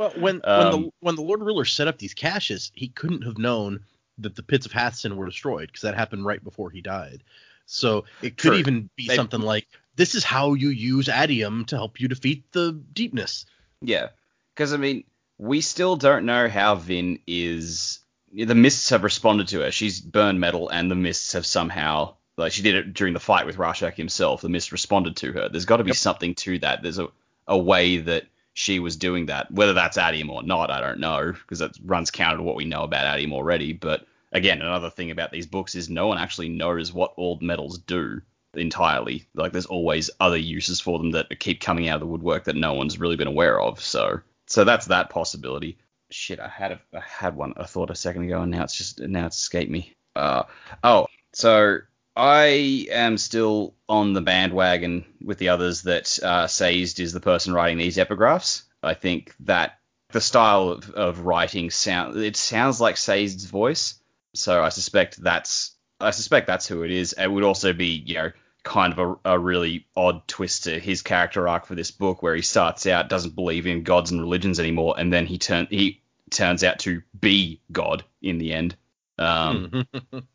[0.00, 3.20] Well, when when Um, the when the Lord Ruler set up these caches, he couldn't
[3.22, 3.84] have known
[4.16, 7.22] that the pits of Hathsin were destroyed because that happened right before he died.
[7.66, 8.56] So it could True.
[8.58, 12.50] even be They- something like this is how you use Atium to help you defeat
[12.52, 13.44] the deepness.
[13.82, 14.08] Yeah,
[14.54, 15.04] because I mean,
[15.36, 17.98] we still don't know how Vin is.
[18.32, 19.70] The mists have responded to her.
[19.70, 23.44] She's burned metal, and the mists have somehow, like she did it during the fight
[23.44, 24.40] with Rashek himself.
[24.40, 25.50] The mist responded to her.
[25.50, 25.96] There's got to be Yep.
[25.96, 26.82] something to that.
[26.82, 27.08] There's a,
[27.46, 28.24] a way that
[28.54, 29.50] she was doing that.
[29.50, 32.64] Whether that's Atium or not, I don't know, because that runs counter to what we
[32.64, 33.72] know about Atium already.
[33.72, 37.78] But again, another thing about these books is no one actually knows what all metals
[37.78, 38.20] do
[38.54, 39.26] entirely.
[39.34, 42.56] Like there's always other uses for them that keep coming out of the woodwork that
[42.56, 43.80] no one's really been aware of.
[43.80, 45.78] So so that's that possibility.
[46.10, 47.54] Shit, I had a, I had one.
[47.56, 49.94] I thought a second ago, and now it's just now it's escaped me.
[50.16, 50.42] Uh
[50.82, 51.78] oh, so
[52.20, 57.78] I am still on the bandwagon with the others that uh, is the person writing
[57.78, 58.64] these epigraphs.
[58.82, 59.78] I think that
[60.12, 63.94] the style of, of writing sound it sounds like Sazed's voice,
[64.34, 67.14] so I suspect that's I suspect that's who it is.
[67.14, 68.32] It would also be, you know,
[68.64, 72.34] kind of a, a really odd twist to his character arc for this book, where
[72.34, 76.02] he starts out doesn't believe in gods and religions anymore, and then he turn he
[76.28, 78.76] turns out to be God in the end.
[79.16, 79.86] Um,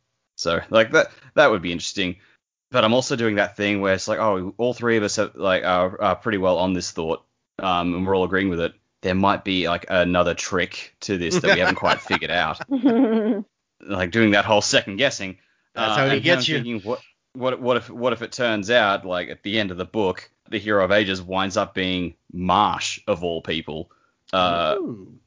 [0.46, 2.16] so like that that would be interesting.
[2.72, 5.32] But I'm also doing that thing where it's like, oh, all three of us are
[5.36, 7.24] like are, are pretty well on this thought,
[7.60, 8.74] um, and we're all agreeing with it.
[9.02, 12.60] There might be like another trick to this that we haven't quite figured out
[13.82, 15.38] like doing that whole second guessing.
[15.76, 16.58] That's Uh, how he gets I'm you.
[16.64, 17.02] Thinking, what,
[17.34, 20.30] what, what if, what if it turns out, like at the end of the book,
[20.50, 23.92] the hero of ages winds up being Marsh of all people?
[24.32, 25.20] Because Ooh.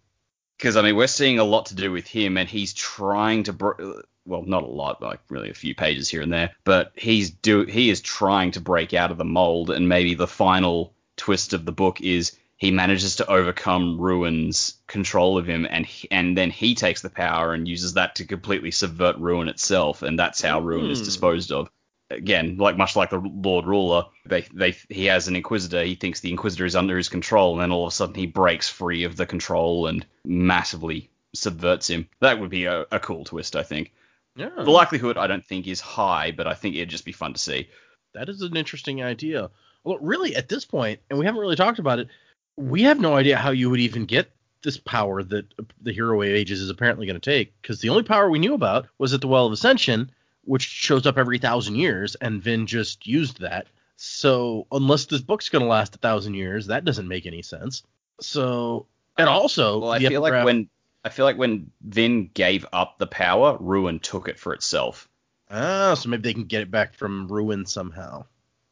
[0.65, 4.01] I mean, we're seeing a lot to do with him, and he's trying to, br-
[4.27, 7.65] well, not a lot, like really a few pages here and there, but he's do,
[7.65, 11.65] he is trying to break out of the mold, and maybe the final twist of
[11.65, 16.51] the book is he manages to overcome Ruin's control of him, and he, and then
[16.51, 20.61] he takes the power and uses that to completely subvert Ruin itself, and that's how
[20.61, 21.05] Ruin is Hmm.
[21.05, 21.71] disposed of.
[22.11, 25.83] Again, like much like the Lord Ruler, they they he has an Inquisitor.
[25.85, 28.27] He thinks the Inquisitor is under his control, and then all of a sudden he
[28.27, 32.09] breaks free of the control and massively subverts him.
[32.21, 33.93] That would be a, a cool twist, I think.
[34.37, 34.51] Yeah.
[34.57, 37.39] The likelihood I don't think is high, but I think it'd just be fun to
[37.39, 37.69] see.
[38.15, 39.51] That is an interesting idea.
[39.85, 42.09] Well, really, at this point, and we haven't really talked about it,
[42.57, 44.31] we have no idea how you would even get
[44.63, 45.47] this power that
[45.83, 48.55] the Hero of Ages is apparently going to take, because the only power we knew
[48.55, 50.11] about was at the Well of Ascension,
[50.49, 53.67] which shows up every thousand years, and Vin just used that.
[53.97, 57.83] So unless this book's going to last a thousand years, that doesn't make any sense.
[58.21, 60.69] So, and also, Well, I feel like when
[61.05, 65.09] I feel like when Vin gave up the power, Ruin took it for itself,
[65.51, 68.25] ah, so maybe they can get it back from Ruin somehow.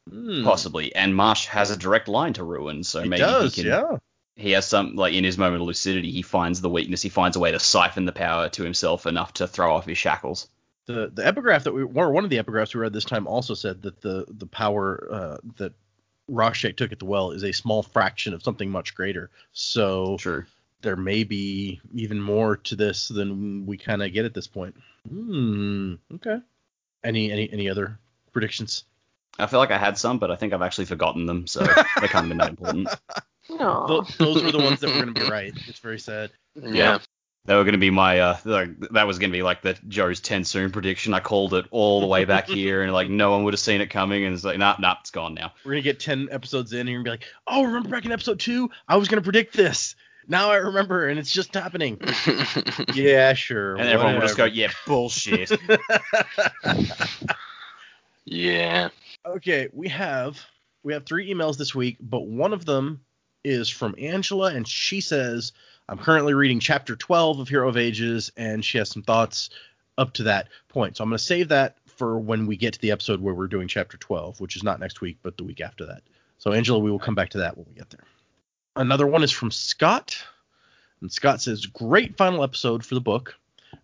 [0.09, 0.45] Hmm.
[0.45, 0.95] possibly.
[0.95, 3.71] And Marsh has a direct line to Ruin, so He maybe does, he can.
[3.71, 3.97] yeah.
[4.37, 7.01] He has some like in his moment of lucidity, he finds the weakness.
[7.01, 9.97] He finds a way to siphon the power to himself enough to throw off his
[9.97, 10.47] shackles.
[10.87, 13.53] The the epigraph that we or one of the epigraphs we read this time also
[13.53, 15.73] said that the the power uh, that
[16.29, 19.29] Rashek took at the well is a small fraction of something much greater.
[19.51, 20.45] So True.
[20.81, 24.75] there may be even more to this than we kind of get at this point.
[25.09, 25.95] Hmm.
[26.15, 26.39] Okay.
[27.03, 27.99] Any any any other
[28.31, 28.85] predictions?
[29.39, 31.59] I feel like I had some, but I think I've actually forgotten them, so
[32.01, 32.89] they can't be that important.
[33.49, 33.87] Aw.
[33.87, 35.53] Th- those were the ones that were going to be right.
[35.67, 36.31] It's very sad.
[36.55, 36.99] Yeah.
[37.47, 39.77] They were going to be my uh, like, that was going to be like the
[39.87, 41.13] Joe's TenSoon prediction.
[41.13, 43.79] I called it all the way back here, and like no one would have seen
[43.79, 45.53] it coming, and it's like nah, nah, it's gone now.
[45.63, 48.03] We're gonna get ten episodes in here and you're gonna be like, oh, remember back
[48.03, 49.95] in episode two, I was gonna predict this.
[50.27, 52.01] Now I remember, and it's just happening.
[52.93, 53.75] yeah, sure.
[53.75, 55.49] And everyone would just go, yeah, bullshit.
[58.25, 58.89] yeah.
[59.25, 60.37] okay, we have
[60.83, 62.99] we have three emails this week, but one of them
[63.45, 65.53] is from Angela, and she says,
[65.89, 69.49] "I'm currently reading chapter 12 of Hero of Ages, and she has some thoughts
[69.97, 70.97] up to that point.
[70.97, 73.47] So I'm going to save that for when we get to the episode where we're
[73.47, 76.03] doing chapter 12, which is not next week, but the week after that.
[76.37, 78.03] So Angela, we will come back to that when we get there.
[78.75, 80.17] Another one is from Scott,
[81.01, 83.35] and Scott says, "Great final episode for the book.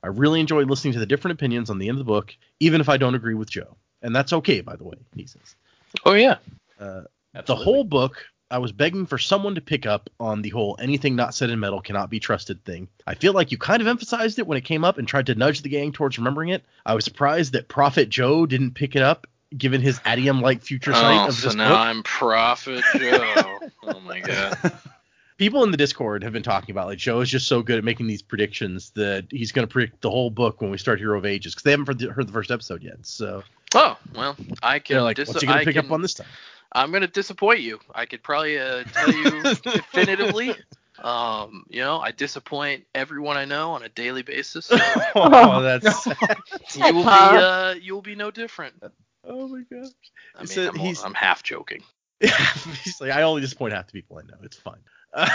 [0.03, 2.79] I really enjoyed listening to the different opinions on the end of the book, even
[2.79, 5.55] if I don't agree with Joe." And that's okay, by the way, he says.
[6.05, 6.37] Oh yeah.
[6.79, 7.03] Uh,
[7.45, 11.15] the whole book, I was begging for someone to pick up on the whole anything
[11.15, 12.87] not said in metal cannot be trusted thing.
[13.07, 15.35] I feel like you kind of emphasized it when it came up and tried to
[15.35, 16.63] nudge the gang towards remembering it.
[16.85, 19.25] I was surprised that Prophet Joe didn't pick it up,
[19.57, 21.77] given his atium like future sight Oh, of so this now book.
[21.79, 23.59] I'm Prophet Joe.
[23.83, 24.55] oh my god.
[25.37, 27.83] People in the Discord have been talking about like Joe is just so good at
[27.83, 31.17] making these predictions that he's going to predict the whole book when we start Hero
[31.17, 32.97] of Ages because they haven't heard the, heard the first episode yet.
[33.01, 33.41] So
[33.73, 34.93] Oh well, I can.
[34.93, 36.27] they're like, dis- what's he going to pick can- up on this time?
[36.73, 37.79] I'm gonna disappoint you.
[37.93, 40.55] I could probably uh, tell you definitively.
[41.03, 44.67] Um, you know, I disappoint everyone I know on a daily basis.
[44.71, 44.77] So
[45.15, 46.05] oh, that's
[46.75, 48.75] you will be uh, you will be no different.
[49.27, 49.91] oh my gosh.
[50.35, 51.83] I He mean, said I'm, he's- I'm half joking.
[52.19, 54.37] He's like, I only disappoint half the people I know.
[54.43, 54.79] It's fine.
[55.13, 55.29] Uh,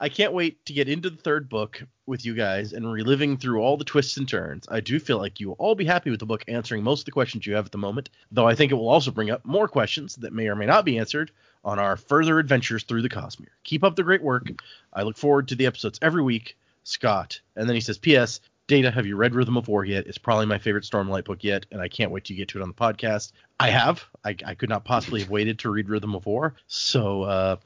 [0.00, 3.60] I can't wait to get into the third book with you guys and reliving through
[3.60, 4.66] all the twists and turns.
[4.70, 7.04] I do feel like you will all be happy with the book answering most of
[7.06, 9.44] the questions you have at the moment, though I think it will also bring up
[9.44, 11.30] more questions that may or may not be answered
[11.64, 13.48] on our further adventures through the Cosmere.
[13.64, 14.50] Keep up the great work.
[14.92, 16.56] I look forward to the episodes every week.
[16.84, 17.40] Scott.
[17.56, 18.40] And then he says, P.S.
[18.66, 20.06] Data, have you read Rhythm of War yet?
[20.06, 22.62] It's probably my favorite Stormlight book yet, and I can't wait to get to it
[22.62, 23.32] on the podcast.
[23.60, 24.02] I have.
[24.24, 26.54] I, I could not possibly have waited to read Rhythm of War.
[26.66, 27.56] So uh,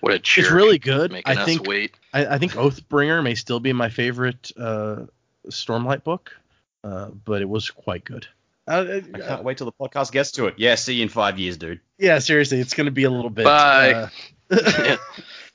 [0.00, 0.44] What a jerk.
[0.44, 1.10] it's really good.
[1.10, 1.98] making I us think wait.
[2.12, 5.06] I, I think Oathbringer may still be my favorite uh,
[5.48, 6.36] Stormlight book,
[6.84, 8.26] uh, but it was quite good.
[8.68, 10.54] Uh, I can't wait till the podcast gets to it.
[10.58, 11.80] Yeah, see you in five years, dude.
[11.98, 13.44] yeah, seriously, it's going to be a little bit.
[13.44, 14.10] Bye.
[14.50, 14.96] uh,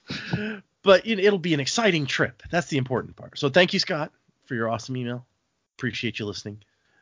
[0.84, 2.42] but it, it'll be an exciting trip.
[2.52, 3.38] That's the important part.
[3.38, 4.12] So thank you, Scott,
[4.48, 5.26] for your awesome email.
[5.78, 6.60] Appreciate you listening.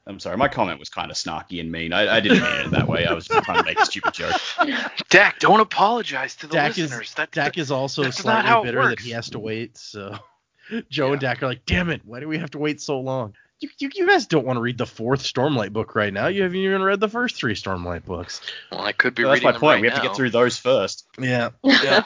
[0.07, 1.91] I'm sorry, my comment was kind of snarky and mean.
[1.91, 3.07] I, I didn't mean it that way.
[3.07, 4.39] I was just trying to make a stupid joke.
[5.09, 7.07] Dak, don't apologize to the Dak listeners.
[7.09, 9.77] is that, Dak is also slightly how it bitter that he has to wait.
[9.77, 10.15] So
[10.91, 13.33] Joe and Dak are like, "Damn it, why do we have to wait so long?"
[13.61, 16.27] You, you, you guys don't want to read the fourth Stormlight book right now.
[16.27, 18.41] You haven't even read the first three Stormlight books.
[18.71, 19.75] well, I could be Well, that's my them point.
[19.77, 21.07] right we have to get through those first.
[21.17, 21.49] Yeah.
[21.63, 22.03] Yeah.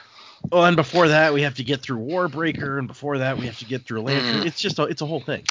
[0.51, 3.59] Well, and before that, we have to get through Warbreaker, and before that, we have
[3.59, 4.41] to get through Elantris.
[4.41, 4.45] Mm.
[4.45, 5.45] It's just a, it's a whole thing.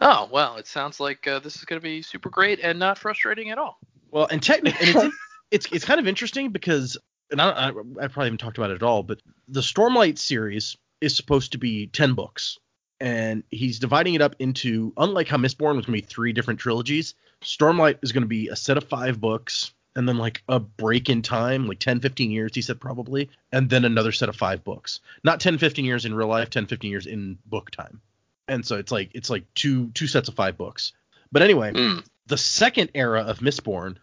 [0.00, 2.98] Oh well, it sounds like uh, this is going to be super great and not
[2.98, 3.78] frustrating at all.
[4.10, 5.16] Well, and technically, and it's,
[5.50, 6.98] it's it's kind of interesting because,
[7.30, 7.72] and I, I, I
[8.08, 11.86] probably haven't talked about it at all, but the Stormlight series is supposed to be
[11.86, 12.58] ten books,
[13.00, 16.58] and he's dividing it up into, unlike how Mistborn was going to be three different
[16.58, 20.58] trilogies, Stormlight is going to be a set of five books, and then like a
[20.60, 24.36] break in time, like 10, 15 years, he said probably, and then another set of
[24.36, 25.00] five books.
[25.24, 28.00] Not 10, 15 years in real life, 10, 15 years in book time.
[28.48, 30.92] And so it's like it's like two two sets of five books.
[31.30, 32.04] But anyway, Mm.
[32.26, 33.96] The second era of Mistborn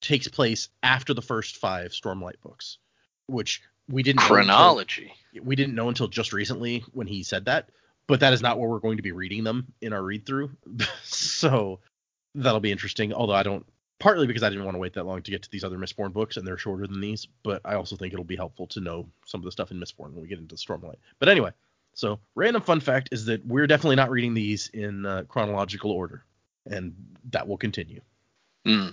[0.00, 2.78] takes place after the first five Stormlight books,
[3.26, 5.12] which we didn't know until- Chronology.
[5.42, 7.68] we didn't know until just recently when he said that,
[8.08, 10.50] but that is not where we're going to be reading them in our read through.
[11.04, 11.78] so
[12.34, 13.12] that'll be interesting.
[13.12, 13.64] Although I don't,
[14.02, 16.12] partly because I didn't want to wait that long to get to these other Mistborn
[16.12, 19.06] books and they're shorter than these, but I also think it'll be helpful to know
[19.26, 20.96] some of the stuff in Mistborn when we get into Stormlight.
[21.20, 21.52] But anyway,
[21.94, 26.24] so random fun fact is that we're definitely not reading these in uh, chronological order,
[26.66, 26.96] and
[27.30, 28.00] that will continue.
[28.66, 28.88] Hmm.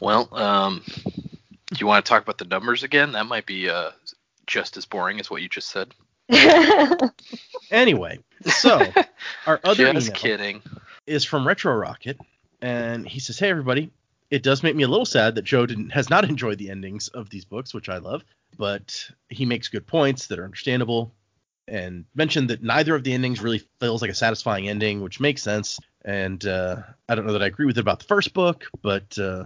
[0.00, 3.12] Well, um, do you want to talk about the numbers again?
[3.12, 3.92] That might be uh,
[4.46, 5.94] just as boring as what you just said.
[7.70, 8.86] Anyway, so
[9.46, 10.62] our other just email kidding.
[11.06, 12.18] is from Retro Rocket,
[12.60, 13.90] and he says, "Hey everybody,
[14.32, 17.08] it does make me a little sad that Joe didn't has not enjoyed the endings
[17.08, 18.24] of these books, which I love,
[18.56, 21.12] but he makes good points that are understandable,
[21.68, 25.42] and mentioned that neither of the endings really feels like a satisfying ending, which makes
[25.42, 25.78] sense.
[26.04, 26.78] And uh,
[27.08, 29.44] I don't know that I agree with it about the first book, but uh,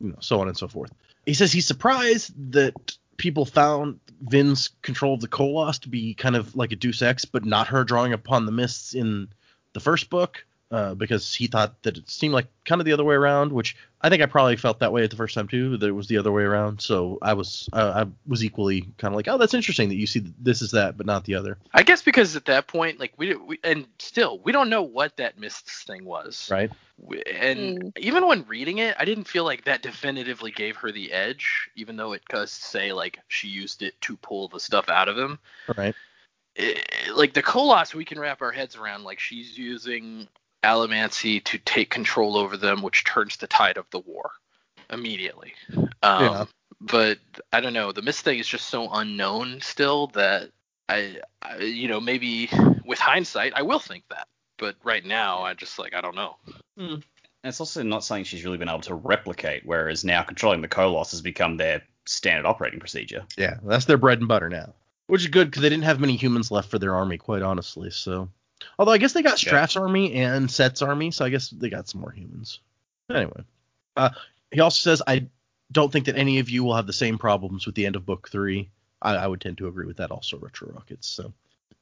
[0.00, 0.92] you know, so on and so forth.
[1.26, 6.36] He says he's surprised that people found Vin's control of the Koloss to be kind
[6.36, 9.28] of like a Deus Ex, but not her drawing upon the mists in
[9.74, 13.04] the first book, uh, because he thought that it seemed like kind of the other
[13.04, 15.76] way around, which I think I probably felt that way at the first time too,
[15.76, 16.80] that it was the other way around.
[16.80, 20.06] So I was uh, I was equally kind of like, oh, that's interesting that you
[20.06, 23.12] see this is that, but not the other, I guess because at that point, like
[23.16, 26.48] we, we and still we don't know what that mists thing was.
[26.50, 26.70] right?
[26.98, 27.98] We- And Mm.
[27.98, 31.96] even when reading it, I didn't feel like that definitively gave her the edge, even
[31.96, 35.38] though it does say like she used it to pull the stuff out of him.
[35.76, 35.94] Right.
[36.56, 39.04] It- like the Koloss, we can wrap our heads around.
[39.04, 40.26] Like she's using
[40.62, 44.30] Allomancy to take control over them, which turns the tide of the war
[44.90, 45.54] immediately.
[45.76, 46.44] Um, Yeah.
[46.80, 47.18] But
[47.52, 47.92] I don't know.
[47.92, 50.50] The mist thing is just so unknown still that
[50.88, 52.50] I, I, you know, maybe
[52.84, 54.28] with hindsight, I will think that.
[54.58, 56.36] But right now, I just like I don't know.
[56.78, 57.02] And
[57.44, 61.12] it's also not something she's really been able to replicate, whereas now controlling the Koloss
[61.12, 63.24] has become their standard operating procedure.
[63.36, 64.74] Yeah, that's their bread and butter now,
[65.06, 67.90] which is good because they didn't have many humans left for their army, quite honestly.
[67.90, 68.28] So,
[68.78, 69.48] although I guess they got Yeah.
[69.48, 72.60] Straff's army and Cett's army, so I guess they got some more humans.
[73.10, 73.42] Anyway,
[73.96, 74.10] uh,
[74.50, 75.26] he also says I
[75.72, 78.06] don't think that any of you will have the same problems with the end of
[78.06, 78.70] book three.
[79.02, 81.06] I, I would tend to agree with that also, Retro Rockets.
[81.06, 81.32] So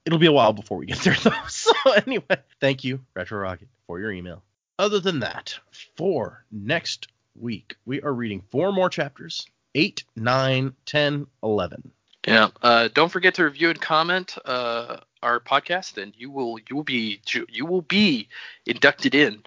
[0.04, 1.32] it'll be a while before we get there though.
[1.48, 1.72] So
[2.06, 4.42] anyway, thank you, Retro Rocket, for your email.
[4.78, 5.58] Other than that,
[5.96, 9.46] for next week, we are reading four more chapters
[9.76, 11.90] 8, nine, ten, eleven.
[12.26, 12.48] Yeah.
[12.62, 16.84] Uh, don't forget to review and comment uh, our podcast, and you will you will
[16.84, 18.28] be you will be
[18.66, 19.42] inducted in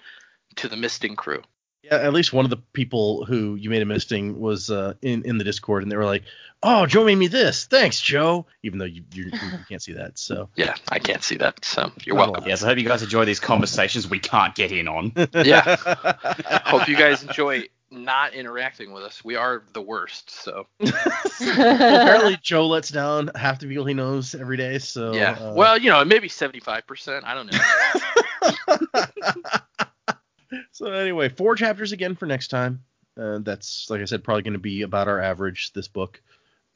[0.56, 1.42] to the Misting crew.
[1.82, 5.24] Yeah, at least one of the people who you made a misting was uh, in
[5.24, 6.24] in the Discord, and they were like,
[6.62, 7.66] "Oh, Joe made me this.
[7.66, 11.36] Thanks, Joe." Even though you you, you can't see that, so Yeah, I can't see
[11.36, 12.48] that, so you're Not welcome.
[12.48, 15.12] Yes, I hope you guys enjoy these conversations we can't get in on.
[15.32, 15.76] Yeah.
[16.66, 19.24] Hope you guys enjoy not interacting with us.
[19.24, 24.56] We are the worst, so Apparently, Joe lets down half the people he knows every
[24.56, 24.78] day.
[24.78, 25.32] So yeah.
[25.32, 27.24] uh, well, you know, maybe 75%.
[27.24, 27.58] I don't know.
[30.72, 32.82] so anyway, four chapters again for next time.
[33.18, 36.20] Uh, that's like I said, probably going to be about our average this book.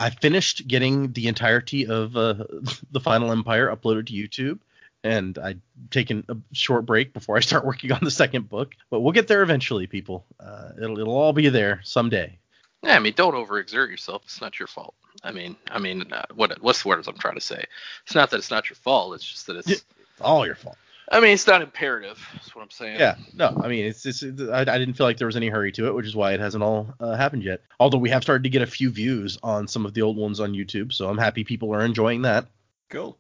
[0.01, 2.45] I finished getting the entirety of uh,
[2.91, 4.59] the Final Empire uploaded to YouTube,
[5.05, 5.61] and I'd
[5.91, 8.75] taken a short break before I start working on the second book.
[8.91, 10.25] But we'll get there eventually, people.
[10.39, 12.39] Uh, it'll it'll all be there someday.
[12.83, 14.23] Yeah, I mean, don't overexert yourself.
[14.25, 14.95] It's not your fault.
[15.23, 17.65] I mean, I mean, uh, what what's the words I'm trying to say?
[18.05, 19.15] It's not that it's not your fault.
[19.15, 19.71] It's just that it's.
[19.71, 19.85] It's
[20.21, 20.77] all your fault.
[21.11, 22.19] I mean, it's not imperative.
[22.33, 22.99] That's what I'm saying.
[22.99, 25.71] Yeah, no, I mean it's it's I, I didn't feel like there was any hurry
[25.73, 27.61] to it, which is why it hasn't all uh, happened yet.
[27.79, 30.41] Although we have started to get a few views on some of the old ones
[30.41, 32.47] on YouTube, so I'm happy people are enjoying that.
[32.89, 33.19] Cool.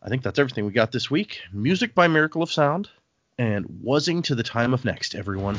[0.00, 1.40] I think that's everything we got this week.
[1.52, 2.88] Music by Miracle of Sound
[3.36, 5.56] and Wuzzing to the Time of Next, everyone.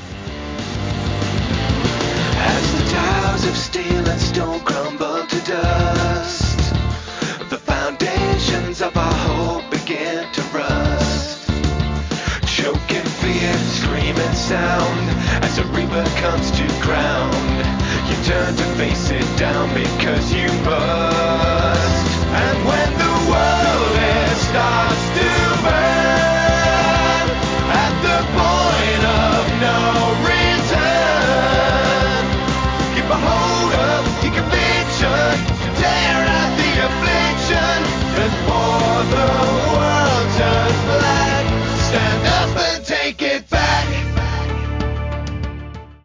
[2.37, 6.57] As the towers of steel and stone crumble to dust,
[7.49, 11.49] the foundations of our hope begin to rust.
[12.47, 15.09] Choking fear, screaming sound,
[15.43, 17.35] as reaper comes to ground.
[18.07, 20.49] You turn to face it down because you.